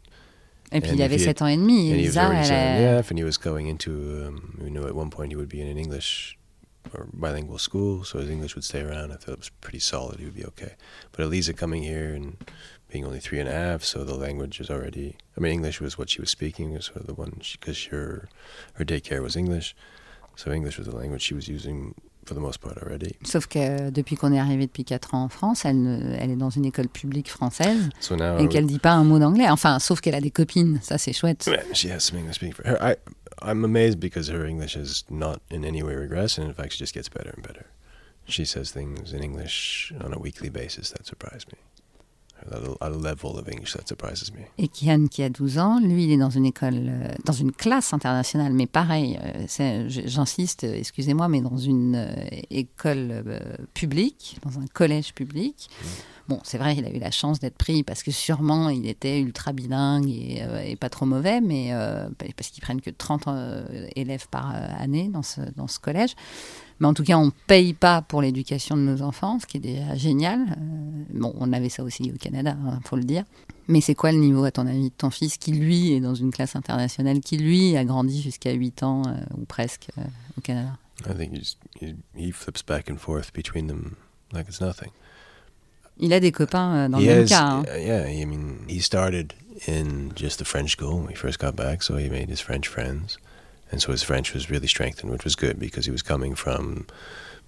Et 0.72 0.80
puis, 0.82 0.90
And 0.90 0.98
il 1.00 1.04
avait 1.04 1.18
he 1.18 1.24
had- 1.26 1.36
7 1.38 1.42
ans 1.42 1.50
et 1.52 1.56
demi. 1.56 1.90
And 1.90 2.00
Et 2.00 2.06
was 2.06 2.16
Lisa, 2.16 2.20
elle 2.20 2.44
seven 2.44 2.56
a- 2.56 2.56
and 2.56 2.84
a 2.84 2.96
half, 2.96 3.10
and 3.10 3.18
he 3.18 3.24
was 3.24 3.36
going 3.38 3.66
into, 3.68 3.90
um, 4.26 4.58
we 4.62 4.70
knew 4.70 4.86
at 4.86 4.94
one 4.94 5.10
point 5.10 5.32
he 5.32 5.36
would 5.36 5.48
be 5.50 5.60
in 5.60 5.66
an 5.68 5.76
English 5.78 6.37
or 6.94 7.06
bilingual 7.12 7.58
school, 7.58 8.04
so 8.04 8.18
his 8.18 8.28
English 8.30 8.54
would 8.54 8.64
stay 8.64 8.80
around. 8.82 9.12
I 9.12 9.16
thought 9.16 9.32
it 9.32 9.38
was 9.38 9.50
pretty 9.60 9.78
solid. 9.80 10.18
He 10.18 10.24
would 10.26 10.34
be 10.36 10.44
okay. 10.46 10.72
But 11.12 11.24
Elisa 11.24 11.52
coming 11.52 11.82
here 11.82 12.14
and 12.14 12.36
being 12.90 13.04
only 13.04 13.20
three 13.20 13.38
and 13.40 13.48
a 13.48 13.52
half, 13.52 13.82
so 13.84 14.04
the 14.04 14.14
language 14.14 14.60
is 14.60 14.70
already. 14.70 15.16
I 15.36 15.40
mean, 15.40 15.52
English 15.52 15.80
was 15.80 15.98
what 15.98 16.08
she 16.10 16.20
was 16.20 16.30
speaking, 16.30 16.72
was 16.72 16.86
sort 16.86 17.00
of 17.00 17.06
the 17.06 17.14
one 17.14 17.40
because 17.52 17.86
her 17.90 18.28
her 18.74 18.84
daycare 18.84 19.22
was 19.22 19.36
English, 19.36 19.74
so 20.36 20.50
English 20.52 20.78
was 20.78 20.86
the 20.86 20.96
language 20.96 21.22
she 21.22 21.34
was 21.34 21.48
using 21.48 21.94
for 22.24 22.34
the 22.34 22.40
most 22.40 22.60
part 22.60 22.76
already. 22.78 23.16
Sauf 23.24 23.46
que 23.46 23.58
euh, 23.58 23.90
depuis 23.90 24.14
qu'on 24.16 24.32
est 24.34 24.38
arrivé 24.38 24.66
depuis 24.66 24.84
4 24.84 25.14
ans 25.14 25.22
en 25.24 25.28
France, 25.30 25.64
elle, 25.64 25.80
ne- 25.82 26.14
elle 26.18 26.30
est 26.30 26.36
dans 26.36 26.50
une 26.50 26.66
école 26.66 26.88
publique 26.88 27.30
française 27.30 27.88
So 28.00 28.16
now 28.16 28.38
et 28.38 28.48
qu'elle 28.48 28.66
dit 28.66 28.78
pas 28.78 28.92
un 28.92 29.02
mot 29.04 29.18
d'anglais. 29.18 29.48
Enfin, 29.48 29.78
sauf 29.78 30.00
qu'elle 30.02 30.14
a 30.14 30.20
des 30.20 30.30
copines, 30.30 30.78
ça 30.82 30.98
c'est 30.98 31.14
chouette. 31.14 31.48
she 31.72 31.86
has 31.86 32.00
some 32.00 32.18
English 32.18 32.36
speaking 32.36 32.52
for 32.54 32.66
her. 32.66 32.76
I, 32.82 32.96
I'm 33.42 33.64
amazed 33.64 34.00
because 34.00 34.28
her 34.28 34.44
English 34.44 34.76
is 34.76 35.04
not 35.08 35.40
in 35.50 35.64
any 35.64 35.82
way 35.82 35.94
regress, 35.94 36.38
and 36.38 36.48
in 36.48 36.54
fact, 36.54 36.72
she 36.72 36.78
just 36.78 36.94
gets 36.94 37.08
better 37.08 37.30
and 37.30 37.42
better. 37.46 37.66
She 38.26 38.44
says 38.44 38.70
things 38.72 39.12
in 39.12 39.22
English 39.22 39.92
on 40.00 40.12
a 40.12 40.18
weekly 40.18 40.50
basis 40.50 40.90
that 40.90 41.06
surprise 41.06 41.46
me. 41.48 41.58
A, 42.80 42.88
level 42.90 43.36
of 43.36 43.48
English 43.48 43.72
that 43.72 43.88
surprises 43.88 44.32
me. 44.32 44.46
Et 44.58 44.68
Kian, 44.68 45.08
qui 45.08 45.24
a 45.24 45.28
12 45.28 45.58
ans, 45.58 45.80
lui, 45.80 46.04
il 46.04 46.12
est 46.12 46.16
dans 46.16 46.30
une 46.30 46.46
école, 46.46 46.88
euh, 46.88 47.08
dans 47.24 47.32
une 47.32 47.50
classe 47.50 47.92
internationale, 47.92 48.52
mais 48.52 48.66
pareil, 48.66 49.18
euh, 49.20 49.88
j'insiste, 49.88 50.62
euh, 50.62 50.74
excusez-moi, 50.74 51.26
mais 51.28 51.40
dans 51.40 51.56
une 51.56 51.96
euh, 51.96 52.14
école 52.50 53.24
publique, 53.74 54.38
dans 54.44 54.60
un 54.60 54.66
collège 54.72 55.14
public. 55.14 55.68
Bon, 56.28 56.40
c'est 56.44 56.58
vrai, 56.58 56.76
il 56.76 56.84
a 56.84 56.90
eu 56.90 56.98
la 56.98 57.10
chance 57.10 57.40
d'être 57.40 57.56
pris 57.56 57.82
parce 57.82 58.02
que 58.02 58.10
sûrement 58.10 58.68
il 58.68 58.86
était 58.86 59.18
ultra 59.18 59.54
bilingue 59.54 60.10
et, 60.10 60.42
euh, 60.42 60.76
pas 60.76 60.90
trop 60.90 61.06
mauvais, 61.06 61.40
mais 61.40 61.72
euh, 61.72 62.06
parce 62.36 62.50
qu'ils 62.50 62.62
prennent 62.62 62.82
que 62.82 62.90
30 62.90 63.28
euh, 63.28 63.88
élèves 63.96 64.28
par 64.28 64.54
année 64.78 65.08
dans 65.08 65.22
ce, 65.22 65.40
dans 65.56 65.68
ce 65.68 65.78
collège. 65.78 66.14
Mais 66.80 66.86
en 66.86 66.94
tout 66.94 67.02
cas, 67.02 67.16
on 67.16 67.26
ne 67.26 67.30
paye 67.46 67.72
pas 67.72 68.02
pour 68.02 68.20
l'éducation 68.20 68.76
de 68.76 68.82
nos 68.82 69.02
enfants, 69.02 69.38
ce 69.40 69.46
qui 69.46 69.56
est 69.56 69.60
déjà 69.60 69.96
génial. 69.96 70.56
Bon, 71.12 71.34
on 71.40 71.52
avait 71.52 71.70
ça 71.70 71.82
aussi 71.82 72.12
au 72.14 72.18
Canada, 72.18 72.56
il 72.62 72.86
faut 72.86 72.96
le 72.96 73.04
dire. 73.04 73.24
Mais 73.66 73.80
c'est 73.80 73.96
quoi 73.96 74.12
le 74.12 74.18
niveau, 74.18 74.44
à 74.44 74.52
ton 74.52 74.66
avis, 74.66 74.90
de 74.90 74.94
ton 74.96 75.10
fils 75.10 75.38
qui, 75.38 75.52
lui, 75.52 75.92
est 75.92 76.00
dans 76.00 76.14
une 76.14 76.30
classe 76.30 76.54
internationale, 76.54 77.18
qui, 77.20 77.36
lui, 77.36 77.76
a 77.76 77.84
grandi 77.84 78.22
jusqu'à 78.22 78.52
8 78.52 78.82
ans, 78.84 79.02
ou 79.36 79.44
presque, 79.44 79.88
au 80.36 80.40
Canada? 80.40 80.78
I 81.06 81.14
think 81.14 81.32
he, 81.80 81.96
he 82.14 82.32
flips 82.32 82.62
back 82.62 82.88
and 82.88 82.98
forth 82.98 83.32
between 83.32 83.66
them 83.66 83.96
like 84.32 84.48
it's 84.48 84.60
nothing. 84.60 84.90
Il 86.00 86.12
a 86.12 86.20
des 86.20 86.32
copains 86.32 86.74
euh, 86.76 86.88
dans 86.88 86.98
he 87.00 87.06
le 87.06 87.14
même 87.14 87.22
has, 87.22 87.28
cas. 87.28 87.44
hein. 87.44 87.64
uh, 87.68 87.78
yeah. 87.78 88.04
I 88.06 88.24
mean, 88.24 88.64
he 88.68 88.80
started 88.80 89.34
in 89.66 90.12
just 90.14 90.38
the 90.38 90.44
French 90.44 90.70
school 90.72 90.98
when 91.00 91.08
he 91.08 91.14
first 91.14 91.38
got 91.38 91.56
back, 91.56 91.82
so 91.82 91.96
he 91.96 92.08
made 92.08 92.28
his 92.28 92.40
French 92.40 92.68
friends, 92.68 93.18
and 93.72 93.80
so 93.82 93.90
his 93.92 94.02
French 94.02 94.32
was 94.32 94.48
really 94.50 94.68
strengthened, 94.68 95.10
which 95.10 95.24
was 95.24 95.34
good 95.36 95.58
because 95.58 95.86
he 95.86 95.92
was 95.92 96.02
coming 96.02 96.34
from, 96.36 96.86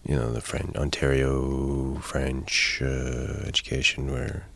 you 0.04 0.16
know, 0.16 0.32
the 0.32 0.40
French 0.40 0.74
Ontario 0.76 1.94
French 2.02 2.80
uh, 2.82 3.46
education 3.46 4.10
where. 4.10 4.46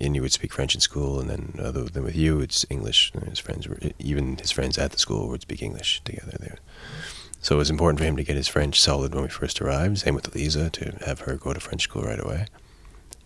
And 0.00 0.14
you 0.14 0.22
would 0.22 0.30
speak 0.32 0.52
French 0.52 0.76
in 0.76 0.80
school, 0.80 1.18
and 1.18 1.28
then 1.28 1.58
other 1.58 1.82
than 1.82 2.04
with 2.04 2.14
you, 2.14 2.38
it's 2.38 2.64
English. 2.70 3.10
And 3.12 3.24
his 3.24 3.40
friends, 3.40 3.66
were, 3.66 3.76
even 3.98 4.36
his 4.36 4.52
friends 4.52 4.78
at 4.78 4.92
the 4.92 4.98
school, 5.00 5.26
would 5.30 5.42
speak 5.42 5.62
English 5.62 6.00
together. 6.04 6.36
There, 6.38 6.58
so 7.40 7.56
it 7.56 7.58
was 7.58 7.70
important 7.70 7.98
for 7.98 8.04
him 8.04 8.14
to 8.16 8.22
get 8.22 8.36
his 8.36 8.46
French 8.46 8.80
solid 8.80 9.12
when 9.12 9.24
we 9.24 9.28
first 9.28 9.60
arrived. 9.60 9.98
Same 9.98 10.14
with 10.14 10.32
Elisa 10.32 10.70
to 10.70 10.96
have 11.06 11.22
her 11.22 11.34
go 11.34 11.52
to 11.52 11.58
French 11.58 11.82
school 11.82 12.02
right 12.02 12.20
away. 12.24 12.46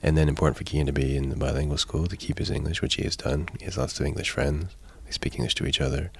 And 0.06 0.16
then 0.16 0.28
important 0.28 0.56
for 0.58 0.64
Kian 0.64 0.84
to 0.86 0.92
be 0.92 1.16
in 1.16 1.30
the 1.30 1.36
bilingual 1.36 1.78
school 1.78 2.06
to 2.06 2.16
keep 2.16 2.38
his 2.38 2.50
English, 2.50 2.82
which 2.82 2.96
he 2.96 3.04
has 3.04 3.16
done. 3.16 3.46
He 3.58 3.64
has 3.64 3.76
lots 3.78 3.98
of 3.98 4.06
English 4.06 4.30
friends. 4.30 4.66
They 5.06 5.12
speak 5.12 5.34
English 5.38 5.54
to 5.54 5.64
each 5.66 5.80
other. 5.80 6.10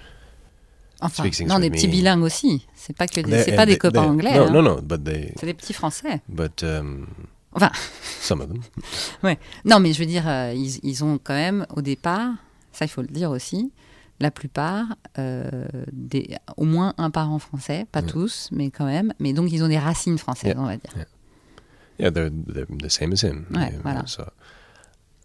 Enfin, 1.03 1.25
non, 1.47 1.59
des 1.59 1.69
petits 1.71 1.89
me. 1.89 1.93
bilingues 1.93 2.23
aussi. 2.23 2.65
C'est 2.75 2.97
pas 2.97 3.07
que 3.07 3.21
des, 3.21 3.43
c'est 3.43 3.57
pas 3.57 3.67
des 3.67 3.73
they- 3.73 3.79
copains 3.79 4.03
they- 4.03 4.09
anglais. 4.11 4.35
No, 4.35 4.45
hein. 4.47 4.51
no, 4.51 4.63
no. 4.63 4.81
But 4.81 5.05
they, 5.05 5.35
C'est 5.39 5.45
des 5.47 5.53
petits 5.55 5.75
français. 5.75 6.23
but 6.29 6.63
um, 6.63 7.07
Enfin, 7.53 7.71
some 8.21 8.41
of 8.41 8.49
them. 8.49 8.63
non, 9.65 9.81
mais 9.81 9.93
je 9.93 9.99
veux 9.99 10.07
dire, 10.07 10.27
euh, 10.27 10.53
ils, 10.57 10.79
ils 10.83 11.05
ont 11.05 11.19
quand 11.23 11.35
même, 11.35 11.67
au 11.77 11.83
départ, 11.83 12.31
ça 12.73 12.85
il 12.85 12.89
faut 12.89 13.03
le 13.03 13.09
dire 13.09 13.31
aussi, 13.31 13.71
la 14.19 14.31
plupart, 14.31 14.87
euh, 15.19 15.51
des, 15.93 16.37
au 16.57 16.65
moins 16.65 16.95
un 16.97 17.11
parent 17.11 17.39
français, 17.39 17.87
pas 17.93 18.01
Ouais. 18.01 18.07
tous, 18.07 18.49
mais 18.51 18.71
quand 18.71 18.87
même. 18.87 19.13
Mais 19.21 19.33
donc 19.35 19.53
ils 19.53 19.63
ont 19.63 19.69
des 19.69 19.79
racines 19.79 20.19
françaises, 20.19 20.55
Yeah. 20.55 20.61
on 20.61 20.67
va 20.67 20.77
dire. 20.77 20.91
Yeah, 20.97 21.05
they're 21.99 22.31
they're 22.31 22.67
the 22.69 22.91
same 22.91 23.13
as 23.13 23.23
him. 23.23 23.47
Ouais, 23.51 23.73
Yeah, 23.73 23.81
voilà. 23.83 24.09
So, 24.09 24.31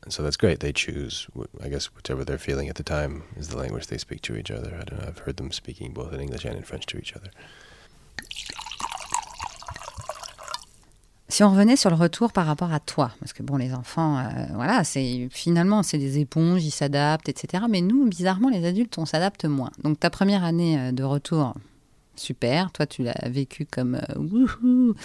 and 0.04 0.14
so 0.14 0.24
that's 0.24 0.38
great. 0.38 0.60
They 0.60 0.72
choose, 0.72 1.28
I 1.62 1.70
guess, 1.70 1.90
whichever 1.96 2.24
they're 2.24 2.38
feeling 2.38 2.70
at 2.70 2.76
the 2.76 2.84
time 2.84 3.24
is 3.38 3.50
the 3.50 3.58
language 3.58 3.88
they 3.88 3.98
speak 3.98 4.22
to 4.24 4.36
each 4.36 4.52
other. 4.52 4.74
I 4.76 4.84
don't 4.84 5.02
know. 5.02 5.08
I've 5.08 5.20
heard 5.20 5.38
them 5.38 5.52
speaking 5.52 5.94
both 5.94 6.14
in 6.14 6.20
English 6.22 6.46
and 6.46 6.56
in 6.56 6.64
French 6.64 6.86
to 6.88 6.98
each 6.98 7.16
other. 7.16 7.32
Si 11.32 11.44
on 11.44 11.52
revenait 11.52 11.76
sur 11.76 11.92
le 11.92 11.96
retour 11.96 12.32
par 12.34 12.48
rapport 12.48 12.74
à 12.74 12.80
toi, 12.80 13.12
parce 13.20 13.34
que 13.34 13.44
bon, 13.44 13.56
les 13.56 13.74
enfants, 13.74 14.18
euh, 14.18 14.24
voilà, 14.56 14.84
c'est 14.84 15.28
finalement 15.32 15.84
c'est 15.84 16.00
des 16.00 16.18
éponges, 16.18 16.66
ils 16.66 16.72
s'adaptent, 16.72 17.30
etc. 17.30 17.66
Mais 17.70 17.82
nous, 17.82 18.08
bizarrement, 18.08 18.50
les 18.50 18.66
adultes, 18.66 18.98
on 18.98 19.06
s'adapte 19.06 19.46
moins. 19.46 19.70
Donc 19.84 20.00
ta 20.00 20.10
première 20.10 20.44
année 20.44 20.80
euh, 20.80 20.92
de 20.92 21.04
retour, 21.04 21.54
super. 22.16 22.72
Toi, 22.72 22.88
tu 22.88 23.04
l'as 23.04 23.30
vécu 23.30 23.68
comme 23.70 23.96
euh, 23.96 24.16
wouhou, 24.18 24.96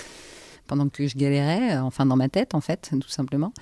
pendant 0.66 0.88
que 0.88 1.06
je 1.06 1.16
galérais, 1.16 1.76
euh, 1.76 1.82
enfin 1.82 2.06
dans 2.06 2.16
ma 2.16 2.28
tête, 2.28 2.54
en 2.54 2.60
fait, 2.60 2.90
tout 3.00 3.08
simplement. 3.08 3.52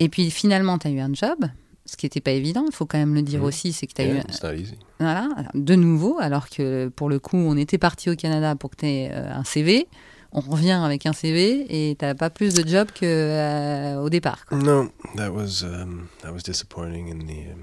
Et 0.00 0.08
puis 0.08 0.30
finalement, 0.30 0.78
tu 0.78 0.88
as 0.88 0.90
eu 0.90 1.00
un 1.00 1.12
job, 1.12 1.44
ce 1.86 1.96
qui 1.96 2.06
n'était 2.06 2.20
pas 2.20 2.32
évident. 2.32 2.64
Il 2.66 2.74
faut 2.74 2.86
quand 2.86 2.98
même 2.98 3.14
le 3.14 3.22
dire 3.22 3.42
aussi, 3.42 3.72
c'est 3.72 3.86
que 3.86 3.92
tu 3.94 4.02
as 4.02 4.04
Yeah, 4.06 4.22
eu 4.54 4.66
voilà, 4.98 5.28
de 5.54 5.74
nouveau, 5.74 6.18
alors 6.20 6.48
que 6.48 6.88
pour 6.88 7.08
le 7.08 7.18
coup, 7.18 7.36
on 7.36 7.56
était 7.56 7.78
parti 7.78 8.08
au 8.10 8.16
Canada 8.16 8.54
pour 8.56 8.70
que 8.70 8.76
tu 8.76 8.86
aies 8.86 9.12
un 9.12 9.44
CV. 9.44 9.88
On 10.34 10.40
revient 10.40 10.80
avec 10.82 11.04
un 11.04 11.12
CV 11.12 11.66
et 11.90 11.94
t'as 11.94 12.14
pas 12.14 12.30
plus 12.30 12.54
de 12.54 12.66
job 12.66 12.88
que 12.92 13.04
euh, 13.04 14.00
au 14.00 14.08
départ. 14.08 14.46
quoi. 14.46 14.56
No, 14.56 14.88
that 15.16 15.30
was 15.30 15.62
um, 15.62 16.08
that 16.22 16.32
was 16.32 16.42
disappointing 16.42 17.08
in 17.08 17.26
the 17.26 17.52
um, 17.52 17.58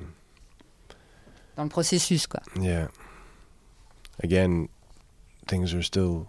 Dans 1.57 1.63
le 1.63 1.69
processus, 1.69 2.27
quoi. 2.27 2.41
Yeah. 2.61 2.89
Again, 4.23 4.67
things 5.47 5.73
are 5.73 5.81
still 5.83 6.27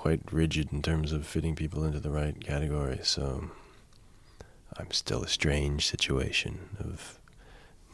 quite 0.00 0.32
rigid 0.32 0.72
in 0.72 0.80
terms 0.80 1.12
of 1.12 1.26
fitting 1.26 1.54
people 1.54 1.84
into 1.84 2.00
the 2.00 2.10
right 2.10 2.42
category, 2.42 2.98
so 3.02 3.50
I'm 4.78 4.90
still 4.92 5.22
a 5.22 5.28
strange 5.28 5.86
situation 5.86 6.70
of 6.78 7.18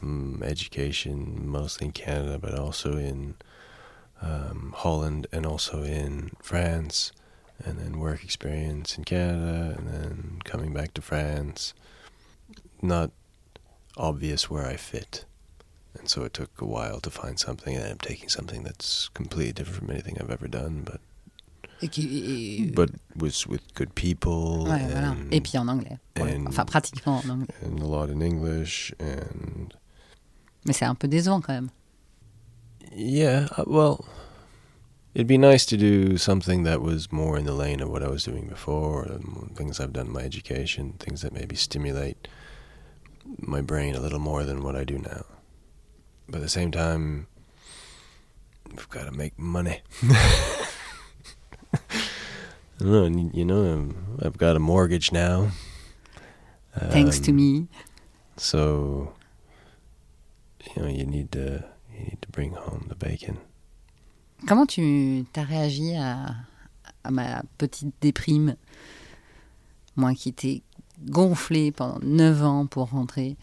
mm, 0.01 0.41
education, 0.41 1.45
mostly 1.45 1.87
in 1.87 1.91
Canada, 1.91 2.39
but 2.39 2.57
also 2.57 2.93
in 2.93 3.35
um, 4.21 4.73
Holland 4.77 5.27
and 5.33 5.45
also 5.45 5.83
in 5.83 6.31
France, 6.41 7.11
and 7.65 7.77
then 7.77 7.99
work 7.99 8.23
experience 8.23 8.97
in 8.97 9.03
Canada, 9.03 9.75
and 9.77 9.87
then 9.89 10.39
coming 10.45 10.71
back 10.71 10.93
to 10.93 11.01
France. 11.01 11.73
Not 12.81 13.11
obvious 13.97 14.49
where 14.49 14.65
I 14.65 14.77
fit. 14.77 15.25
And 15.99 16.07
so 16.09 16.23
it 16.23 16.33
took 16.33 16.61
a 16.61 16.65
while 16.65 17.01
to 17.01 17.09
find 17.09 17.37
something, 17.37 17.75
and 17.75 17.85
I'm 17.85 17.97
taking 17.97 18.29
something 18.29 18.63
that's 18.63 19.09
completely 19.09 19.51
different 19.51 19.79
from 19.79 19.91
anything 19.91 20.17
I've 20.21 20.31
ever 20.31 20.47
done, 20.47 20.83
but 20.85 21.01
Et, 21.81 21.87
qui- 21.89 22.65
et- 22.67 22.71
but 22.73 22.89
was 23.21 23.45
with 23.47 23.61
good 23.75 23.93
people 23.93 24.63
ouais, 24.67 24.87
voilà. 24.89 25.11
and, 25.11 25.29
Et 25.31 25.41
puis 25.41 25.57
en 25.57 25.67
anglais. 25.67 25.97
pour 26.15 26.25
le 26.25 26.31
coup. 26.33 26.37
and- 26.39 26.47
Enfin, 26.47 26.65
pratiquement 26.65 27.21
en 27.25 27.29
anglais. 27.29 27.53
and 27.63 27.79
a 27.81 27.85
lot 27.85 28.09
in 28.11 28.21
English 28.21 28.93
and 28.99 29.69
Mais 30.65 30.73
c'est 30.73 30.85
un 30.85 30.95
peu 30.95 31.07
décevant 31.07 31.39
quand 31.41 31.53
même. 31.53 31.69
yeah, 32.95 33.47
uh, 33.57 33.63
well, 33.67 34.03
it'd 35.13 35.27
be 35.27 35.37
nice 35.37 35.65
to 35.67 35.77
do 35.77 36.17
something 36.17 36.63
that 36.63 36.81
was 36.81 37.11
more 37.11 37.37
in 37.37 37.45
the 37.45 37.53
lane 37.53 37.79
of 37.81 37.89
what 37.89 38.01
I 38.01 38.07
was 38.09 38.23
doing 38.23 38.47
before, 38.49 39.07
um, 39.11 39.51
things 39.55 39.79
I've 39.79 39.93
done 39.93 40.07
in 40.07 40.13
my 40.13 40.23
education, 40.23 40.93
things 40.99 41.21
that 41.21 41.31
maybe 41.31 41.55
stimulate 41.55 42.27
my 43.39 43.61
brain 43.61 43.93
a 43.95 43.99
little 43.99 44.19
more 44.19 44.43
than 44.43 44.63
what 44.63 44.75
I 44.75 44.83
do 44.83 44.97
now. 44.97 45.25
But 46.27 46.37
at 46.37 46.41
the 46.41 46.49
same 46.49 46.71
time, 46.71 47.27
we've 48.69 48.89
got 48.89 49.05
to 49.05 49.11
make 49.11 49.37
money. 49.37 49.81
I 52.79 52.83
don't 52.83 52.91
know, 52.91 53.03
and, 53.05 53.33
you 53.33 53.43
know, 53.45 53.65
um, 53.73 54.17
I've 54.21 54.37
got 54.37 54.55
a 54.55 54.59
mortgage 54.59 55.11
now. 55.11 55.49
Thanks 56.91 57.19
to 57.21 57.31
Um, 57.31 57.35
me. 57.37 57.67
So, 58.37 59.13
you 60.75 60.81
know, 60.83 60.87
you 60.87 61.05
need 61.05 61.31
to 61.31 61.63
you 61.91 62.03
need 62.05 62.21
to 62.21 62.29
bring 62.29 62.51
home 62.53 62.85
the 62.87 62.95
bacon. 62.95 63.37
Comment 64.45 64.67
tu 64.69 65.25
as 65.35 65.43
réagi 65.43 65.95
à, 65.95 66.35
à 67.03 67.09
ma 67.11 67.41
petite 67.57 67.95
déprime? 67.99 68.55
Moi 69.95 70.13
qui 70.13 70.31
t'ai 70.33 70.61
gonflé 71.09 71.71
pendant 71.71 71.97
9 72.03 72.43
ans 72.43 72.67
pour 72.67 72.89
rentrer. 72.91 73.37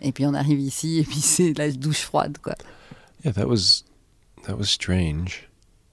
Et 0.00 0.12
puis 0.12 0.24
on 0.24 0.32
arrive 0.32 0.60
ici 0.60 1.00
et 1.00 1.02
puis 1.04 1.20
c'est 1.20 1.52
la 1.58 1.70
douche 1.70 2.00
froide, 2.00 2.38
quoi. 2.38 2.54
Yeah, 3.24 3.32
that 3.32 3.46
was 3.46 3.84
that 4.46 4.56
was 4.56 4.70
strange. 4.70 5.46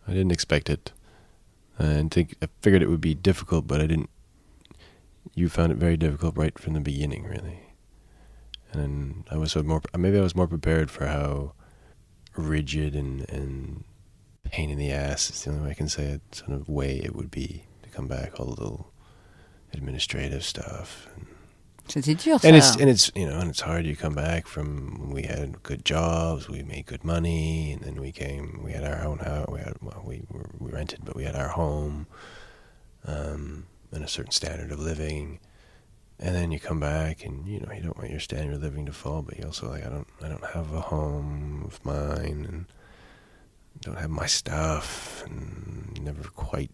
I 0.08 0.14
didn't 0.14 0.32
expect 0.32 0.70
it. 0.70 0.94
Uh, 1.80 1.84
I 1.84 1.94
didn't 1.94 2.14
think 2.14 2.36
I 2.42 2.48
figured 2.62 2.82
it 2.82 2.90
would 2.90 3.02
be 3.02 3.14
difficult, 3.14 3.68
but 3.68 3.82
I 3.82 3.88
didn't. 3.88 4.10
You 5.34 5.50
found 5.50 5.72
it 5.72 5.78
very 5.78 5.98
difficult 5.98 6.38
right 6.38 6.58
from 6.58 6.74
the 6.74 6.80
beginning, 6.80 7.24
really. 7.24 7.60
And 8.72 9.26
I 9.32 9.38
was 9.38 9.56
more 9.56 9.82
maybe 9.98 10.18
I 10.18 10.22
was 10.22 10.36
more 10.36 10.48
prepared 10.48 10.92
for 10.92 11.08
how 11.08 11.54
rigid 12.36 12.96
and 12.96 13.30
and 13.30 13.84
pain 14.44 14.70
in 14.70 14.78
the 14.78 14.92
ass 14.92 15.30
is 15.30 15.44
the 15.44 15.52
only 15.52 15.64
way 15.64 15.72
I 15.72 15.74
can 15.74 15.90
say 15.90 16.06
it. 16.06 16.22
Sort 16.36 16.52
of 16.52 16.70
way 16.70 16.98
it 16.98 17.16
would 17.16 17.32
be 17.32 17.64
to 17.84 17.90
come 17.90 18.08
back, 18.08 18.40
all 18.40 18.46
the 18.48 18.62
little 18.62 18.92
administrative 19.74 20.44
stuff 20.44 21.08
and 21.16 21.28
C'était 21.88 22.16
dur, 22.16 22.40
ça. 22.40 22.48
and 22.48 22.56
it's 22.56 22.76
and 22.76 22.90
it's 22.90 23.12
you 23.16 23.28
know 23.28 23.40
and 23.40 23.50
it's 23.50 23.62
hard. 23.62 23.86
You 23.86 23.96
come 23.96 24.16
back 24.16 24.48
from 24.48 25.12
we 25.12 25.24
had 25.24 25.62
good 25.64 25.86
jobs, 25.86 26.50
we 26.50 26.64
made 26.64 26.86
good 26.88 27.04
money, 27.04 27.72
and 27.74 27.82
then 27.82 27.96
we 28.02 28.12
came. 28.12 28.62
We 28.64 28.72
had 28.72 28.84
our 28.84 29.06
own 29.06 29.20
house. 29.20 29.48
We 29.52 29.60
had 29.60 29.76
well, 29.82 30.02
we 30.04 30.24
were, 30.30 30.50
we 30.60 30.72
rented, 30.72 31.02
but 31.06 31.16
we 31.16 31.24
had 31.26 31.36
our 31.36 31.50
home, 31.50 32.08
um, 33.06 33.68
and 33.92 34.04
a 34.04 34.08
certain 34.08 34.32
standard 34.32 34.72
of 34.72 34.80
living. 34.80 35.40
And 36.18 36.34
then 36.34 36.52
you 36.52 36.60
come 36.60 36.80
back, 36.80 37.24
and 37.26 37.46
you 37.46 37.60
know 37.60 37.72
you 37.72 37.82
don't 37.84 37.98
want 37.98 38.10
your 38.10 38.20
standard 38.20 38.56
of 38.56 38.64
living 38.64 38.86
to 38.88 38.94
fall, 38.94 39.22
but 39.22 39.38
you 39.38 39.46
also 39.46 39.70
like 39.70 39.86
I 39.86 39.90
don't 39.90 40.08
I 40.24 40.28
don't 40.28 40.46
have 40.54 40.74
a 40.74 40.82
home 40.82 41.64
of 41.66 41.84
mine, 41.86 42.46
and 42.50 42.66
don't 43.82 43.98
have 44.00 44.10
my 44.10 44.26
stuff, 44.26 45.24
and 45.28 46.02
never 46.02 46.24
quite 46.30 46.72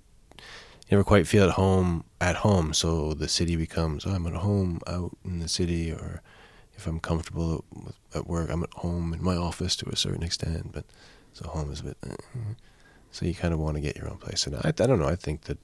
never 0.91 1.03
quite 1.03 1.25
feel 1.27 1.43
at 1.45 1.51
home 1.51 2.03
at 2.19 2.35
home. 2.37 2.73
So 2.73 3.13
the 3.13 3.27
city 3.27 3.55
becomes 3.55 4.05
oh, 4.05 4.11
I'm 4.11 4.27
at 4.27 4.33
home 4.33 4.79
out 4.87 5.11
in 5.25 5.39
the 5.39 5.47
city, 5.47 5.91
or 5.91 6.21
if 6.77 6.85
I'm 6.87 6.99
comfortable 6.99 7.63
with, 7.73 7.95
at 8.13 8.27
work, 8.27 8.49
I'm 8.51 8.63
at 8.63 8.73
home 8.75 9.13
in 9.13 9.23
my 9.23 9.35
office 9.35 9.75
to 9.77 9.89
a 9.89 9.95
certain 9.95 10.23
extent. 10.23 10.71
But 10.73 10.85
so 11.33 11.47
home 11.47 11.71
is 11.71 11.79
a 11.79 11.83
bit. 11.83 11.97
uh, 12.03 12.15
So 13.11 13.25
you 13.25 13.33
kind 13.33 13.53
of 13.53 13.59
want 13.59 13.75
to 13.75 13.81
get 13.81 13.97
your 13.97 14.09
own 14.09 14.17
place, 14.17 14.47
and 14.47 14.55
I, 14.55 14.69
I 14.69 14.71
don't 14.87 14.99
know. 14.99 15.07
I 15.09 15.15
think 15.17 15.41
that 15.41 15.57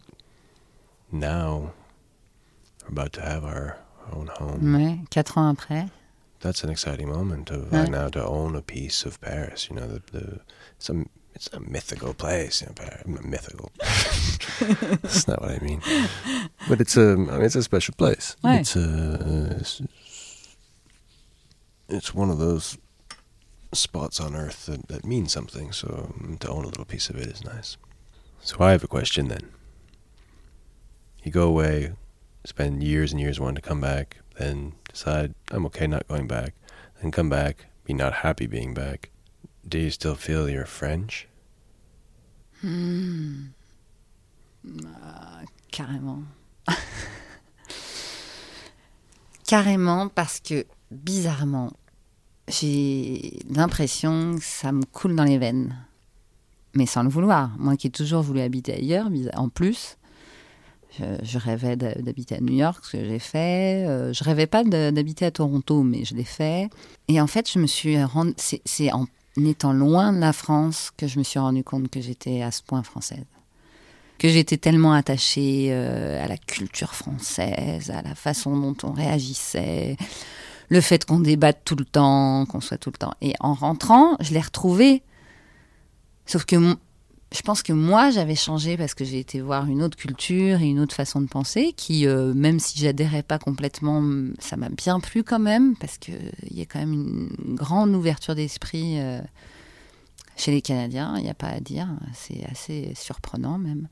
now 1.11 1.71
we're 2.83 2.91
about 2.91 3.13
to 3.13 3.21
have 3.21 3.43
our 3.45 3.77
own 4.11 4.27
home. 4.27 4.59
Ouais, 4.75 5.09
quatre 5.09 5.37
ans 5.37 5.57
après. 5.57 5.89
That's 6.39 6.63
an 6.63 6.69
exciting 6.69 7.09
moment 7.09 7.49
of 7.51 7.71
now 7.71 8.09
to 8.09 8.23
own 8.23 8.55
a 8.55 8.61
piece 8.61 9.05
of 9.05 9.19
Paris. 9.21 9.69
You 9.69 9.75
know, 9.77 9.87
the, 9.87 10.01
the 10.11 10.39
a 10.89 11.05
it's 11.37 11.53
a 11.53 11.59
mythical 11.59 12.15
place. 12.15 12.63
Mythical. 13.05 13.71
That's 15.03 15.27
not 15.27 15.39
what 15.39 15.51
I 15.51 15.59
mean. 15.59 15.81
But 16.67 16.81
it's 16.81 16.97
a 16.97 17.11
I 17.11 17.15
mean, 17.15 17.43
it's 17.43 17.55
a 17.55 17.61
special 17.61 17.93
place. 17.95 18.35
Ouais. 18.43 18.61
It's 18.61 18.75
a 18.75 19.57
it's, 19.59 19.81
it's 21.89 22.15
one 22.15 22.31
of 22.31 22.39
those 22.39 22.79
spots 23.71 24.19
on 24.19 24.35
Earth 24.35 24.65
that, 24.65 24.87
that 24.87 25.05
means 25.05 25.31
something. 25.31 25.71
So 25.71 26.09
um, 26.09 26.37
to 26.39 26.49
own 26.49 26.63
a 26.63 26.69
little 26.69 26.85
piece 26.85 27.07
of 27.11 27.17
it 27.17 27.27
is 27.27 27.45
nice. 27.45 27.77
So 28.41 28.57
I 28.59 28.71
have 28.71 28.83
a 28.83 28.87
question 28.87 29.27
then. 29.27 29.51
You 31.23 31.31
go 31.31 31.47
away, 31.47 31.93
spend 32.45 32.81
years 32.81 33.11
and 33.11 33.21
years 33.21 33.39
wanting 33.39 33.61
to 33.61 33.69
come 33.69 33.81
back, 33.81 34.17
then 34.39 34.73
decide 34.89 35.35
I'm 35.51 35.67
okay 35.67 35.85
not 35.85 36.07
going 36.07 36.27
back, 36.27 36.55
then 36.99 37.11
come 37.11 37.29
back, 37.29 37.67
be 37.85 37.93
not 37.93 38.13
happy 38.25 38.47
being 38.47 38.73
back. 38.73 39.11
Do 39.67 39.77
you 39.77 39.89
still 39.89 40.15
feel 40.15 40.49
you're 40.49 40.65
French? 40.65 41.27
Hmm. 42.61 43.47
Ah, 44.85 45.41
carrément. 45.71 46.23
carrément 49.45 50.07
parce 50.07 50.39
que 50.39 50.65
bizarrement, 50.89 51.73
j'ai 52.47 53.39
l'impression 53.49 54.35
que 54.37 54.43
ça 54.43 54.71
me 54.71 54.85
coule 54.85 55.15
dans 55.15 55.25
les 55.25 55.37
veines. 55.37 55.75
Mais 56.73 56.85
sans 56.85 57.03
le 57.03 57.09
vouloir. 57.09 57.51
Moi 57.57 57.75
qui 57.75 57.87
ai 57.87 57.89
toujours 57.89 58.21
voulu 58.21 58.39
habiter 58.39 58.73
ailleurs, 58.73 59.09
en 59.35 59.49
plus, 59.49 59.97
je, 60.97 61.37
rêvais 61.37 61.75
d'habiter 61.75 62.35
à 62.35 62.41
New 62.41 62.53
York, 62.53 62.85
ce 62.85 62.91
que 62.93 63.03
j'ai 63.03 63.19
fait. 63.19 63.85
Euh, 63.85 64.13
je 64.13 64.23
rêvais 64.23 64.47
pas 64.47 64.63
d'habiter 64.63 65.25
à 65.25 65.31
Toronto, 65.31 65.83
mais 65.83 66.05
je 66.05 66.15
l'ai 66.15 66.23
fait. 66.23 66.69
Et 67.07 67.19
en 67.19 67.27
fait, 67.27 67.51
je 67.51 67.59
me 67.59 67.67
suis 67.67 68.01
rendu. 68.03 68.33
Étant 69.45 69.73
loin 69.73 70.13
de 70.13 70.19
la 70.19 70.33
France 70.33 70.91
que 70.95 71.07
je 71.07 71.19
me 71.19 71.23
suis 71.23 71.39
rendu 71.39 71.63
compte 71.63 71.89
que 71.89 72.01
j'étais 72.01 72.41
à 72.41 72.51
ce 72.51 72.61
point 72.63 72.83
française. 72.83 73.25
Que 74.17 74.29
j'étais 74.29 74.57
tellement 74.57 74.93
attachée 74.93 75.67
euh, 75.69 76.23
à 76.23 76.27
la 76.27 76.37
culture 76.37 76.95
française, 76.95 77.91
à 77.91 78.01
la 78.01 78.15
façon 78.15 78.57
dont 78.57 78.75
on 78.83 78.91
réagissait, 78.91 79.95
le 80.69 80.81
fait 80.81 81.05
qu'on 81.05 81.19
débatte 81.19 81.61
tout 81.63 81.75
le 81.75 81.85
temps, 81.85 82.45
qu'on 82.47 82.61
soit 82.61 82.77
tout 82.77 82.89
le 82.91 82.97
temps. 82.97 83.13
Et 83.21 83.33
en 83.39 83.53
rentrant, 83.53 84.17
je 84.19 84.33
l'ai 84.33 84.41
retrouvé. 84.41 85.03
Sauf 86.25 86.45
que 86.45 86.75
je 87.33 87.41
pense 87.41 87.61
que 87.61 87.73
moi, 87.73 88.09
j'avais 88.09 88.35
changé 88.35 88.77
parce 88.77 88.93
que 88.93 89.03
j'ai 89.03 89.19
été 89.19 89.41
voir 89.41 89.65
une 89.65 89.83
autre 89.83 89.97
culture 89.97 90.61
et 90.61 90.65
une 90.65 90.79
autre 90.79 90.95
façon 90.95 91.19
de 91.19 91.27
penser 91.27 91.73
qui, 91.75 92.07
euh, 92.07 92.33
même 92.33 92.59
si 92.59 92.79
j'adhérais 92.79 93.23
pas 93.23 93.37
complètement, 93.37 94.01
ça 94.39 94.55
m'a 94.55 94.69
bien 94.69 95.01
plu 95.01 95.23
quand 95.23 95.39
même 95.39 95.75
parce 95.75 95.97
qu'il 95.97 96.31
y 96.51 96.61
a 96.61 96.65
quand 96.65 96.79
même 96.79 97.29
une 97.45 97.55
grande 97.55 97.93
ouverture 97.93 98.33
d'esprit 98.33 98.99
euh, 98.99 99.19
chez 100.37 100.51
les 100.51 100.61
Canadiens, 100.61 101.15
il 101.17 101.23
n'y 101.23 101.29
a 101.29 101.33
pas 101.33 101.49
à 101.49 101.59
dire. 101.59 101.89
C'est 102.13 102.45
assez 102.45 102.93
surprenant 102.95 103.57
même. 103.57 103.89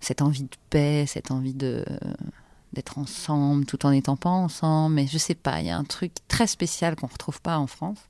Cette 0.00 0.20
envie 0.20 0.42
de 0.42 0.56
paix, 0.68 1.04
cette 1.06 1.30
envie 1.30 1.54
d'être 1.54 2.98
ensemble 2.98 3.66
tout 3.66 3.86
en 3.86 3.92
n'étant 3.92 4.16
pas 4.16 4.30
ensemble. 4.30 4.96
Mais 4.96 5.06
je 5.06 5.16
sais 5.16 5.36
pas, 5.36 5.60
il 5.60 5.66
y 5.66 5.70
a 5.70 5.78
un 5.78 5.84
truc 5.84 6.12
très 6.26 6.48
spécial 6.48 6.96
qu'on 6.96 7.06
retrouve 7.06 7.40
pas 7.40 7.56
en 7.56 7.68
France. 7.68 8.00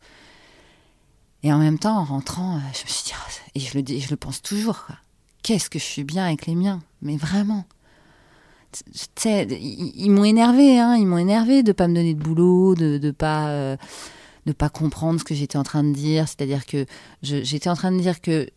Et 1.45 1.53
en 1.53 1.59
même 1.59 1.78
temps, 1.78 1.99
en 1.99 2.05
rentrant, 2.05 2.57
euh, 2.57 2.61
je 2.72 2.84
me 2.84 2.88
suis 2.88 3.05
dit, 3.05 3.12
Ah, 3.14 3.30
et 3.55 3.61
je 4.01 4.11
le, 4.11 4.16
pense 4.16 4.40
toujours, 4.40 4.86
qu'est-ce 5.42 5.68
que 5.68 5.78
je 5.78 5.84
suis 5.84 6.03
bien 6.03 6.24
avec 6.24 6.47
les 6.47 6.55
miens, 6.55 6.82
mais 7.03 7.16
vraiment. 7.16 7.66
Ils, 9.24 10.11
m'ont 10.11 10.24
énervé, 10.24 10.80
hein, 10.80 10.97
ils 10.97 11.07
m'ont 11.07 11.18
énervé 11.18 11.62
de 11.62 11.70
pas 11.70 11.86
me 11.86 11.95
donner 11.95 12.14
de 12.14 12.20
boulot, 12.20 12.74
de 12.74 12.99
de 12.99 13.11
pas 13.12 13.51
euh, 13.51 13.76
pas 14.59 14.68
comprendre 14.68 15.20
ce 15.20 15.24
que 15.24 15.34
j'étais 15.34 15.59
en 15.59 15.62
train 15.62 15.84
de 15.84 15.92
dire. 15.92 16.26
C'est-à-dire 16.26 16.66
que 16.66 16.86
j'étais 17.22 17.68
en 17.68 17.76
train 17.76 17.92
de 17.92 18.01
dire 18.01 18.20
que 18.20 18.49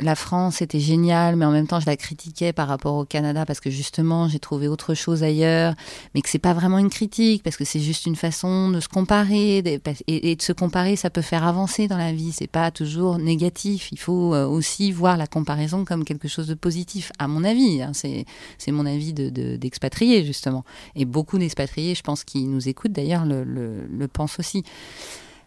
la 0.00 0.14
France 0.14 0.62
était 0.62 0.78
géniale, 0.78 1.34
mais 1.34 1.44
en 1.44 1.50
même 1.50 1.66
temps 1.66 1.80
je 1.80 1.86
la 1.86 1.96
critiquais 1.96 2.52
par 2.52 2.68
rapport 2.68 2.94
au 2.94 3.04
Canada 3.04 3.44
parce 3.44 3.58
que 3.58 3.68
justement 3.68 4.28
j'ai 4.28 4.38
trouvé 4.38 4.68
autre 4.68 4.94
chose 4.94 5.24
ailleurs, 5.24 5.74
mais 6.14 6.22
que 6.22 6.28
c'est 6.28 6.38
pas 6.38 6.52
vraiment 6.54 6.78
une 6.78 6.88
critique 6.90 7.42
parce 7.42 7.56
que 7.56 7.64
c'est 7.64 7.80
juste 7.80 8.06
une 8.06 8.14
façon 8.14 8.70
de 8.70 8.78
se 8.78 8.88
comparer 8.88 9.58
et, 10.06 10.36
de 10.36 10.42
se 10.42 10.52
comparer, 10.52 10.94
ça 10.94 11.10
peut 11.10 11.22
faire 11.22 11.44
avancer 11.44 11.88
dans 11.88 11.96
la 11.96 12.12
vie. 12.12 12.30
C'est 12.32 12.46
pas 12.46 12.70
toujours 12.70 13.18
négatif. 13.18 13.88
Il 13.90 13.98
faut 13.98 14.34
euh, 14.34 14.46
aussi 14.46 14.92
voir 14.92 15.16
la 15.16 15.26
comparaison 15.26 15.84
comme 15.84 16.04
quelque 16.04 16.28
chose 16.28 16.46
de 16.46 16.54
positif, 16.54 17.10
à 17.18 17.26
mon 17.26 17.42
avis. 17.42 17.82
hein. 17.82 17.90
C'est 17.92 18.24
c'est 18.56 18.70
mon 18.70 18.86
avis 18.86 19.12
de- 19.12 19.30
de- 19.30 19.56
d'expatrié 19.56 20.24
justement. 20.24 20.64
Et 20.94 21.04
beaucoup 21.06 21.38
d'expatriés, 21.38 21.94
je 21.96 22.02
pense, 22.02 22.22
qui 22.22 22.44
nous 22.44 22.68
écoutent 22.68 22.92
d'ailleurs 22.92 23.24
le, 23.26 23.42
le, 23.42 23.86
le 23.88 24.08
pensent 24.08 24.38
aussi. 24.38 24.62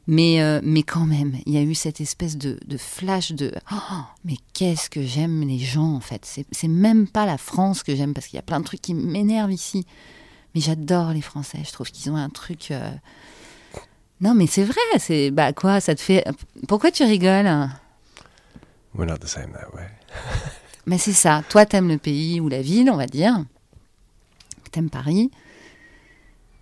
Mais, 0.07 0.41
euh, 0.41 0.59
mais 0.63 0.83
quand 0.83 1.05
même, 1.05 1.37
il 1.45 1.53
y 1.53 1.57
a 1.57 1.61
eu 1.61 1.75
cette 1.75 2.01
espèce 2.01 2.37
de, 2.37 2.59
de 2.65 2.77
flash 2.77 3.31
de 3.33 3.53
oh, 3.71 4.01
mais 4.25 4.35
qu'est-ce 4.53 4.89
que 4.89 5.03
j'aime 5.03 5.41
les 5.47 5.59
gens 5.59 5.93
en 5.93 5.99
fait. 5.99 6.25
C'est 6.25 6.45
c'est 6.51 6.67
même 6.67 7.07
pas 7.07 7.25
la 7.25 7.37
France 7.37 7.83
que 7.83 7.95
j'aime 7.95 8.13
parce 8.13 8.27
qu'il 8.27 8.37
y 8.37 8.39
a 8.39 8.43
plein 8.43 8.59
de 8.59 8.65
trucs 8.65 8.81
qui 8.81 8.93
m'énervent 8.95 9.51
ici. 9.51 9.85
Mais 10.55 10.61
j'adore 10.61 11.11
les 11.11 11.21
Français. 11.21 11.59
Je 11.65 11.71
trouve 11.71 11.89
qu'ils 11.91 12.11
ont 12.11 12.15
un 12.17 12.29
truc. 12.29 12.71
euh, 12.71 12.89
Non, 14.21 14.33
mais 14.33 14.47
c'est 14.47 14.63
vrai. 14.65 14.81
C'est 14.97 15.31
bah 15.31 15.53
quoi 15.53 15.79
Ça 15.79 15.95
te 15.95 16.01
fait. 16.01 16.25
Pourquoi 16.67 16.91
tu 16.91 17.03
rigoles? 17.03 17.69
We're 18.93 19.05
not 19.07 19.19
the 19.19 19.27
same 19.27 19.53
that 19.53 19.73
way. 19.73 19.87
Mais 20.87 20.97
c'est 20.97 21.13
ça. 21.13 21.43
Toi, 21.47 21.65
t'aimes 21.65 21.87
le 21.87 21.97
pays 21.99 22.41
ou 22.41 22.49
la 22.49 22.61
ville, 22.61 22.89
on 22.89 22.97
va 22.97 23.05
dire. 23.05 23.45
T'aimes 24.71 24.89
Paris. 24.89 25.29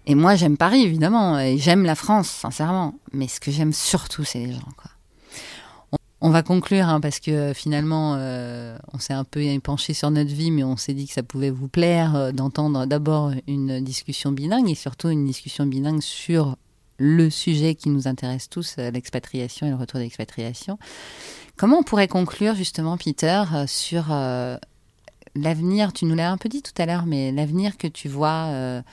Et 0.09 0.15
moi, 0.15 0.33
j'aime 0.33 0.57
Paris, 0.57 0.81
évidemment. 0.81 1.39
Et 1.39 1.59
j'aime 1.59 1.83
la 1.83 1.93
France, 1.93 2.29
sincèrement. 2.29 2.95
Mais 3.13 3.27
ce 3.27 3.39
que 3.39 3.51
j'aime 3.51 3.71
surtout, 3.71 4.23
c'est 4.23 4.39
les 4.39 4.53
gens. 4.53 4.67
On, 6.19 6.31
va 6.31 6.41
conclure, 6.41 6.89
hein, 6.89 6.99
parce 6.99 7.19
que 7.19 7.29
euh, 7.29 7.53
finalement, 7.53 8.15
euh, 8.17 8.75
on 8.91 8.97
s'est 8.97 9.13
un 9.13 9.23
peu 9.23 9.41
penché 9.63 9.93
sur 9.93 10.09
notre 10.09 10.33
vie, 10.33 10.49
mais 10.49 10.63
on 10.63 10.77
s'est 10.77 10.95
dit 10.95 11.07
que 11.07 11.13
ça 11.13 11.21
pouvait 11.21 11.51
vous 11.51 11.67
plaire 11.67 12.15
euh, 12.15 12.31
d'entendre 12.31 12.87
d'abord 12.87 13.31
une 13.47 13.81
discussion 13.81 14.31
bilingue 14.31 14.67
et 14.69 14.75
surtout 14.75 15.09
une 15.09 15.25
discussion 15.25 15.67
bilingue 15.67 16.01
sur 16.01 16.57
le 16.97 17.29
sujet 17.29 17.75
qui 17.75 17.89
nous 17.89 18.07
intéresse 18.07 18.49
tous, 18.49 18.77
l'expatriation 18.77 19.67
et 19.67 19.69
le 19.69 19.75
retour 19.75 19.99
d'expatriation. 19.99 20.79
Comment 21.55 21.77
on 21.79 21.83
pourrait 21.83 22.09
conclure 22.09 22.55
justement, 22.55 22.97
Peter, 22.97 23.43
sur 23.67 24.07
l'avenir? 25.35 25.93
Tu 25.93 26.03
nous 26.03 26.15
l'as 26.15 26.29
un 26.29 26.35
peu 26.35 26.49
dit 26.49 26.61
tout 26.61 26.73
à 26.77 26.85
l'heure, 26.85 27.05
mais 27.05 27.31
l'avenir 27.31 27.77
que 27.77 27.87
tu 27.87 28.09
vois 28.09 28.83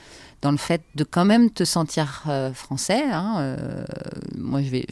dans 0.46 0.52
le 0.52 0.58
fait 0.58 0.82
de 0.94 1.02
quand 1.02 1.24
même 1.24 1.50
te 1.50 1.64
sentir 1.64 2.22
euh, 2.28 2.52
français. 2.52 3.02
hein, 3.02 3.34
euh, 3.40 3.84
moi, 4.36 4.62
je 4.62 4.70
vais, 4.70 4.86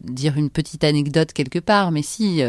dire 0.00 0.36
une 0.36 0.48
petite 0.48 0.84
anecdote 0.84 1.32
quelque 1.32 1.58
part, 1.58 1.90
mais 1.90 2.02
si 2.02 2.40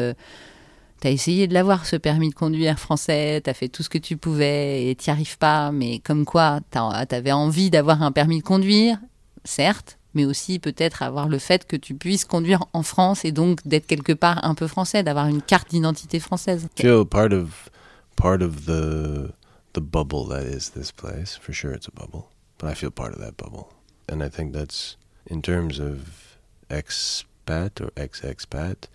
tu 1.01 1.07
as 1.07 1.11
essayé 1.11 1.47
de 1.47 1.53
l'avoir, 1.53 1.85
ce 1.85 1.95
permis 1.95 2.29
de 2.29 2.35
conduire 2.35 2.79
français, 2.79 3.41
tu 3.43 3.49
as 3.49 3.53
fait 3.53 3.69
tout 3.69 3.83
ce 3.83 3.89
que 3.89 3.99
tu 3.99 4.17
pouvais 4.17 4.87
et 4.87 4.95
tu 4.95 5.09
arrives 5.09 5.37
pas, 5.37 5.71
mais 5.71 5.99
comme 5.99 6.25
quoi 6.25 6.61
tu 6.71 6.77
avais 6.79 7.31
envie 7.31 7.69
d'avoir 7.69 8.01
un 8.01 8.11
permis 8.11 8.39
de 8.39 8.43
conduire, 8.43 8.97
certes, 9.43 9.99
mais 10.13 10.25
aussi 10.25 10.57
peut-être 10.57 11.03
avoir 11.03 11.27
le 11.27 11.37
fait 11.37 11.67
que 11.67 11.75
tu 11.75 11.93
puisses 11.93 12.25
conduire 12.25 12.65
en 12.73 12.81
France 12.83 13.25
et 13.25 13.31
donc 13.31 13.67
d'être 13.67 13.87
quelque 13.87 14.13
part 14.13 14.43
un 14.43 14.55
peu 14.55 14.67
français, 14.67 15.03
d'avoir 15.03 15.27
une 15.27 15.41
carte 15.41 15.69
d'identité 15.69 16.19
française. 16.19 16.67
feel 16.75 17.05
part 17.05 17.33
of 17.33 17.69
part 18.15 18.41
of 18.41 18.65
the 18.65 19.31
the 19.73 19.81
bubble 19.81 20.27
that 20.29 20.45
is 20.45 20.71
this 20.71 20.91
place. 20.91 21.35
For 21.35 21.53
sure, 21.53 21.73
it's 21.73 21.87
a 21.87 21.91
bubble, 21.91 22.29
but 22.63 22.71
I 22.71 22.75
feel 22.75 22.91
part 22.91 23.13
of 23.13 23.19
that 23.19 23.35
bubble, 23.35 23.73
and 24.07 24.23
I 24.23 24.29
think 24.29 24.53
that's 24.53 24.95
in 25.25 25.41
terms 25.41 25.79
of 25.79 26.37
expat 26.69 27.81
or 27.81 27.91
ex-expat. 27.97 28.87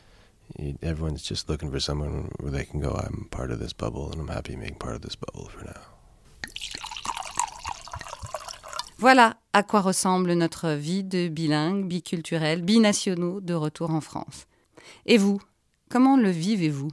y- 0.59 0.75
Everyone's 0.83 1.23
just 1.23 1.49
looking 1.51 1.71
for 1.71 1.79
someone 1.81 2.31
where 2.41 2.51
they 2.51 2.65
can 2.65 2.81
go. 2.81 2.93
I'm 2.93 3.29
part 3.31 3.51
of 3.51 3.59
this 3.59 3.75
bubble, 3.75 4.11
and 4.11 4.21
I'm 4.23 4.29
happy 4.29 4.57
being 4.57 4.77
part 4.77 4.95
of 4.97 5.03
this 5.03 5.17
bubble 5.17 5.49
for 5.51 5.65
now. 5.67 5.83
Voilà 8.99 9.37
à 9.53 9.63
quoi 9.63 9.81
ressemble 9.83 10.33
notre 10.33 10.71
vie 10.71 11.05
de 11.05 11.29
bilingue, 11.29 11.87
biculturel, 11.87 12.63
binationaux 12.63 13.41
de 13.41 13.55
retour 13.55 13.91
en 13.91 14.01
France. 14.01 14.47
Et 15.07 15.19
vous, 15.19 15.41
comment 15.91 16.17
le 16.17 16.31
vivez-vous? 16.31 16.91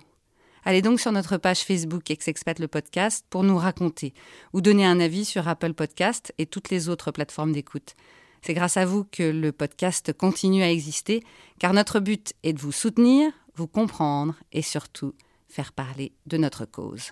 Allez 0.68 0.82
donc 0.82 1.00
sur 1.00 1.12
notre 1.12 1.38
page 1.38 1.60
Facebook 1.60 2.10
Ex-Expat 2.10 2.58
le 2.58 2.68
podcast 2.68 3.24
pour 3.30 3.44
nous 3.44 3.56
raconter 3.56 4.16
ou 4.52 4.62
donner 4.62 4.84
un 4.84 5.00
avis 5.00 5.24
sur 5.24 5.48
Apple 5.48 5.76
Podcast 5.76 6.34
et 6.40 6.48
toutes 6.48 6.72
les 6.72 6.90
autres 6.90 7.12
plateformes 7.12 7.52
d'écoute. 7.52 7.96
C'est 8.42 8.56
grâce 8.56 8.76
à 8.76 8.86
vous 8.88 9.04
que 9.04 9.22
le 9.22 9.52
podcast 9.52 10.12
continue 10.14 10.64
à 10.64 10.72
exister, 10.72 11.22
car 11.60 11.72
notre 11.74 12.00
but 12.00 12.34
est 12.42 12.54
de 12.54 12.60
vous 12.60 12.72
soutenir, 12.72 13.32
vous 13.54 13.68
comprendre 13.68 14.34
et 14.52 14.64
surtout 14.64 15.14
faire 15.48 15.72
parler 15.72 16.14
de 16.26 16.38
notre 16.38 16.66
cause. 16.66 17.12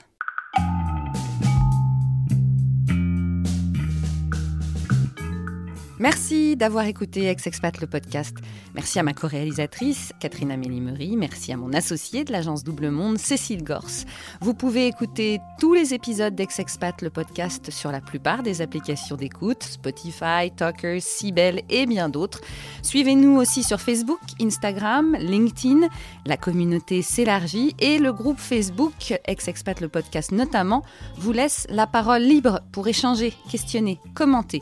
Merci 6.04 6.58
d'avoir 6.58 6.86
écouté 6.86 7.28
Ex-Expat 7.28 7.80
le 7.80 7.88
podcast. 7.88 8.36
Merci 8.76 9.00
à 9.00 9.04
ma 9.04 9.14
co-réalisatrice, 9.14 10.12
Catherine 10.20 10.52
Amélie 10.52 10.82
Merci 11.16 11.54
à 11.54 11.56
mon 11.56 11.72
associé 11.72 12.26
de 12.26 12.34
l'agence 12.34 12.66
Double 12.66 12.90
Monde, 12.90 13.18
Cécile 13.18 13.64
Gors. 13.64 14.04
Vous 14.42 14.54
pouvez 14.54 14.88
écouter 14.88 15.40
tous 15.62 15.74
les 15.74 15.94
épisodes 15.94 16.36
d'Ex-Expat 16.36 17.02
le 17.02 17.10
podcast 17.10 17.72
sur 17.72 17.90
la 17.90 18.02
plupart 18.02 18.44
des 18.44 18.62
applications 18.62 19.16
d'écoute, 19.16 19.64
Spotify, 19.64 20.52
Talkers, 20.54 21.02
Sibel 21.02 21.62
et 21.70 21.86
bien 21.86 22.10
d'autres. 22.10 22.42
Suivez-nous 22.82 23.38
aussi 23.38 23.64
sur 23.64 23.80
Facebook, 23.80 24.20
Instagram, 24.42 25.16
LinkedIn. 25.18 25.88
La 26.26 26.36
communauté 26.36 27.02
s'élargit 27.02 27.78
et 27.80 27.98
le 27.98 28.12
groupe 28.12 28.40
Facebook, 28.40 29.18
Ex-Expat 29.24 29.80
le 29.80 29.88
podcast 29.88 30.34
notamment, 30.34 30.84
vous 31.16 31.32
laisse 31.32 31.66
la 31.70 31.88
parole 31.88 32.24
libre 32.24 32.60
pour 32.74 32.90
échanger, 32.90 33.32
questionner, 33.50 34.02
commenter 34.14 34.62